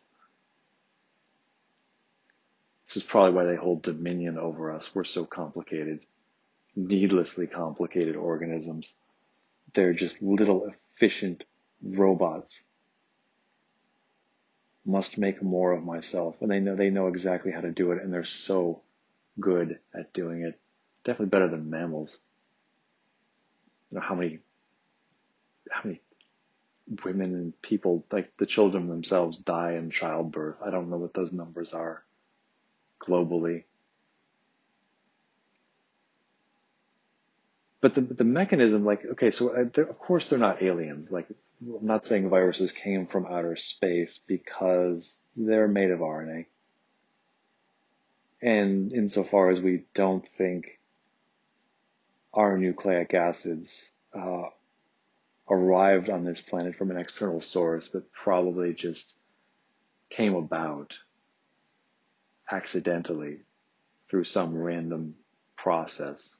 [2.87, 4.93] This is probably why they hold dominion over us.
[4.93, 6.05] We're so complicated,
[6.75, 8.93] needlessly complicated organisms.
[9.73, 11.43] They're just little efficient
[11.81, 12.63] robots
[14.85, 16.35] must make more of myself.
[16.41, 18.81] And they know, they know exactly how to do it and they're so
[19.39, 20.59] good at doing it.
[21.05, 22.17] Definitely better than mammals.
[23.89, 24.39] You know, how many,
[25.69, 26.01] how many
[27.05, 30.57] women and people, like the children themselves die in childbirth.
[30.63, 32.03] I don't know what those numbers are
[33.01, 33.63] globally.
[37.83, 41.11] But the, the mechanism, like, okay, so uh, of course they're not aliens.
[41.11, 41.27] Like,
[41.61, 46.45] I'm not saying viruses came from outer space because they're made of RNA.
[48.41, 50.79] And insofar as we don't think
[52.33, 54.43] our nucleic acids uh,
[55.49, 59.13] arrived on this planet from an external source, but probably just
[60.09, 60.93] came about
[62.49, 63.39] accidentally
[64.07, 65.15] through some random
[65.57, 66.33] process,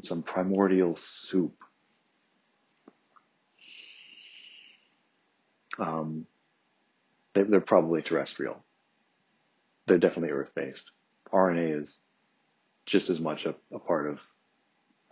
[0.00, 1.54] some primordial soup
[5.78, 6.26] um,
[7.34, 8.62] they, are probably terrestrial.
[9.86, 10.90] They're definitely Earth based.
[11.32, 11.98] RNA is
[12.86, 14.20] just as much a, a part of,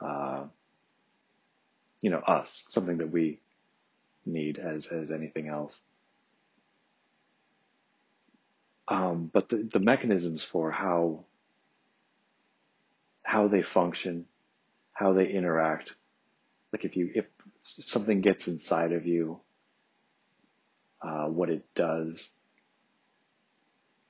[0.01, 0.45] uh,
[2.01, 3.41] you know, us, something that we
[4.25, 5.79] need as, as anything else.
[8.89, 11.25] Um, but the, the mechanisms for how,
[13.23, 14.27] how they function,
[14.93, 15.93] how they interact,
[16.73, 17.27] like if you, if
[17.63, 19.41] something gets inside of you,
[21.01, 22.29] uh, what it does,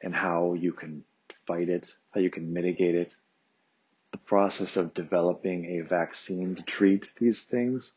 [0.02, 1.05] and how you can
[1.47, 3.15] fight it, how you can mitigate it.
[4.11, 7.93] The process of developing a vaccine to treat these things,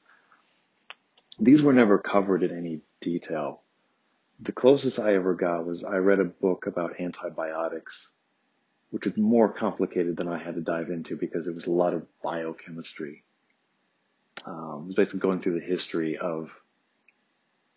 [1.40, 3.62] these were never covered in any detail.
[4.40, 8.10] The closest I ever got was I read a book about antibiotics,
[8.95, 11.93] which was more complicated than I had to dive into because it was a lot
[11.93, 13.25] of biochemistry.
[14.45, 16.57] Um, it was basically going through the history of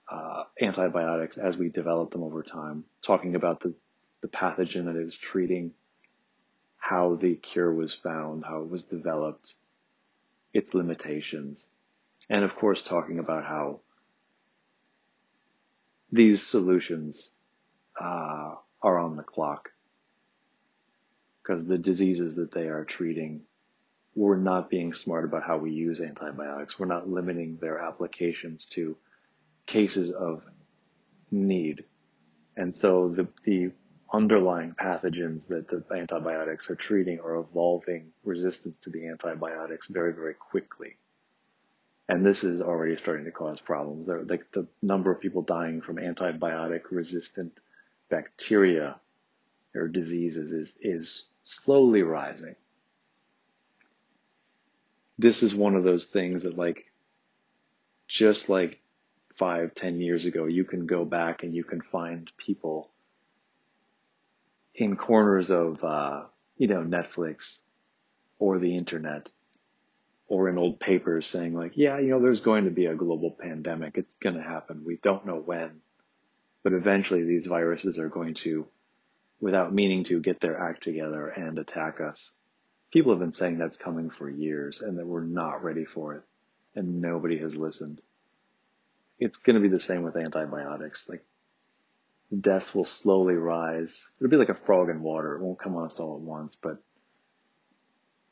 [0.08, 3.74] uh, antibiotics as we develop them over time, talking about the,
[4.20, 5.72] the pathogen that it was treating,
[6.76, 9.54] how the cure was found, how it was developed,
[10.54, 11.66] its limitations,
[12.30, 13.80] and of course talking about how
[16.12, 17.30] these solutions
[18.00, 19.72] uh, are on the clock
[21.48, 23.40] because the diseases that they are treating
[24.14, 26.76] we're not being smart about how we use antibiotics.
[26.76, 28.96] We're not limiting their applications to
[29.66, 30.42] cases of
[31.30, 31.84] need.
[32.56, 33.70] And so the, the
[34.12, 40.34] underlying pathogens that the antibiotics are treating are evolving resistance to the antibiotics very, very
[40.34, 40.96] quickly.
[42.08, 44.06] And this is already starting to cause problems.
[44.06, 47.52] There, like the number of people dying from antibiotic resistant
[48.10, 48.98] bacteria
[49.78, 52.56] or diseases is, is slowly rising.
[55.18, 56.84] This is one of those things that like,
[58.06, 58.80] just like
[59.36, 62.90] five, ten years ago, you can go back and you can find people
[64.74, 66.22] in corners of, uh,
[66.56, 67.58] you know, Netflix
[68.38, 69.30] or the internet
[70.28, 73.30] or in old papers saying like, yeah, you know, there's going to be a global
[73.30, 73.96] pandemic.
[73.96, 74.84] It's going to happen.
[74.84, 75.80] We don't know when,
[76.62, 78.66] but eventually these viruses are going to,
[79.40, 82.30] without meaning to, get their act together and attack us.
[82.92, 86.22] People have been saying that's coming for years and that we're not ready for it
[86.74, 88.00] and nobody has listened.
[89.18, 91.08] It's going to be the same with antibiotics.
[91.08, 91.24] Like
[92.40, 94.10] deaths will slowly rise.
[94.18, 95.34] It'll be like a frog in water.
[95.34, 96.78] It won't come on us all at once, but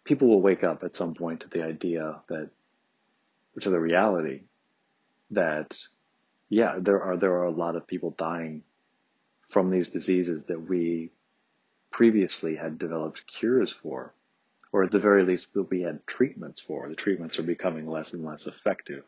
[0.04, 2.50] people will wake up at some point to the idea that,
[3.60, 4.42] to the reality
[5.32, 5.76] that,
[6.48, 8.62] yeah, there are, there are a lot of people dying
[9.48, 11.10] from these diseases that we
[11.90, 14.14] previously had developed cures for,
[14.72, 16.88] or at the very least that we had treatments for.
[16.88, 19.04] The treatments are becoming less and less effective.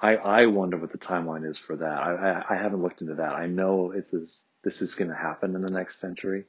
[0.00, 2.02] I, I wonder what the timeline is for that.
[2.02, 3.34] I, I, I haven't looked into that.
[3.34, 6.44] I know it's this, this is going to happen in the next century.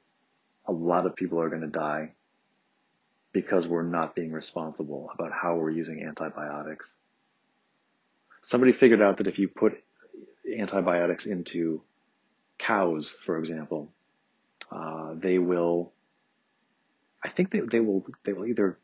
[0.68, 2.14] A lot of people are going to die
[3.34, 6.94] because we're not being responsible about how we're using antibiotics.
[8.42, 9.84] Somebody figured out that if you put
[10.60, 11.82] antibiotics into
[12.58, 13.92] cows, for example,
[14.72, 15.92] uh, they will,
[17.24, 18.78] I think they, they will, they will either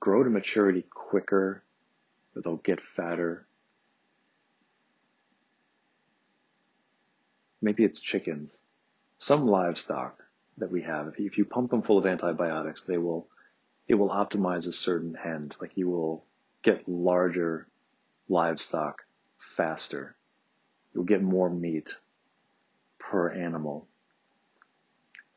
[0.00, 1.62] grow to maturity quicker
[2.34, 3.48] or they'll get fatter
[7.60, 8.56] maybe it's chickens,
[9.18, 10.22] some livestock
[10.58, 11.14] that we have.
[11.18, 13.28] If you pump them full of antibiotics, they will,
[13.86, 15.56] it will optimize a certain end.
[15.60, 16.24] Like you will
[16.62, 17.68] get larger
[18.28, 19.02] livestock
[19.56, 20.16] faster.
[20.94, 21.96] You'll get more meat
[22.98, 23.86] per animal.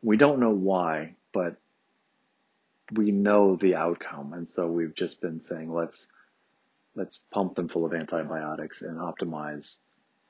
[0.01, 1.57] We don't know why, but
[2.91, 4.33] we know the outcome.
[4.33, 6.07] And so we've just been saying, let's,
[6.95, 9.75] let's pump them full of antibiotics and optimize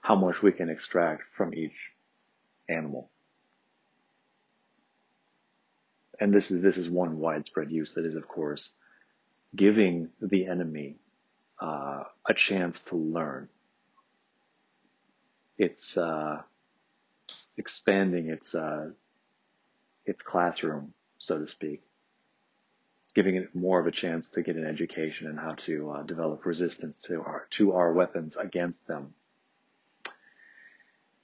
[0.02, 1.76] how much we can extract from each
[2.68, 3.10] animal.
[6.20, 8.72] And this is this is one widespread use that is, of course,
[9.56, 10.98] giving the enemy
[11.60, 13.50] uh, a chance to learn.
[15.62, 16.42] It's uh,
[17.58, 18.90] expanding its uh,
[20.06, 21.82] its classroom, so to speak,
[23.14, 26.46] giving it more of a chance to get an education and how to uh, develop
[26.46, 29.14] resistance to our to our weapons against them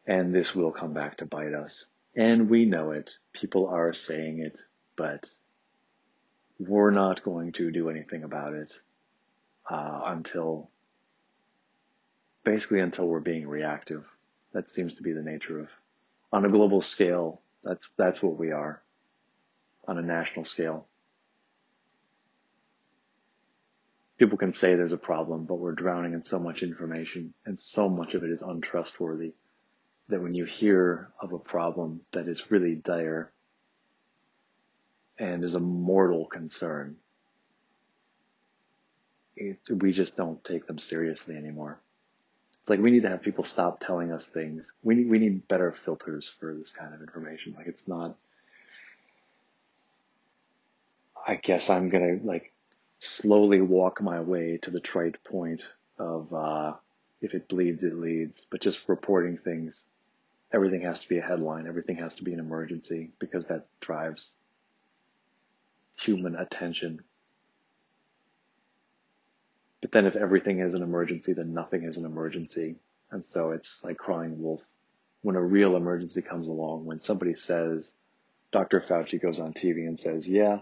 [0.08, 1.86] and this will come back to bite us.
[2.16, 3.12] And we know it.
[3.34, 4.58] People are saying it,
[4.96, 5.30] but
[6.58, 8.74] we're not going to do anything about it
[9.70, 10.70] uh, until
[12.44, 14.06] basically until we're being reactive.
[14.58, 15.70] That seems to be the nature of
[16.34, 17.44] on a global scale.
[17.64, 18.82] That's that's what we are
[19.88, 20.88] on a national scale.
[24.18, 27.88] People can say there's a problem, but we're drowning in so much information and so
[27.88, 29.34] much of it is untrustworthy
[30.10, 33.32] that when you hear of a problem that is really dire
[35.20, 36.96] and is a mortal concern,
[39.36, 41.80] it, we just don't take them seriously anymore.
[42.68, 44.74] It's like we need to have people stop telling us things.
[44.84, 47.56] We need, we need better filters for this kind of information.
[47.58, 48.18] Like it's not,
[51.26, 52.52] I guess I'm gonna like
[53.00, 55.66] slowly walk my way to the trite point
[55.98, 56.74] of, uh,
[57.22, 59.82] if it bleeds, it leads, but just reporting things
[60.52, 64.36] everything has to be a headline, everything has to be an emergency because that drives
[65.96, 67.00] human attention.
[69.82, 72.76] But then if everything is an emergency, then nothing is an emergency.
[73.12, 74.62] And so it's like crying wolf.
[75.22, 77.92] When a real emergency comes along, when somebody says,
[78.52, 78.82] Dr.
[78.82, 80.60] Fauci goes on TV and says, yeah,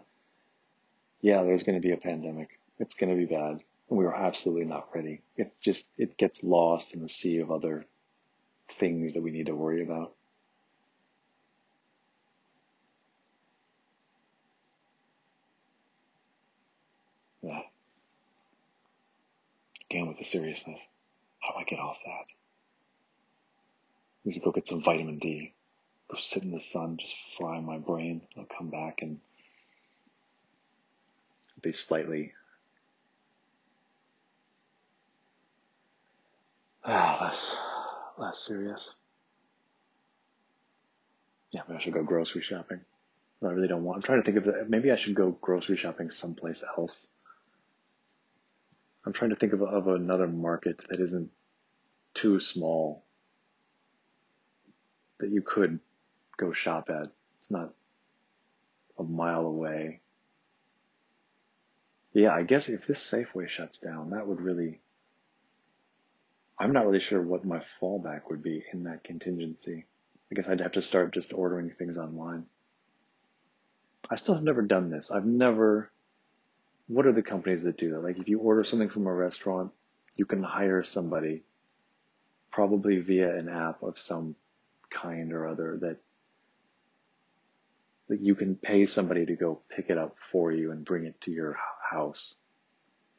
[1.21, 2.59] yeah, there's going to be a pandemic.
[2.79, 3.61] It's going to be bad.
[3.89, 5.21] And we are absolutely not ready.
[5.37, 7.85] It's just, it gets lost in the sea of other
[8.79, 10.13] things that we need to worry about.
[17.41, 17.61] Yeah.
[19.95, 20.81] Again with the seriousness.
[21.39, 22.25] How do I get off that?
[24.25, 25.53] Need to go get some vitamin D.
[26.11, 28.19] Go sit in the sun, just fry my brain.
[28.37, 29.21] I'll come back and
[31.61, 32.33] be slightly
[36.83, 37.55] ah, less
[38.17, 38.89] less serious.
[41.51, 42.81] Yeah, maybe I should go grocery shopping.
[43.41, 43.95] I really don't want.
[43.95, 44.69] I'm trying to think of it.
[44.69, 47.07] Maybe I should go grocery shopping someplace else.
[49.05, 51.29] I'm trying to think of, of another market that isn't
[52.13, 53.03] too small
[55.19, 55.79] that you could
[56.37, 57.11] go shop at.
[57.39, 57.73] It's not
[58.97, 60.01] a mile away.
[62.13, 64.79] Yeah, I guess if this Safeway shuts down, that would really.
[66.57, 69.85] I'm not really sure what my fallback would be in that contingency.
[70.31, 72.45] I guess I'd have to start just ordering things online.
[74.09, 75.11] I still have never done this.
[75.11, 75.91] I've never.
[76.87, 78.03] What are the companies that do that?
[78.03, 79.71] Like, if you order something from a restaurant,
[80.15, 81.43] you can hire somebody,
[82.51, 84.35] probably via an app of some
[84.89, 85.97] kind or other, that
[88.07, 91.19] that you can pay somebody to go pick it up for you and bring it
[91.21, 91.57] to your
[91.89, 92.35] house.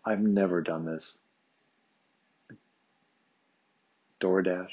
[0.04, 1.18] I've never done this.
[4.20, 4.70] DoorDash.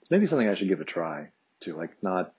[0.00, 1.30] It's maybe something I should give a try
[1.60, 2.34] to, like not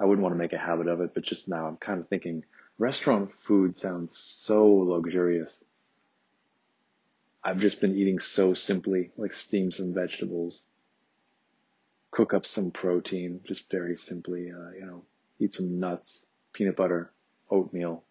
[0.00, 2.08] I wouldn't want to make a habit of it, but just now I'm kind of
[2.08, 2.42] thinking
[2.78, 5.58] restaurant food sounds so luxurious.
[7.42, 10.64] I've just been eating so simply, like steam some vegetables,
[12.10, 15.02] cook up some protein, just very simply, uh, you know,
[15.38, 17.12] eat some nuts, peanut butter,
[17.50, 18.02] oatmeal,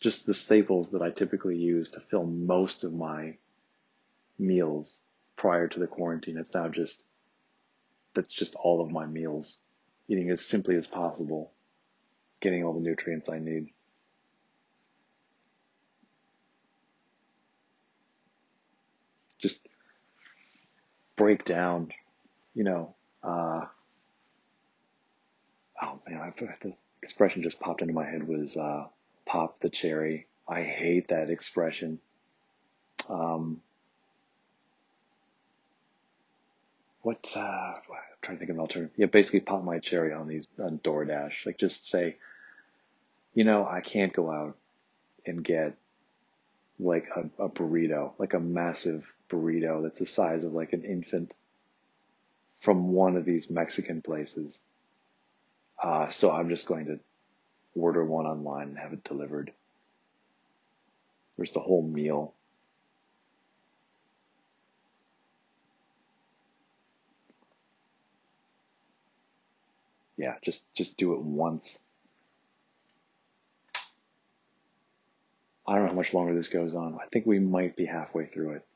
[0.00, 3.36] just the staples that I typically use to fill most of my
[4.38, 4.98] meals
[5.36, 6.38] prior to the quarantine.
[6.38, 7.02] It's now just,
[8.14, 9.58] that's just all of my meals
[10.08, 11.52] eating as simply as possible,
[12.40, 13.68] getting all the nutrients I need.
[19.38, 19.66] Just
[21.16, 21.92] break down,
[22.54, 23.66] you know, uh,
[25.82, 28.86] oh man, the expression just popped into my head was, uh,
[29.26, 30.26] pop the cherry.
[30.48, 32.00] I hate that expression.
[33.08, 33.60] Um,
[37.02, 37.80] what, uh, I'm
[38.22, 38.94] trying to think of an alternative.
[38.96, 41.46] Yeah, basically pop my cherry on these, on DoorDash.
[41.46, 42.16] Like just say,
[43.34, 44.56] you know, I can't go out
[45.26, 45.74] and get
[46.80, 51.34] like a, a burrito, like a massive burrito that's the size of like an infant
[52.60, 54.58] from one of these Mexican places.
[55.80, 56.98] Uh, so I'm just going to
[57.76, 59.52] order one online and have it delivered.
[61.36, 62.34] There's the whole meal.
[70.18, 71.78] Yeah, just just do it once.
[75.66, 76.98] I don't know how much longer this goes on.
[77.00, 78.66] I think we might be halfway through it.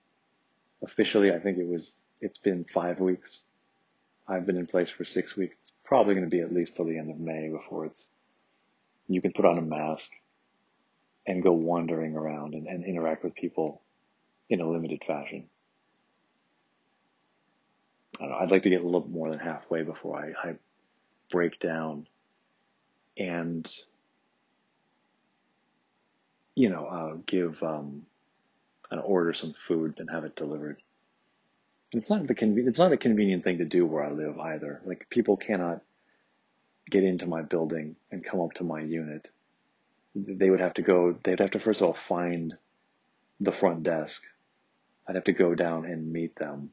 [0.83, 3.43] Officially, I think it was it's been five weeks.
[4.29, 5.57] I've been in place for six weeks.
[5.61, 8.07] It's probably going to be at least till the end of May before it's
[9.09, 10.11] you can put on a mask
[11.27, 13.83] and go wandering around and, and interact with people
[14.49, 15.49] in a limited fashion.
[18.21, 18.43] I don't.
[18.43, 20.55] I'd like to get a little more than halfway before I, I
[21.33, 22.07] break down
[23.19, 23.69] and
[26.55, 28.03] you know uh, give um,
[29.05, 30.81] order some food and have it delivered.
[31.93, 34.81] It's not the conven- It's not a convenient thing to do where I live either.
[34.85, 35.81] Like people cannot
[36.91, 39.31] get into my building and come up to my unit.
[40.15, 41.17] They would have to go.
[41.25, 42.55] They'd have to first of all find
[43.41, 44.23] the front desk.
[45.09, 46.71] I'd have to go down and meet them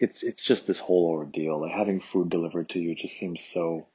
[0.00, 1.60] it's it's just this whole ordeal.
[1.60, 3.86] Like having food delivered to you just seems so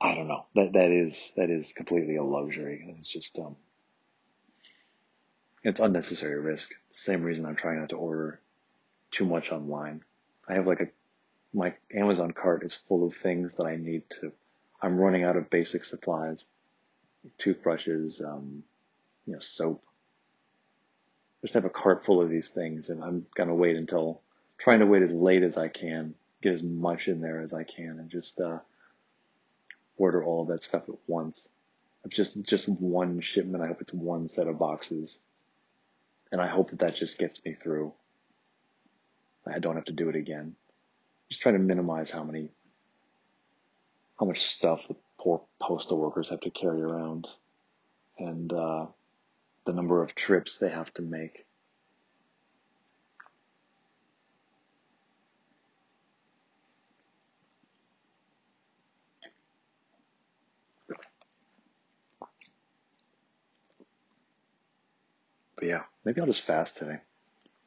[0.00, 0.46] I don't know.
[0.54, 2.96] That that is that is completely a luxury.
[2.98, 3.56] It's just um
[5.62, 6.70] it's unnecessary risk.
[6.90, 8.40] Same reason I'm trying not to order
[9.10, 10.02] too much online.
[10.48, 10.88] I have like a
[11.52, 14.32] my Amazon cart is full of things that I need to
[14.80, 16.44] I'm running out of basic supplies.
[17.38, 18.64] Toothbrushes, um,
[19.24, 19.82] you know, soap,
[21.44, 24.22] just have a cart full of these things and I'm to wait until
[24.56, 27.64] trying to wait as late as I can, get as much in there as I
[27.64, 28.60] can and just, uh,
[29.98, 31.46] order all of that stuff at once.
[32.06, 33.62] It's just, just one shipment.
[33.62, 35.18] I hope it's one set of boxes.
[36.32, 37.92] And I hope that that just gets me through.
[39.46, 40.56] I don't have to do it again.
[41.28, 42.48] Just trying to minimize how many,
[44.18, 47.28] how much stuff the poor postal workers have to carry around.
[48.18, 48.86] And, uh,
[49.64, 51.46] the number of trips they have to make.
[65.56, 66.98] But yeah, maybe I'll just fast today.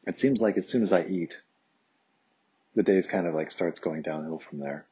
[0.05, 1.37] It seems like as soon as I eat,
[2.75, 4.85] the days kind of like starts going downhill from there.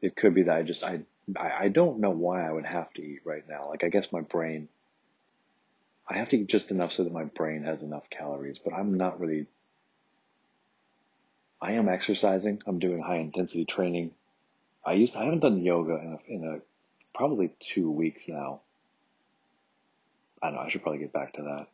[0.00, 1.02] It could be that I just I
[1.38, 3.68] I don't know why I would have to eat right now.
[3.68, 4.68] Like I guess my brain
[6.08, 8.94] I have to eat just enough so that my brain has enough calories, but I'm
[8.94, 9.46] not really
[11.60, 12.62] I am exercising.
[12.66, 14.12] I'm doing high intensity training.
[14.84, 16.60] I used I haven't done yoga in a, in a
[17.16, 18.60] probably two weeks now.
[20.42, 20.62] I don't know.
[20.62, 21.66] I should probably get back to that.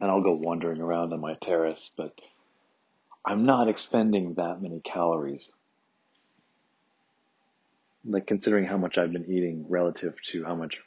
[0.00, 2.18] And I'll go wandering around on my terrace, but
[3.24, 5.50] I'm not expending that many calories.
[8.04, 10.80] Like considering how much I've been eating relative to how much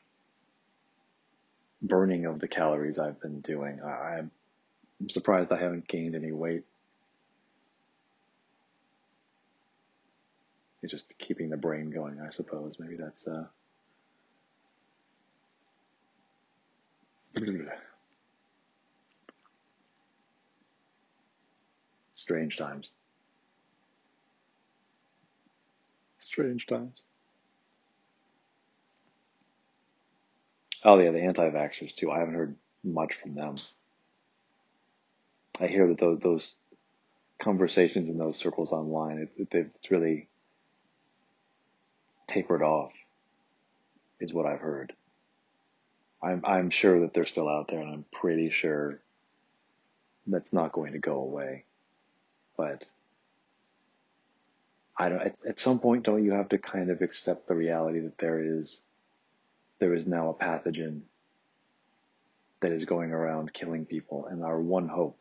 [1.82, 4.32] burning of the calories I've been doing, I'm
[5.10, 6.64] surprised I haven't gained any weight.
[10.82, 12.76] It's just keeping the brain going, I suppose.
[12.80, 13.45] Maybe that's uh
[22.16, 22.90] strange times.
[26.35, 27.01] Strange times.
[30.83, 32.11] Oh yeah, the anti-vaxxers too.
[32.11, 33.55] I haven't heard much from them.
[35.61, 36.55] I hear that those, those
[37.39, 40.27] conversations in those circles online, it, it, it's really
[42.27, 42.91] tapered off,
[44.19, 44.91] is what I've heard.
[46.22, 48.99] I'm I'm sure that they're still out there, and I'm pretty sure
[50.27, 51.64] that's not going to go away.
[52.57, 52.83] But
[54.98, 55.22] I don't.
[55.22, 58.41] At, at some point, don't you have to kind of accept the reality that there
[58.59, 58.80] is
[59.80, 61.01] there is now a pathogen
[62.61, 65.17] that is going around killing people, and our one hope,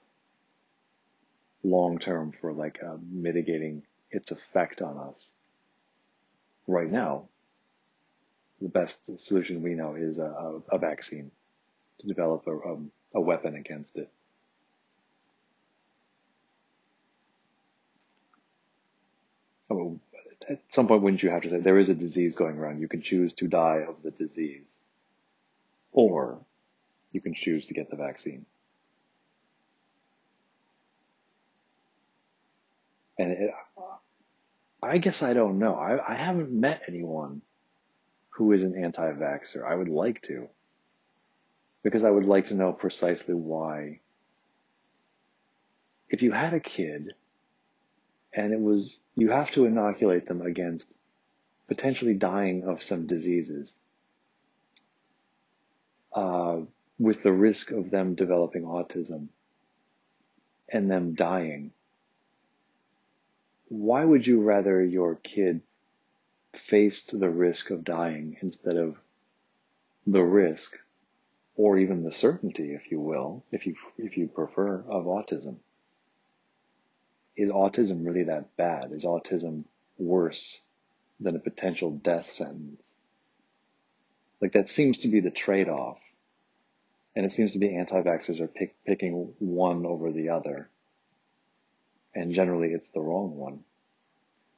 [1.65, 5.33] long term, for like uh, mitigating its effect on us,
[6.69, 7.29] right now,
[8.61, 11.31] the best solution we know is a, a vaccine
[12.01, 12.77] to develop a, a,
[13.17, 14.09] a weapon against it.
[19.71, 19.99] Oh,
[20.49, 22.81] at some point, wouldn't you have to say there is a disease going around?
[22.81, 24.65] You can choose to die of the disease,
[25.93, 26.39] or
[27.13, 28.47] you can choose to get the vaccine.
[33.19, 33.51] And it,
[34.83, 35.75] I guess I don't know.
[35.77, 37.43] I, I haven't met anyone
[38.31, 39.65] who is an anti-vaxxer.
[39.65, 40.49] I would like to,
[41.83, 44.01] because I would like to know precisely why.
[46.11, 47.15] If you had a kid
[48.37, 50.91] and it was, you have to inoculate them against
[51.69, 53.75] potentially dying of some diseases,
[56.13, 56.59] uh,
[56.99, 59.29] with the risk of them developing autism
[60.69, 61.73] and them dying.
[63.69, 65.63] Why would you rather your kid
[66.53, 68.97] faced the risk of dying instead of
[70.07, 70.79] the risk
[71.57, 75.57] or even the certainty, if you will, if you, if you prefer, of autism.
[77.37, 78.93] Is autism really that bad?
[78.93, 79.65] Is autism
[79.99, 80.59] worse
[81.21, 82.85] than a potential death sentence?
[84.41, 85.99] Like that seems to be the trade-off.
[87.17, 90.69] And it seems to be anti-vaxxers are pick, picking one over the other.
[92.15, 93.61] And generally it's the wrong one.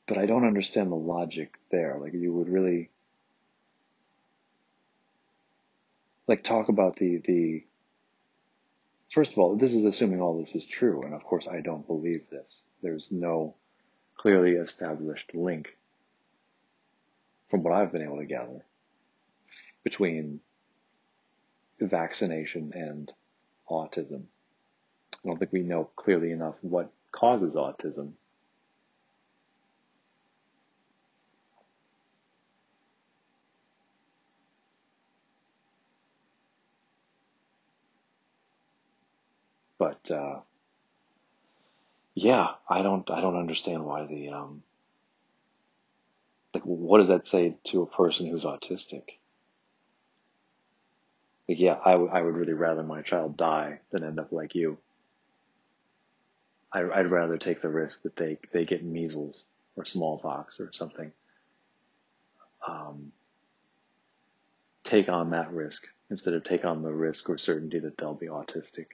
[0.07, 1.99] But I don't understand the logic there.
[2.01, 2.91] Like you would really
[6.27, 7.65] like talk about the the
[9.17, 11.87] first of all, this is assuming all this is true, and of course I don't
[11.87, 12.61] believe this.
[12.83, 13.55] There's no
[14.19, 15.75] clearly established link
[17.49, 18.67] from what I've been able to gather
[19.85, 20.41] between
[21.81, 23.11] vaccination and
[23.71, 24.25] autism.
[25.15, 28.13] I don't think we know clearly enough what causes autism
[40.11, 40.41] uh,
[42.15, 44.63] yeah, I don't I don't understand why the um,
[46.55, 49.05] like what does that say to a person who's autistic?
[51.49, 54.55] Like yeah, I, w- I would really rather my child die than end up like
[54.55, 54.79] you.
[56.73, 59.45] I, I'd rather take the risk that they they get measles
[59.77, 61.13] or smallpox or something.
[62.67, 63.13] Um,
[64.85, 68.27] take on that risk instead of take on the risk or certainty that they'll be
[68.27, 68.87] autistic.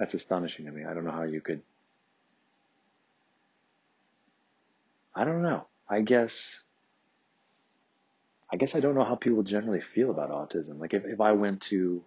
[0.00, 0.86] That's astonishing to me.
[0.86, 1.60] I don't know how you could.
[5.14, 5.66] I don't know.
[5.90, 6.62] I guess.
[8.50, 10.80] I guess I don't know how people generally feel about autism.
[10.80, 12.02] Like if, if I went to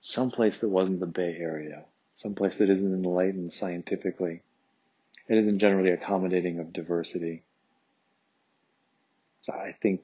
[0.00, 4.42] some place that wasn't the Bay Area, some place that isn't enlightened scientifically,
[5.28, 7.42] it isn't generally accommodating of diversity.
[9.40, 10.02] So I think,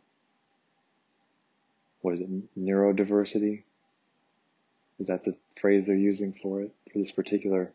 [2.01, 3.63] what is it, neurodiversity?
[4.99, 7.73] Is that the phrase they're using for it, for this particular,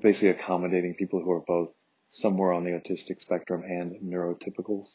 [0.00, 1.70] basically accommodating people who are both
[2.10, 4.94] somewhere on the autistic spectrum and neurotypicals.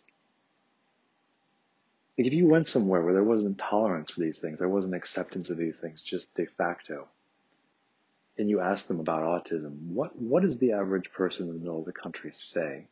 [2.18, 5.50] Like if you went somewhere where there wasn't tolerance for these things, there wasn't acceptance
[5.50, 7.08] of these things just de facto,
[8.38, 11.80] and you asked them about autism, what what does the average person in the middle
[11.80, 12.88] of the country say?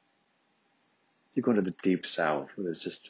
[1.36, 3.10] You go into the deep south where there's just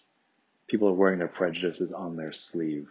[0.68, 2.88] people are wearing their prejudices on their sleeve.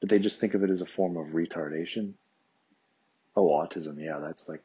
[0.00, 2.14] But they just think of it as a form of retardation.
[3.36, 4.62] Oh, autism, yeah, that's like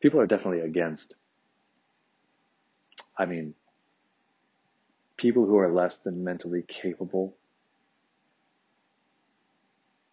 [0.00, 1.14] people are definitely against.
[3.16, 3.54] I mean,
[5.16, 7.34] people who are less than mentally capable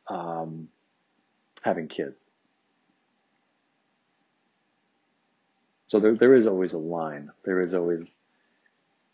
[0.07, 0.69] um,
[1.61, 2.15] having kids.
[5.87, 7.31] So there, there is always a line.
[7.43, 8.03] There is always,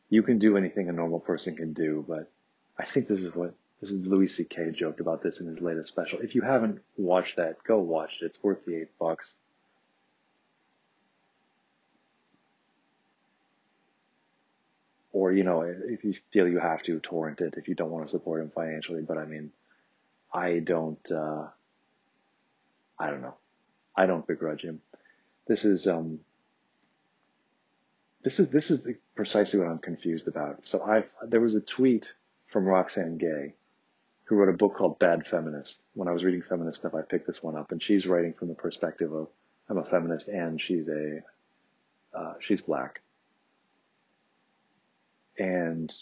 [0.09, 2.32] you can do anything a normal person can do, but
[2.77, 4.72] I think this is what, this is Louis C.K.
[4.72, 6.19] joked about this in his latest special.
[6.19, 8.26] If you haven't watched that, go watch it.
[8.26, 9.34] It's worth the eight bucks.
[15.11, 18.06] Or, you know, if you feel you have to, torrent it if you don't want
[18.06, 19.01] to support him financially.
[19.01, 19.51] But I mean,
[20.32, 21.48] I don't, uh,
[23.00, 23.35] I don't know.
[23.95, 24.80] I don't begrudge him.
[25.48, 26.19] This is, um,
[28.24, 30.64] this is, this is precisely what I'm confused about.
[30.64, 32.14] So I've, there was a tweet
[32.48, 33.56] from Roxane Gay
[34.32, 35.77] who wrote a book called Bad Feminist.
[35.93, 38.48] When I was reading feminist stuff, I picked this one up and she's writing from
[38.48, 39.27] the perspective of,
[39.69, 41.19] I'm a feminist and she's a,
[42.18, 43.01] uh, she's black.
[45.38, 45.93] And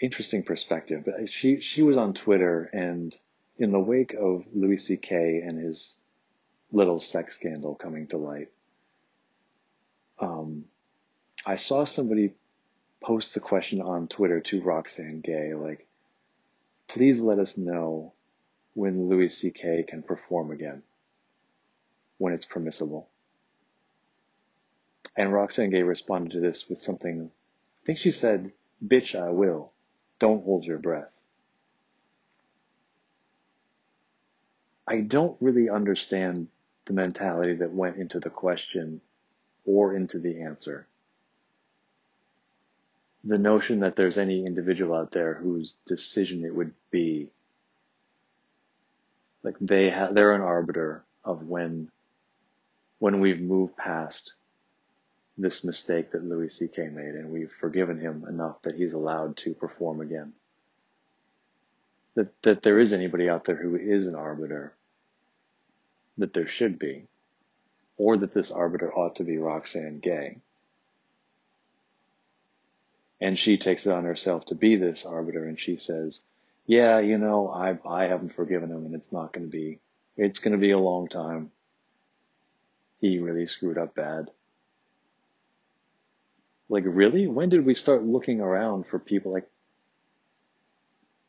[0.00, 1.04] interesting perspective.
[1.06, 3.16] But she she was on Twitter, and
[3.56, 5.40] in the wake of Louis C.K.
[5.46, 5.94] and his
[6.72, 8.48] little sex scandal coming to light,
[10.18, 10.64] um,
[11.46, 12.34] I saw somebody
[13.02, 15.86] post the question on Twitter to Roxane Gay, like,
[16.92, 18.12] please let us know
[18.74, 19.86] when Louis C.K.
[19.88, 20.82] can perform again,
[22.18, 23.08] when it's permissible.
[25.16, 28.52] And Roxane Gay responded to this with something, I think she said,
[28.86, 29.72] bitch, I will.
[30.18, 31.10] Don't hold your breath.
[34.86, 36.48] I don't really understand
[36.86, 39.00] the mentality that went into the question
[39.64, 40.86] or into the answer.
[43.24, 47.28] The notion that there's any individual out there whose decision it would be,
[49.42, 51.90] like they have, they're an arbiter of when,
[52.98, 54.32] when we've moved past
[55.38, 56.88] this mistake that Louis C.K.
[56.88, 60.32] made and we've forgiven him enough that he's allowed to perform again.
[62.14, 64.74] That, that there is anybody out there who is an arbiter,
[66.18, 67.06] that there should be,
[67.96, 70.38] or that this arbiter ought to be Roxane Gay.
[73.22, 76.20] And she takes it on herself to be this arbiter and she says,
[76.66, 79.78] yeah, you know, I, I haven't forgiven him and it's not going to be,
[80.16, 81.52] it's going to be a long time.
[83.00, 84.26] He really screwed up bad.
[86.68, 87.28] Like, really?
[87.28, 89.48] When did we start looking around for people like,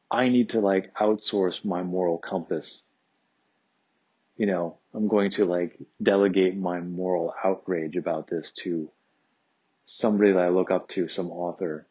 [0.09, 2.81] I need to like outsource my moral compass?
[4.35, 8.89] You know, I'm going to like delegate my moral outrage about this to
[9.85, 11.85] somebody that I look up to, some author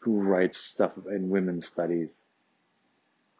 [0.00, 2.10] who writes stuff in women's studies,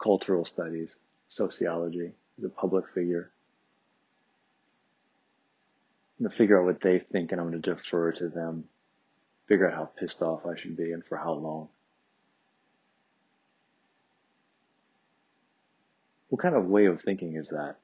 [0.01, 0.95] cultural studies,
[1.27, 3.31] sociology, is a public figure.
[6.19, 8.65] I'm to figure out what they think and I'm to defer to them
[9.49, 11.69] figure out how pissed off I should be and for how long.
[16.29, 17.77] What kind of way of thinking is that?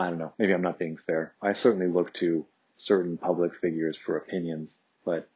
[0.00, 0.32] I don't know.
[0.38, 1.34] Maybe I'm not being fair.
[1.42, 2.46] I certainly look to
[2.76, 5.28] certain public figures for opinions, but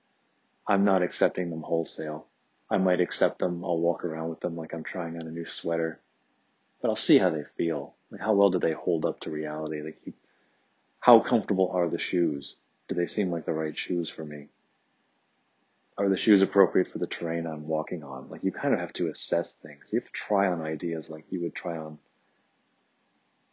[0.67, 2.27] I'm not accepting them wholesale.
[2.71, 3.63] I might accept them.
[3.63, 6.01] I'll walk around with them like I'm trying on a new sweater,
[6.81, 7.95] but I'll see how they feel.
[8.11, 9.83] Like how well do they hold up to reality?
[9.83, 10.15] Like you
[10.99, 12.57] how comfortable are the shoes?
[12.89, 14.49] Do they seem like the right shoes for me?
[15.99, 18.31] Are the shoes appropriate for the terrain I'm walking on?
[18.31, 19.85] Like you kind of have to assess things.
[19.91, 21.99] You have to try on ideas like you would try on,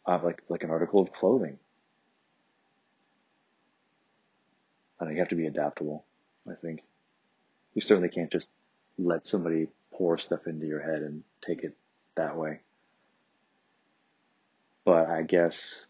[0.06, 1.58] uh, like like an article of clothing.
[5.00, 6.04] I know you have to be adaptable.
[6.48, 6.82] I think
[7.74, 8.50] you certainly can't just
[8.98, 11.76] let somebody pour stuff into your head and take it
[12.16, 12.60] that way.
[14.84, 15.84] But I guess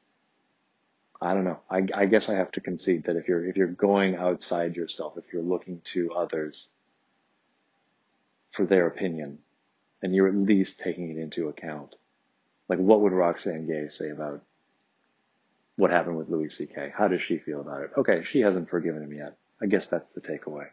[1.21, 1.61] I don't know.
[1.71, 5.17] I, I guess I have to concede that if you're if you're going outside yourself,
[5.17, 6.67] if you're looking to others
[8.51, 9.39] for their opinion,
[10.03, 11.95] and you're at least taking it into account,
[12.69, 14.43] like what would Roxane Gay say about
[15.77, 16.93] what happened with Louis C.K.?
[16.97, 17.91] How does she feel about it?
[17.97, 19.37] Okay, she hasn't forgiven him yet.
[19.61, 20.67] I guess that's the takeaway.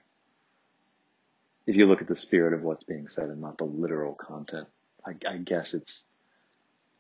[1.66, 4.68] If you look at the spirit of what's being said and not the literal content,
[5.06, 6.06] I, I guess it's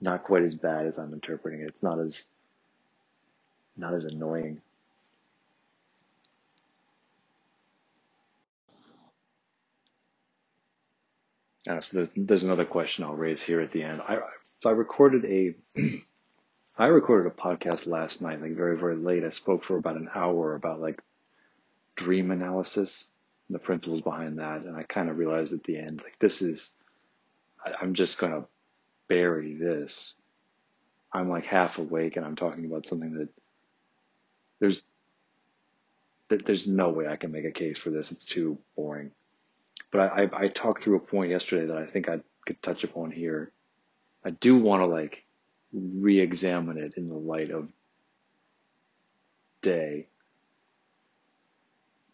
[0.01, 1.69] not quite as bad as I'm interpreting it.
[1.69, 2.23] It's not as
[3.75, 4.61] not as annoying.
[11.67, 14.01] Uh, so there's there's another question I'll raise here at the end.
[14.01, 14.19] I
[14.59, 15.55] so I recorded a
[16.77, 19.23] I recorded a podcast last night, like very very late.
[19.23, 21.01] I spoke for about an hour about like
[21.95, 23.07] dream analysis
[23.47, 26.41] and the principles behind that, and I kind of realized at the end like this
[26.41, 26.71] is
[27.65, 28.45] I, I'm just gonna
[29.07, 30.15] bury this.
[31.11, 33.29] I'm like half awake and I'm talking about something that
[34.59, 34.81] there's
[36.29, 38.11] that there's no way I can make a case for this.
[38.11, 39.11] It's too boring.
[39.91, 42.83] But I, I, I talked through a point yesterday that I think I could touch
[42.83, 43.51] upon here.
[44.23, 45.25] I do want to like
[45.73, 47.69] re-examine it in the light of
[49.61, 50.07] day.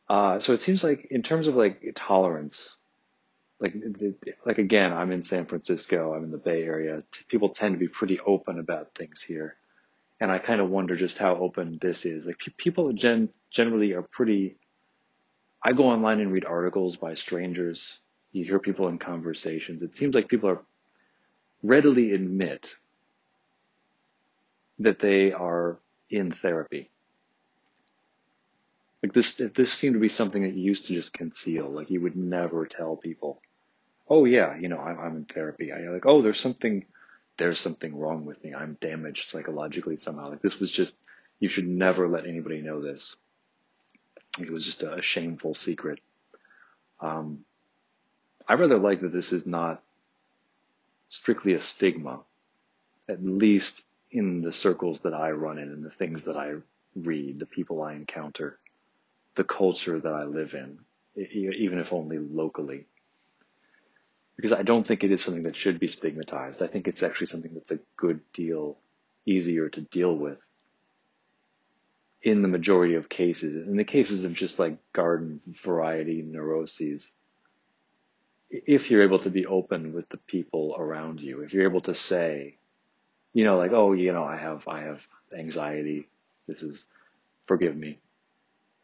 [0.07, 2.75] Uh, so it seems like in terms of like tolerance,
[3.59, 3.73] like
[4.45, 7.01] like again, I'm in San Francisco, I'm in the Bay Area.
[7.27, 9.55] People tend to be pretty open about things here,
[10.21, 12.25] and I kind of wonder just how open this is.
[12.25, 14.57] Like people gen- generally are pretty
[15.65, 17.97] I go online and read articles by strangers.
[18.31, 19.81] You hear people in conversations.
[19.81, 20.61] It seems like people are
[21.67, 22.69] readily admit
[24.79, 25.79] that they are
[26.09, 26.89] in therapy.
[29.01, 31.69] Like this, this seemed to be something that you used to just conceal.
[31.69, 33.41] Like you would never tell people,
[34.09, 36.85] "Oh yeah, you know, I'm, I'm in therapy." I like, "Oh, there's something,
[37.37, 38.53] there's something wrong with me.
[38.53, 40.95] I'm damaged psychologically somehow." Like this was just,
[41.39, 43.15] you should never let anybody know this.
[44.39, 45.99] It was just a, shameful secret.
[46.99, 47.45] Um,
[48.47, 49.83] I rather like that this is not
[51.07, 52.21] strictly a stigma,
[53.07, 56.55] at least in the circles that I run in and the things that I
[56.95, 58.59] read, the people I encounter,
[59.35, 60.79] the culture that I live in,
[61.17, 62.85] even if only locally.
[64.35, 66.61] Because I don't think it is something that should be stigmatized.
[66.61, 68.77] I think it's actually something that's a good deal
[69.25, 70.39] easier to deal with
[72.21, 77.11] in the majority of cases, in the cases of just like garden variety neuroses,
[78.49, 81.95] if you're able to be open with the people around you, if you're able to
[81.95, 82.57] say,
[83.33, 85.05] you know, like, oh, you know, I have, I have
[85.37, 86.07] anxiety.
[86.47, 86.85] This is,
[87.47, 87.99] forgive me.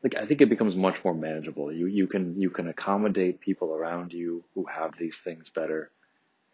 [0.03, 1.71] Like, I think it becomes much more manageable.
[1.71, 5.91] You, you can, you can accommodate people around you who have these things better.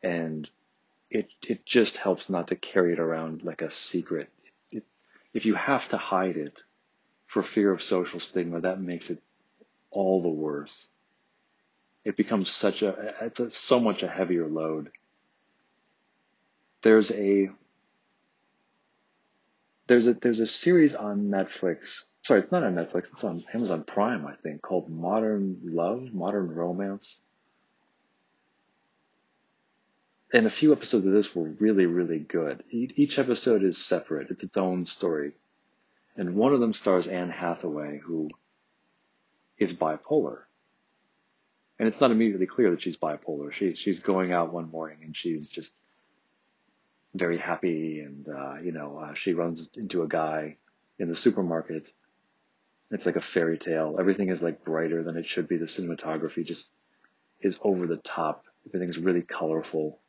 [0.03, 0.50] And
[1.10, 4.30] it, it just helps not to carry it around like a secret.
[4.69, 4.84] It,
[5.34, 6.61] if you have to hide it,
[7.27, 9.22] for fear of social stigma, that makes it
[9.92, 10.88] all the worse.
[12.08, 14.92] It becomes such a, it's a, so much a heavier load.
[16.82, 17.50] There's a,
[19.88, 22.03] there's a, there's a series on Netflix.
[22.24, 23.11] Sorry, it's not on Netflix.
[23.11, 27.19] It's on Amazon Prime, I think, called Modern Love, Modern Romance.
[30.32, 32.64] And a few episodes of this were really, really good.
[32.72, 34.30] Each episode is separate.
[34.30, 35.34] It's its own story.
[36.16, 38.30] And one of them stars Anne Hathaway, who
[39.58, 40.47] is bipolar.
[41.80, 43.51] And it's not immediately clear that she's bipolar.
[43.51, 45.73] She's she's going out one morning and she's just
[47.14, 50.57] very happy, and uh, you know uh, she runs into a guy
[50.99, 51.91] in the supermarket.
[52.89, 53.97] It's like a fairy tale.
[53.99, 55.57] Everything is like brighter than it should be.
[55.57, 56.72] The cinematography just
[57.41, 58.45] is over the top.
[58.67, 59.99] Everything's really colorful.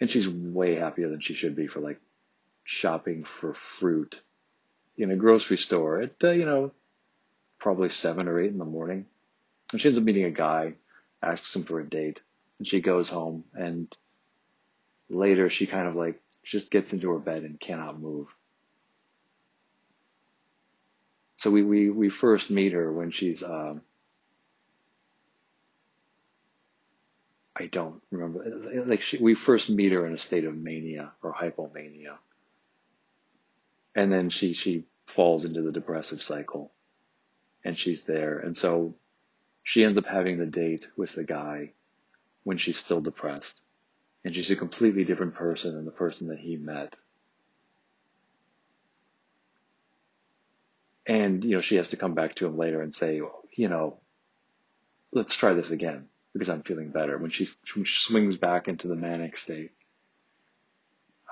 [0.00, 2.00] And she's way happier than she should be for like
[2.64, 4.20] shopping for fruit
[4.96, 6.72] in a grocery store at, uh, you know,
[7.58, 9.06] probably seven or eight in the morning.
[9.72, 10.74] And she ends up meeting a guy,
[11.22, 12.20] asks him for a date,
[12.58, 13.44] and she goes home.
[13.54, 13.94] And
[15.08, 18.28] later she kind of like just gets into her bed and cannot move.
[21.36, 23.82] So we, we, we first meet her when she's, um,
[27.56, 28.44] I don't remember,
[28.86, 32.16] like she, we first meet her in a state of mania or hypomania
[33.94, 36.72] and then she she falls into the depressive cycle
[37.64, 38.94] and she's there and so
[39.62, 41.72] she ends up having the date with the guy
[42.44, 43.60] when she's still depressed.
[44.24, 46.96] And she's a completely different person than the person that he met.
[51.06, 53.20] And you know she has to come back to him later and say
[53.56, 53.98] you know
[55.12, 57.18] let's try this again because i'm feeling better.
[57.18, 59.72] When she, when she swings back into the manic state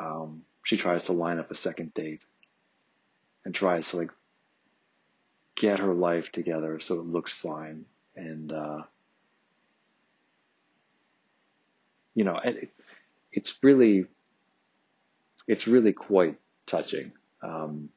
[0.00, 2.24] um, she tries to line up a second date
[3.44, 4.10] and tries to like
[5.54, 7.84] get her life together so it looks fine
[8.16, 8.82] and uh,
[12.14, 12.70] you know it,
[13.32, 14.06] it's really
[15.46, 17.88] it's really quite touching um,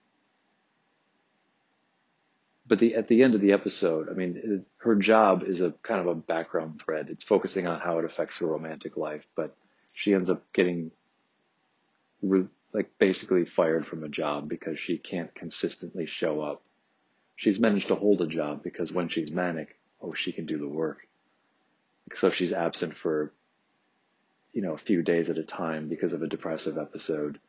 [2.67, 5.99] but the at the end of the episode i mean her job is a kind
[5.99, 9.55] of a background thread it's focusing on how it affects her romantic life but
[9.93, 10.91] she ends up getting
[12.23, 16.63] re- like basically fired from a job because she can't consistently show up.
[17.35, 20.67] She's managed to hold a job because when she's manic, oh, she can do the
[20.67, 21.07] work.
[22.15, 23.31] So if she's absent for,
[24.51, 27.39] you know, a few days at a time because of a depressive episode,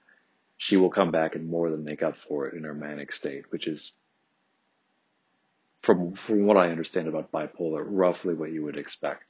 [0.56, 3.50] she will come back and more than make up for it in her manic state,
[3.50, 3.92] which is,
[5.82, 9.24] from from what I understand about bipolar, roughly what you would expect.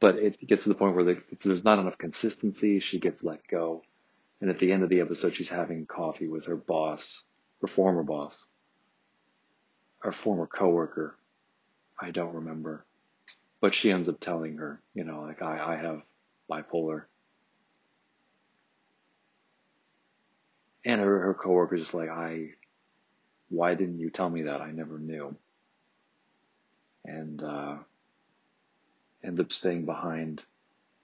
[0.00, 2.80] But it gets to the point where there's not enough consistency.
[2.80, 3.84] She gets let go
[4.42, 7.22] and at the end of the episode, she's having coffee with her boss,
[7.60, 8.44] her former boss,
[10.00, 11.16] her former coworker.
[12.02, 12.84] I don't remember.
[13.60, 16.02] But she ends up telling her, you know, like, I, I have
[16.50, 17.04] bipolar.
[20.84, 22.48] And her, her coworker's just like, I,
[23.50, 24.60] why didn't you tell me that?
[24.60, 25.36] I never knew.
[27.04, 27.76] And, uh,
[29.22, 30.42] ends up staying behind.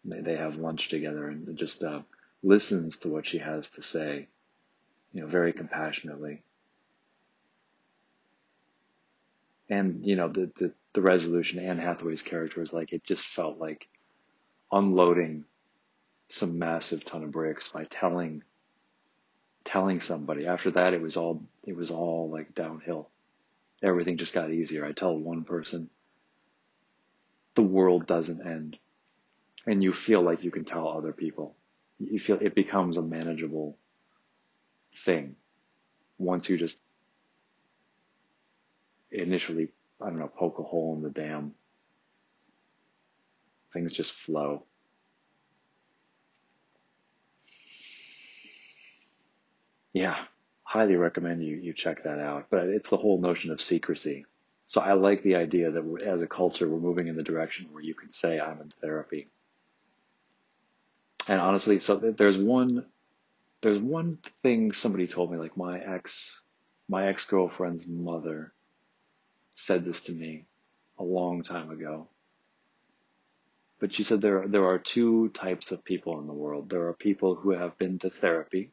[0.05, 2.03] They, they have lunch together and just, uh,
[2.43, 4.27] listens to what she has to say,
[5.13, 6.43] you know, very compassionately.
[9.71, 13.57] And, you know, the, the, the resolution, Anne Hathaway's character was like, it just felt
[13.59, 13.87] like
[14.73, 15.45] unloading
[16.27, 18.43] some massive ton of bricks by telling,
[19.65, 20.45] telling somebody.
[20.45, 23.11] After that, it was all, it was all like downhill.
[23.81, 24.85] Everything just got easier.
[24.85, 25.89] I tell one person,
[27.55, 28.77] the world doesn't end.
[29.69, 31.55] And you feel like you can tell other people
[32.01, 33.77] you feel it becomes a manageable
[34.93, 35.37] thing
[36.19, 36.81] once you just
[39.13, 39.69] initially,
[40.01, 41.55] I don't know, poke a hole in the dam.
[43.73, 44.65] Things just flow.
[49.93, 50.17] Yeah,
[50.63, 52.47] highly recommend you, you check that out.
[52.51, 54.27] But it's the whole notion of secrecy.
[54.67, 57.83] So I like the idea that as a culture, we're moving in the direction where
[57.83, 59.29] you can say, I'm in therapy.
[61.27, 62.85] And honestly, so there's one,
[63.61, 66.43] there's one thing somebody told me, like my ex,
[66.89, 68.53] my ex-girlfriend's mother
[69.59, 70.45] said this to me
[70.99, 72.09] a long time ago.
[73.81, 76.71] But she said there, there are two types of people in the world.
[76.71, 78.71] There are people who have been to therapy,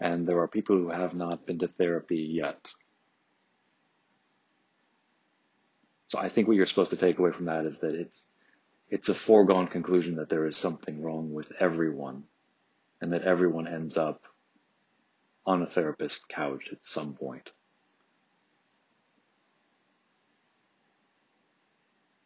[0.00, 2.68] and there are people who have not been to therapy yet.
[6.08, 8.32] So I think what you're supposed to take away from that is that it's
[8.88, 12.24] it's a foregone conclusion that there is something wrong with everyone
[13.00, 14.24] and that everyone ends up
[15.46, 17.52] on a therapist couch at some point.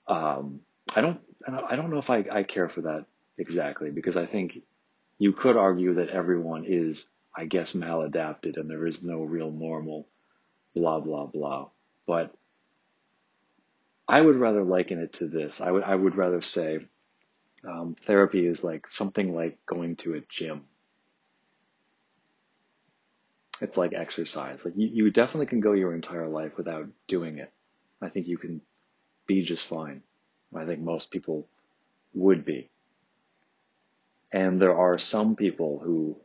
[0.07, 0.60] Um,
[0.94, 3.07] I don't, I don't know if I, I care for that
[3.39, 4.60] exactly because I think
[5.18, 10.07] you could argue that everyone is, I guess, maladapted and there is no real normal,
[10.74, 11.68] blah, blah, blah.
[12.07, 12.34] But
[14.07, 15.60] I would rather liken it to this.
[15.60, 16.81] I would I would rather say
[17.66, 20.65] um, therapy is like something like going to a gym.
[23.60, 24.65] It's like exercise.
[24.65, 27.50] Like you, you definitely can go your entire life without doing it.
[28.02, 28.60] I think you can
[29.26, 30.02] be just fine.
[30.54, 31.48] I think most people
[32.14, 32.70] would be.
[34.32, 36.16] And there are some people who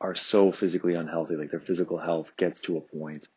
[0.00, 3.28] are so physically unhealthy, like their physical health gets to a point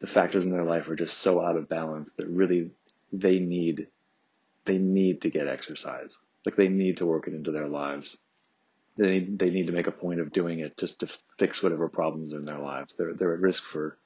[0.00, 2.70] the factors in their life are just so out of balance that really
[3.12, 3.88] they need
[4.64, 6.16] they need to get exercise.
[6.44, 8.16] Like they need to work it into their lives.
[8.96, 11.88] They need, they need to make a point of doing it just to fix whatever
[11.88, 12.94] problems are in their lives.
[12.94, 13.96] They're they're at risk for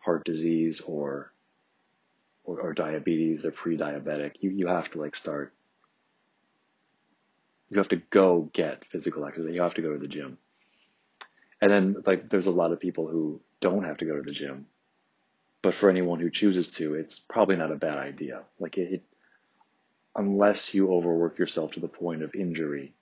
[0.00, 1.31] heart disease or
[2.44, 3.42] or, or diabetes.
[3.42, 4.36] They're pre-diabetic.
[4.40, 5.52] You you have to like start.
[7.70, 9.54] You have to go get physical exercise.
[9.54, 10.38] You have to go to the gym.
[11.60, 14.32] And then like there's a lot of people who don't have to go to the
[14.32, 14.66] gym
[15.62, 18.42] but for anyone who chooses to, it's probably not a bad idea.
[18.58, 19.02] Like it, it
[20.16, 22.92] unless you overwork yourself to the point of injury,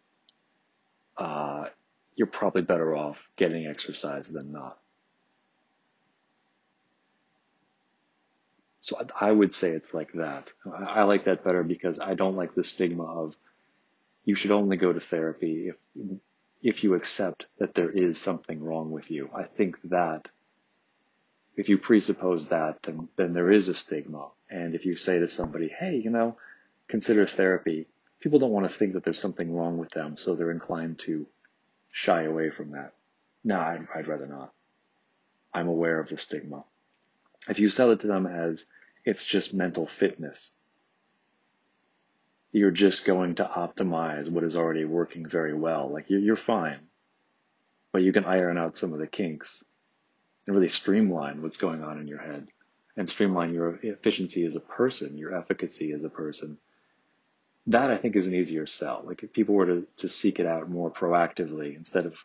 [1.16, 1.66] uh,
[2.14, 4.78] you're probably better off getting exercise than not.
[8.82, 10.50] So I, would say it's like that.
[10.66, 13.36] I, I like that better because I don't like the stigma of
[14.24, 15.76] you should only go to therapy if
[16.62, 19.30] if you accept that there is something wrong with you.
[19.34, 20.30] I think that
[21.56, 24.28] if you presuppose that, then, then there is a stigma.
[24.50, 26.36] And if you say to somebody, hey, you know,
[26.88, 27.86] consider therapy,
[28.20, 31.26] people don't want to think that there's something wrong with them, so they're inclined to
[31.90, 32.92] shy away from that.
[33.42, 34.52] No, I'd, I'd rather not.
[35.52, 36.64] I'm aware of the stigma.
[37.48, 38.66] If you sell it to them as
[39.04, 40.50] it's just mental fitness,
[42.52, 45.90] you're just going to optimize what is already working very well.
[45.90, 46.80] Like you're, you're fine,
[47.92, 49.64] but you can iron out some of the kinks
[50.46, 52.48] and really streamline what's going on in your head
[52.96, 56.58] and streamline your efficiency as a person, your efficacy as a person.
[57.68, 59.02] That I think is an easier sell.
[59.04, 62.24] Like if people were to, to seek it out more proactively instead of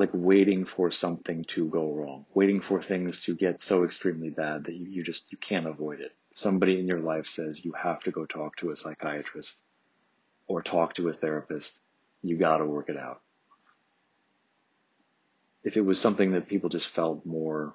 [0.00, 4.64] like waiting for something to go wrong, waiting for things to get so extremely bad
[4.64, 6.12] that you, you just, you can't avoid it.
[6.32, 9.56] Somebody in your life says you have to go talk to a psychiatrist
[10.46, 11.78] or talk to a therapist.
[12.22, 13.20] You gotta work it out.
[15.62, 17.74] If it was something that people just felt more,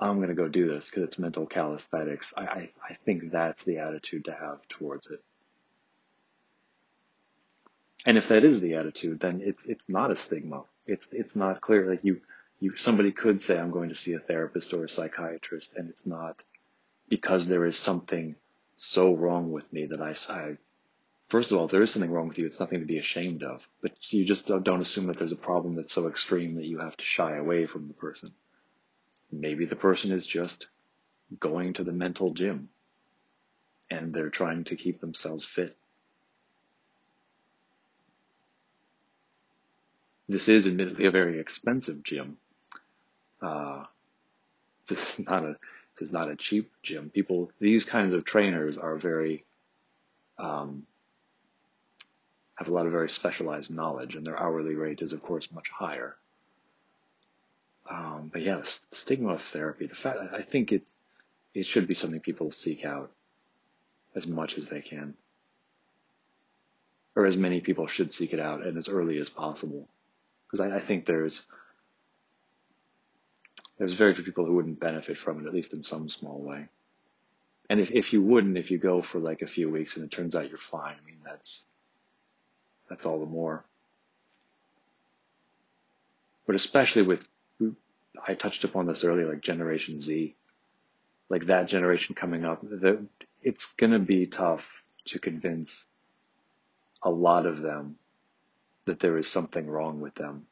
[0.00, 2.32] I'm going to go do this because it's mental calisthenics.
[2.36, 5.20] I, I, I think that's the attitude to have towards it.
[8.06, 10.64] And if that is the attitude, then it's it's not a stigma.
[10.86, 11.90] It's it's not clear.
[11.90, 12.20] Like you
[12.60, 16.06] you somebody could say I'm going to see a therapist or a psychiatrist, and it's
[16.06, 16.42] not
[17.08, 18.36] because there is something
[18.76, 20.58] so wrong with me that I, I
[21.28, 22.46] first of all there is something wrong with you.
[22.46, 23.66] It's nothing to be ashamed of.
[23.82, 26.80] But you just don't, don't assume that there's a problem that's so extreme that you
[26.80, 28.30] have to shy away from the person.
[29.32, 30.68] Maybe the person is just
[31.40, 32.70] going to the mental gym
[33.90, 35.77] and they're trying to keep themselves fit
[40.28, 42.36] This is admittedly a very expensive gym.
[43.40, 43.84] Uh,
[44.86, 45.56] this is not a
[45.94, 47.10] this is not a cheap gym.
[47.10, 49.44] People, these kinds of trainers are very
[50.38, 50.86] um,
[52.54, 55.68] have a lot of very specialized knowledge, and their hourly rate is, of course, much
[55.70, 56.16] higher.
[57.90, 60.82] Um, but yeah, the stigma of therapy, the fact I think it
[61.54, 63.10] it should be something people seek out
[64.14, 65.14] as much as they can,
[67.16, 69.88] or as many people should seek it out, and as early as possible
[70.50, 71.42] because I, I think there's
[73.78, 76.68] there's very few people who wouldn't benefit from it, at least in some small way.
[77.70, 80.10] And if, if you wouldn't, if you go for like a few weeks and it
[80.10, 81.62] turns out you're fine, I mean, that's,
[82.88, 83.64] that's all the more.
[86.46, 87.28] But especially with,
[88.26, 90.34] I touched upon this earlier, like Generation Z,
[91.28, 92.64] like that generation coming up,
[93.42, 95.86] it's going to be tough to convince
[97.02, 97.96] a lot of them
[98.88, 100.46] that there is something wrong with them.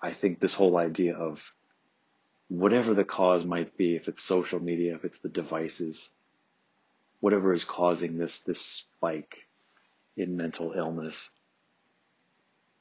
[0.00, 1.52] I think this whole idea of
[2.48, 6.08] whatever the cause might be, if it's social media, if it's the devices,
[7.20, 9.46] whatever is causing this, this spike
[10.16, 11.30] in mental illness.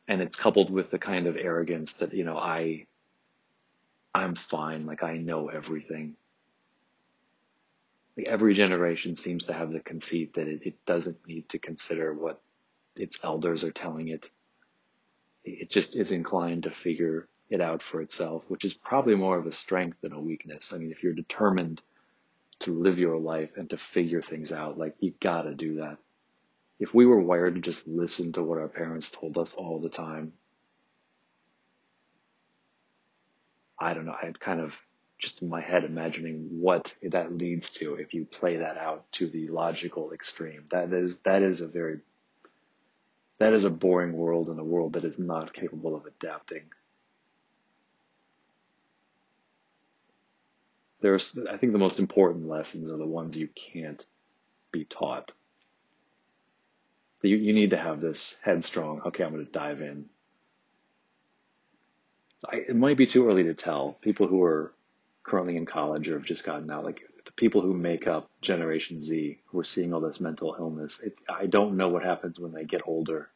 [0.07, 2.85] And it's coupled with the kind of arrogance that, you know, I,
[4.13, 4.85] I'm fine.
[4.85, 6.15] Like I know everything.
[8.17, 12.13] Like every generation seems to have the conceit that it, it doesn't need to consider
[12.13, 12.41] what
[12.99, 14.29] its elders are telling it.
[15.43, 19.45] It just is inclined to figure it out for itself, which is probably more of
[19.45, 20.73] a strength than a weakness.
[20.73, 21.81] I mean, if you're determined
[22.59, 25.97] to live your life and to figure things out, like you gotta do that.
[26.79, 29.89] If we were wired to just listen to what our parents told us all the
[29.89, 30.33] time,
[33.79, 34.79] I don't know, I'd kind of
[35.19, 39.27] just in my head imagining what that leads to if you play that out to
[39.27, 40.65] the logical extreme.
[40.71, 41.99] That is, that is a very
[43.39, 46.63] that is a boring world and a world that is not capable of adapting.
[51.01, 54.03] There's, I think the most important lessons are the ones you can't
[54.71, 55.31] be taught.
[57.21, 60.05] You, you need to have this headstrong, okay, I'm going to dive in.
[62.47, 63.97] I, it might be too early to tell.
[64.01, 64.73] People who are
[65.23, 67.01] currently in college or have just gotten out, like
[67.37, 71.45] people who make up Generation Z, who are seeing all this mental illness, it, I
[71.45, 73.29] don't know what happens when they get older,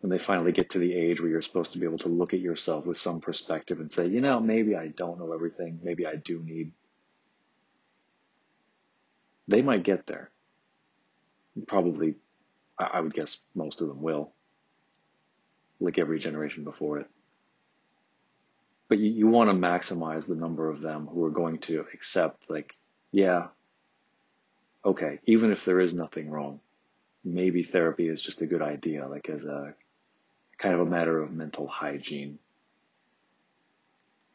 [0.00, 2.34] when they finally get to the age where you're supposed to be able to look
[2.34, 6.06] at yourself with some perspective and say, you know, maybe I don't know everything, maybe
[6.06, 6.72] I do need.
[9.46, 10.30] They might get there.
[11.66, 12.14] Probably,
[12.78, 14.32] I would guess most of them will,
[15.78, 17.06] like every generation before it
[18.90, 22.50] but you, you want to maximize the number of them who are going to accept
[22.50, 22.76] like,
[23.12, 23.48] yeah,
[24.84, 26.60] okay, even if there is nothing wrong,
[27.24, 29.74] maybe therapy is just a good idea, like as a
[30.58, 32.38] kind of a matter of mental hygiene.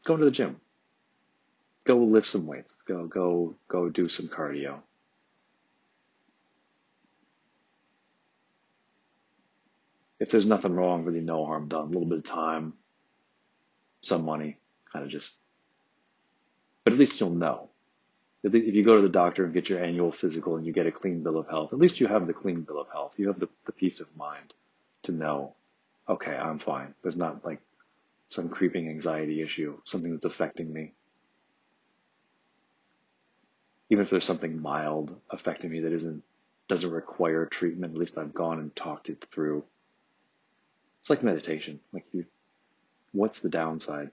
[0.06, 0.60] Go to the gym.
[1.84, 2.76] Go lift some weights.
[2.88, 4.80] Go, go, go do some cardio.
[10.20, 11.86] If there's nothing wrong, really no harm done.
[11.86, 12.74] A little bit of time,
[14.02, 14.58] some money,
[14.92, 15.36] kind of just,
[16.84, 17.70] but at least you'll know.
[18.46, 20.92] If you go to the doctor and get your annual physical and you get a
[20.92, 23.16] clean bill of health, at least you have the clean bill of health.
[23.18, 24.54] You have the, the peace of mind
[25.04, 25.56] to know,
[26.08, 26.94] okay, I'm fine.
[27.02, 27.60] There's not like
[28.28, 30.94] some creeping anxiety issue, something that's affecting me.
[33.90, 36.24] Even if there's something mild affecting me that isn't,
[36.68, 39.64] doesn't require treatment, at least I've gone and talked it through.
[41.00, 41.80] It's like meditation.
[41.94, 42.26] Like you,
[43.14, 44.12] what's the downside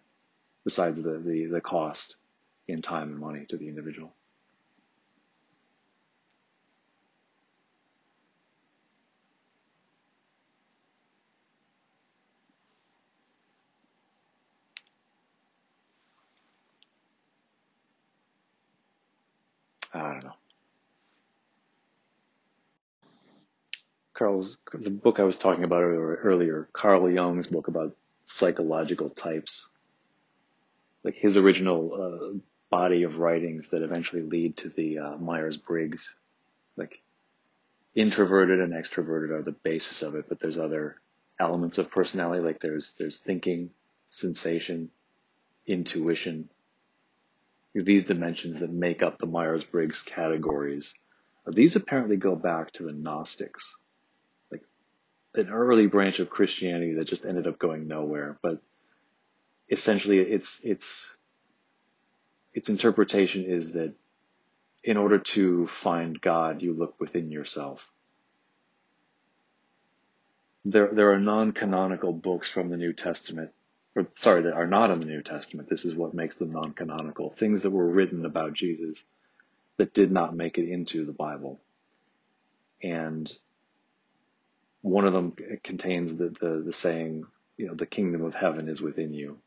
[0.65, 2.17] besides the, the, the cost
[2.69, 4.15] in time and money to the individual?
[19.95, 20.33] I don't know.
[24.23, 29.67] Carl's the book I was talking about earlier, Carl Jung's book about psychological types,
[31.03, 32.39] like his original uh,
[32.71, 36.15] body of writings that eventually lead to the uh, Myers Briggs,
[36.77, 37.03] like
[37.97, 41.01] introverted and extroverted are the basis of it, but there's other
[41.41, 43.71] elements of personality, like there's there's thinking,
[44.09, 44.91] sensation,
[45.67, 46.49] intuition.
[47.75, 50.95] These dimensions that make up the Myers Briggs categories.
[51.45, 53.79] These apparently go back to the Gnostics
[55.35, 58.39] an early branch of Christianity that just ended up going nowhere.
[58.43, 58.61] But
[59.69, 61.15] essentially, its its
[62.53, 63.95] its interpretation is that
[64.85, 67.89] in order to find God, you look within yourself.
[70.65, 73.51] There there are non-canonical books from the New Testament,
[73.97, 75.69] or sorry, that are not in the New Testament.
[75.69, 77.31] This is what makes them non-canonical.
[77.31, 79.03] Things that were written about Jesus
[79.79, 81.59] that did not make it into the Bible.
[82.83, 83.33] And
[84.83, 87.25] one of them contains the, the, the saying,
[87.57, 89.39] you know, the kingdom of heaven is within you.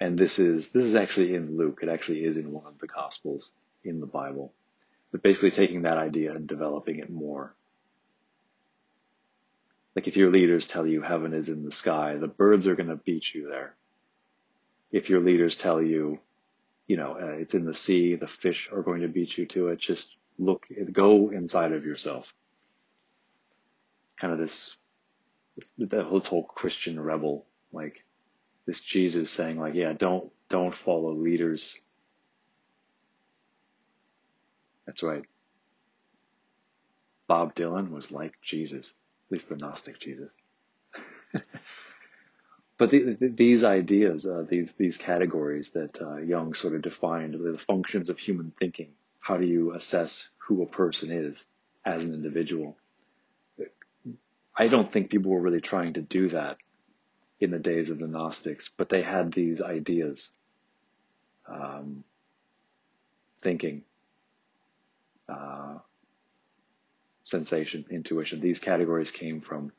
[0.00, 1.80] And this is, this is actually in Luke.
[1.82, 3.50] It actually is in one of the gospels
[3.84, 4.52] in the Bible.
[5.10, 7.54] But basically taking that idea and developing it more.
[9.94, 12.88] Like if your leaders tell you heaven is in the sky, the birds are going
[12.88, 13.74] to beat you there.
[14.90, 16.20] If your leaders tell you,
[16.86, 19.68] you know, uh, it's in the sea, the fish are going to beat you to
[19.68, 22.32] it, just look, go inside of yourself
[24.20, 24.76] kind of this,
[25.56, 28.04] this, this whole Christian rebel, like
[28.66, 31.74] this Jesus saying like, yeah, don't, don't follow leaders.
[34.86, 35.24] That's right.
[37.26, 38.88] Bob Dylan was like Jesus,
[39.26, 40.32] at least the Gnostic Jesus.
[42.78, 47.34] but the, the, these ideas, uh, these these categories that uh, Jung sort of defined,
[47.34, 48.90] the functions of human thinking.
[49.20, 51.46] How do you assess who a person is
[51.86, 52.76] as an individual?
[54.56, 56.58] I don't think people were really trying to do that
[57.40, 60.30] in the days of the Gnostics, but they had these ideas,
[61.48, 62.04] um,
[63.40, 63.82] thinking,
[65.28, 65.78] uh,
[67.22, 68.40] sensation, intuition.
[68.40, 69.72] These categories came from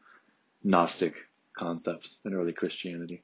[0.63, 1.15] Gnostic
[1.57, 3.23] concepts in early Christianity.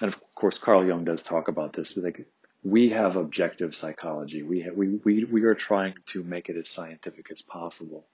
[0.00, 2.26] And of course, Carl Jung does talk about this, but like
[2.64, 4.42] we have objective psychology.
[4.42, 8.06] We, have, we, we, we are trying to make it as scientific as possible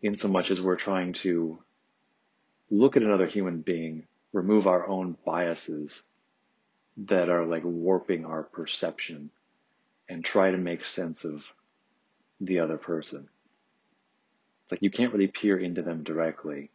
[0.00, 1.58] in so much as we're trying to
[2.70, 6.02] look at another human being, remove our own biases
[6.98, 9.30] that are like warping our perception
[10.08, 11.52] and try to make sense of
[12.40, 13.28] the other person.
[14.62, 16.70] It's like you can't really peer into them directly.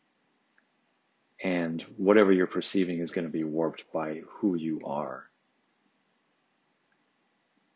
[1.42, 5.30] And whatever you're perceiving is going to be warped by who you are.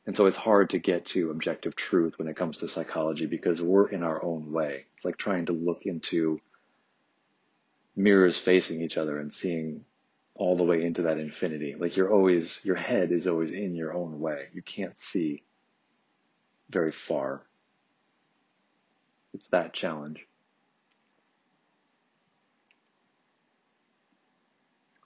[0.07, 3.61] And so it's hard to get to objective truth when it comes to psychology because
[3.61, 4.85] we're in our own way.
[4.95, 6.39] It's like trying to look into
[7.93, 9.83] mirrors facing each other and seeing
[10.33, 11.75] all the way into that infinity.
[11.77, 14.45] Like you're always, your head is always in your own way.
[14.53, 15.43] You can't see
[16.69, 17.43] very far.
[19.33, 20.25] It's that challenge.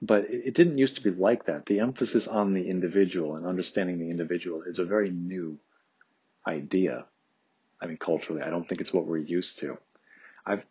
[0.01, 1.67] But it didn't used to be like that.
[1.67, 5.59] The emphasis on the individual and understanding the individual is a very new
[6.47, 7.05] idea.
[7.79, 9.77] I mean, culturally, I don't think it's what we're used to.
[10.45, 10.65] I've,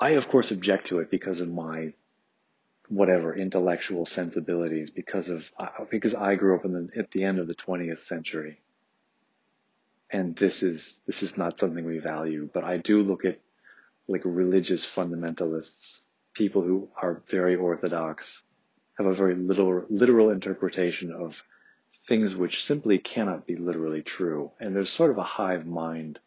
[0.00, 1.92] I of course object to it because of my
[2.88, 5.50] whatever intellectual sensibilities because of
[5.90, 8.60] because I grew up in the, at the end of the 20th century
[10.10, 13.40] and this is this is not something we value but I do look at
[14.06, 16.03] like religious fundamentalists
[16.34, 18.42] people who are very orthodox
[18.98, 21.42] have a very literal, literal interpretation of
[22.06, 24.50] things which simply cannot be literally true.
[24.60, 26.18] And there's sort of a hive mind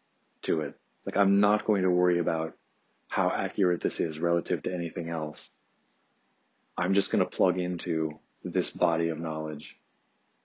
[0.43, 0.75] to it.
[1.05, 2.55] Like, I'm not going to worry about
[3.07, 5.49] how accurate this is relative to anything else.
[6.77, 9.77] I'm just going to plug into this body of knowledge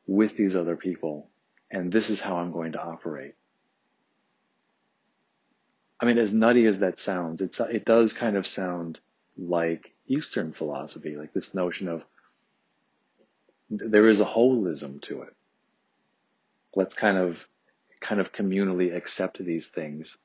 [0.06, 1.28] with these other people,
[1.70, 3.34] and this is how I'm going to operate.
[6.00, 8.98] I mean, as nutty as that sounds, it's, it does kind of sound
[9.36, 12.04] like Eastern philosophy, like this notion of
[13.70, 15.34] there is a holism to it.
[16.74, 17.46] Let's kind of
[18.00, 20.18] kind of communally accept these things.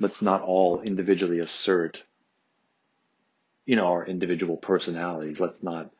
[0.00, 2.04] Let's not all individually assert,
[3.66, 5.40] you know, our individual personalities.
[5.40, 5.90] Let's not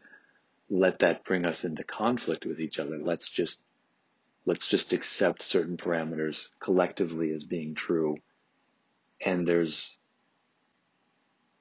[0.71, 2.99] let that bring us into conflict with each other.
[2.99, 3.61] Let's just
[4.47, 8.17] let's just accept certain parameters collectively as being true.
[9.25, 9.97] And there's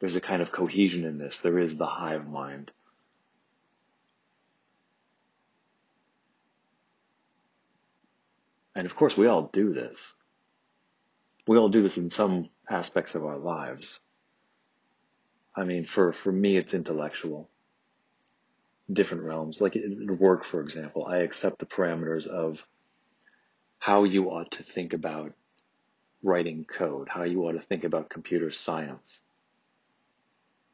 [0.01, 1.39] there's a kind of cohesion in this.
[1.39, 2.71] There is the hive mind.
[8.75, 10.13] And of course, we all do this.
[11.47, 13.99] We all do this in some aspects of our lives.
[15.55, 17.47] I mean, for, for me, it's intellectual.
[18.91, 19.61] Different realms.
[19.61, 19.83] Like at
[20.19, 22.65] work, for example, I accept the parameters of
[23.77, 25.33] how you ought to think about
[26.23, 29.21] writing code, how you ought to think about computer science.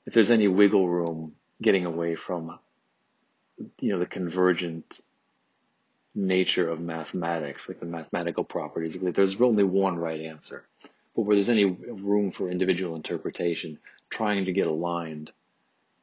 [0.07, 2.57] If there's any wiggle room getting away from,
[3.79, 5.01] you know, the convergent
[6.15, 10.65] nature of mathematics, like the mathematical properties, there's only one right answer.
[11.13, 13.79] But where there's any room for individual interpretation,
[14.09, 15.33] trying to get aligned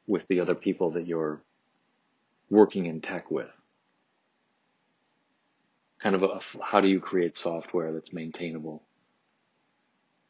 [0.05, 1.41] with the other people that you're
[2.47, 3.49] working in tech with.
[5.97, 8.83] Kind of a, how do you create software that's maintainable?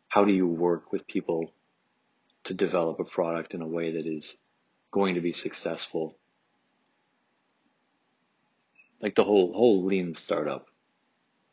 [0.08, 1.52] How do you work with people
[2.46, 4.38] to develop a product in a way that is
[4.92, 6.18] going to be successful?
[9.02, 10.68] Like the whole whole lean startup,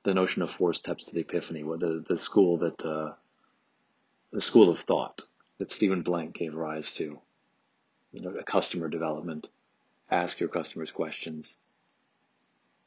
[0.05, 3.13] the notion of four steps to the epiphany, the the school that uh,
[4.33, 5.23] the school of thought
[5.59, 7.21] that Stephen Blank gave rise to,
[8.13, 9.49] you know, customer development.
[10.11, 11.57] Ask your customers questions.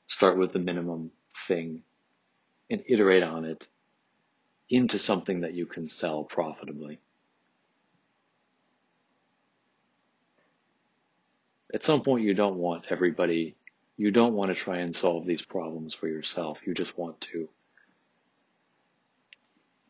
[0.08, 1.12] Start with the minimum
[1.48, 1.84] thing
[2.70, 3.68] and iterate on it
[4.70, 7.00] into something that you can sell profitably.
[11.76, 13.58] At some point, you don't want everybody,
[13.98, 16.60] you don't want to try and solve these problems for yourself.
[16.66, 17.50] You just want to,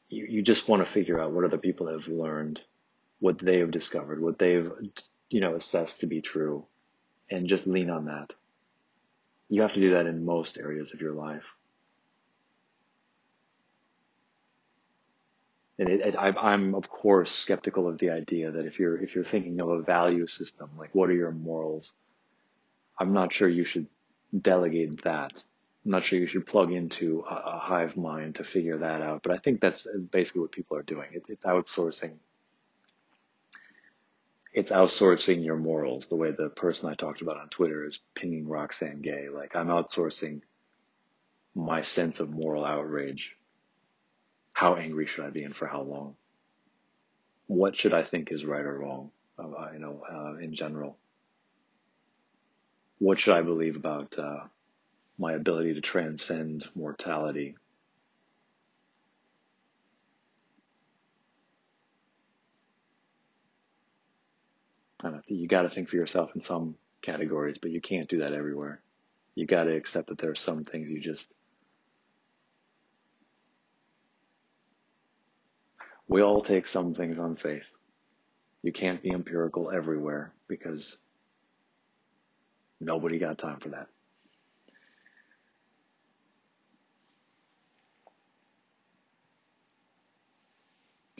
[0.10, 2.60] you, you just want to figure out what other people have learned,
[3.20, 4.72] what they have discovered, what they've,
[5.30, 6.66] you know, assessed to be true,
[7.30, 8.34] and just lean on that.
[9.48, 11.46] You have to do that in most areas of your life.
[15.78, 19.14] And it, it, I, am of course skeptical of the idea that if you're if
[19.14, 21.94] you're thinking of a value system, like what are your morals,
[22.98, 23.88] I'm not sure you should
[24.40, 25.44] delegate that.
[25.84, 29.22] I'm not sure you should plug into a, a hive mind to figure that out.
[29.22, 31.10] But I think that's basically what people are doing.
[31.12, 32.14] It, it's outsourcing.
[34.54, 36.08] It's outsourcing your morals.
[36.08, 39.28] The way the person I talked about on Twitter is pinging Roxane Gay.
[39.28, 40.42] Like I'm outsourcing
[41.54, 43.36] my sense of moral outrage
[44.56, 46.16] how angry should I be and for how long?
[47.48, 49.12] What should I think is right or wrong?
[49.38, 50.98] Uh, you know, uh, in general,
[52.98, 54.46] what should I believe about uh,
[55.18, 57.58] my ability to transcend mortality?
[65.28, 68.82] you got to think for yourself in some categories, but you can't do that everywhere.
[69.36, 71.30] You got to accept that there are some things you just
[76.08, 77.66] We all take some things on faith.
[78.62, 80.98] You can't be empirical everywhere because
[82.80, 83.88] nobody got time for that.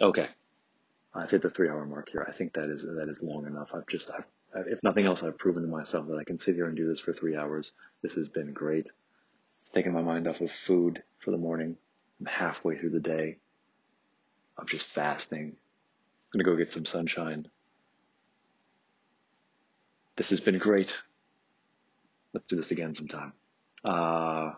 [0.02, 0.28] Okay.
[1.14, 2.26] I've hit the three hour mark here.
[2.28, 3.74] I think that is, that is long enough.
[3.74, 4.28] I've just, I've,
[4.68, 7.00] if nothing else, I've proven to myself that I can sit here and do this
[7.00, 7.72] for three hours.
[8.02, 8.92] This has been great.
[9.62, 11.78] It's taken my mind off of food for the morning.
[12.20, 13.38] I'm halfway through the day.
[14.58, 15.56] I'm just fasting.
[15.56, 17.48] I'm gonna go get some sunshine.
[20.18, 20.94] This has been great.
[22.34, 23.34] Let's do this again sometime.
[23.84, 24.54] Uh,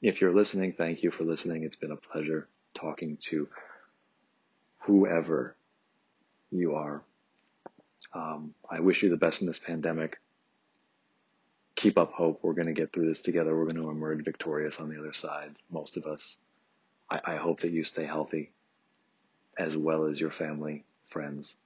[0.00, 1.62] if you're listening, thank you for listening.
[1.62, 3.48] It's been a pleasure talking to
[4.80, 5.56] whoever
[6.50, 7.02] you are.
[8.12, 10.18] Um, I wish you the best in this pandemic.
[11.76, 12.40] Keep up hope.
[12.42, 13.56] We're going to get through this together.
[13.56, 16.36] We're going to emerge victorious on the other side, most of us.
[17.10, 18.52] I, I hope that you stay healthy
[19.58, 21.56] as well as your family, friends.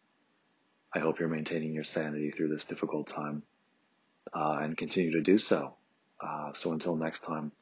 [0.95, 3.43] I hope you're maintaining your sanity through this difficult time
[4.35, 5.75] uh, and continue to do so.
[6.21, 7.53] Uh, so until next time,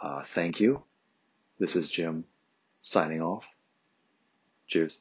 [0.00, 0.82] uh, thank you.
[1.58, 2.24] This is Jim
[2.82, 3.44] signing off.
[4.68, 4.98] Cheers.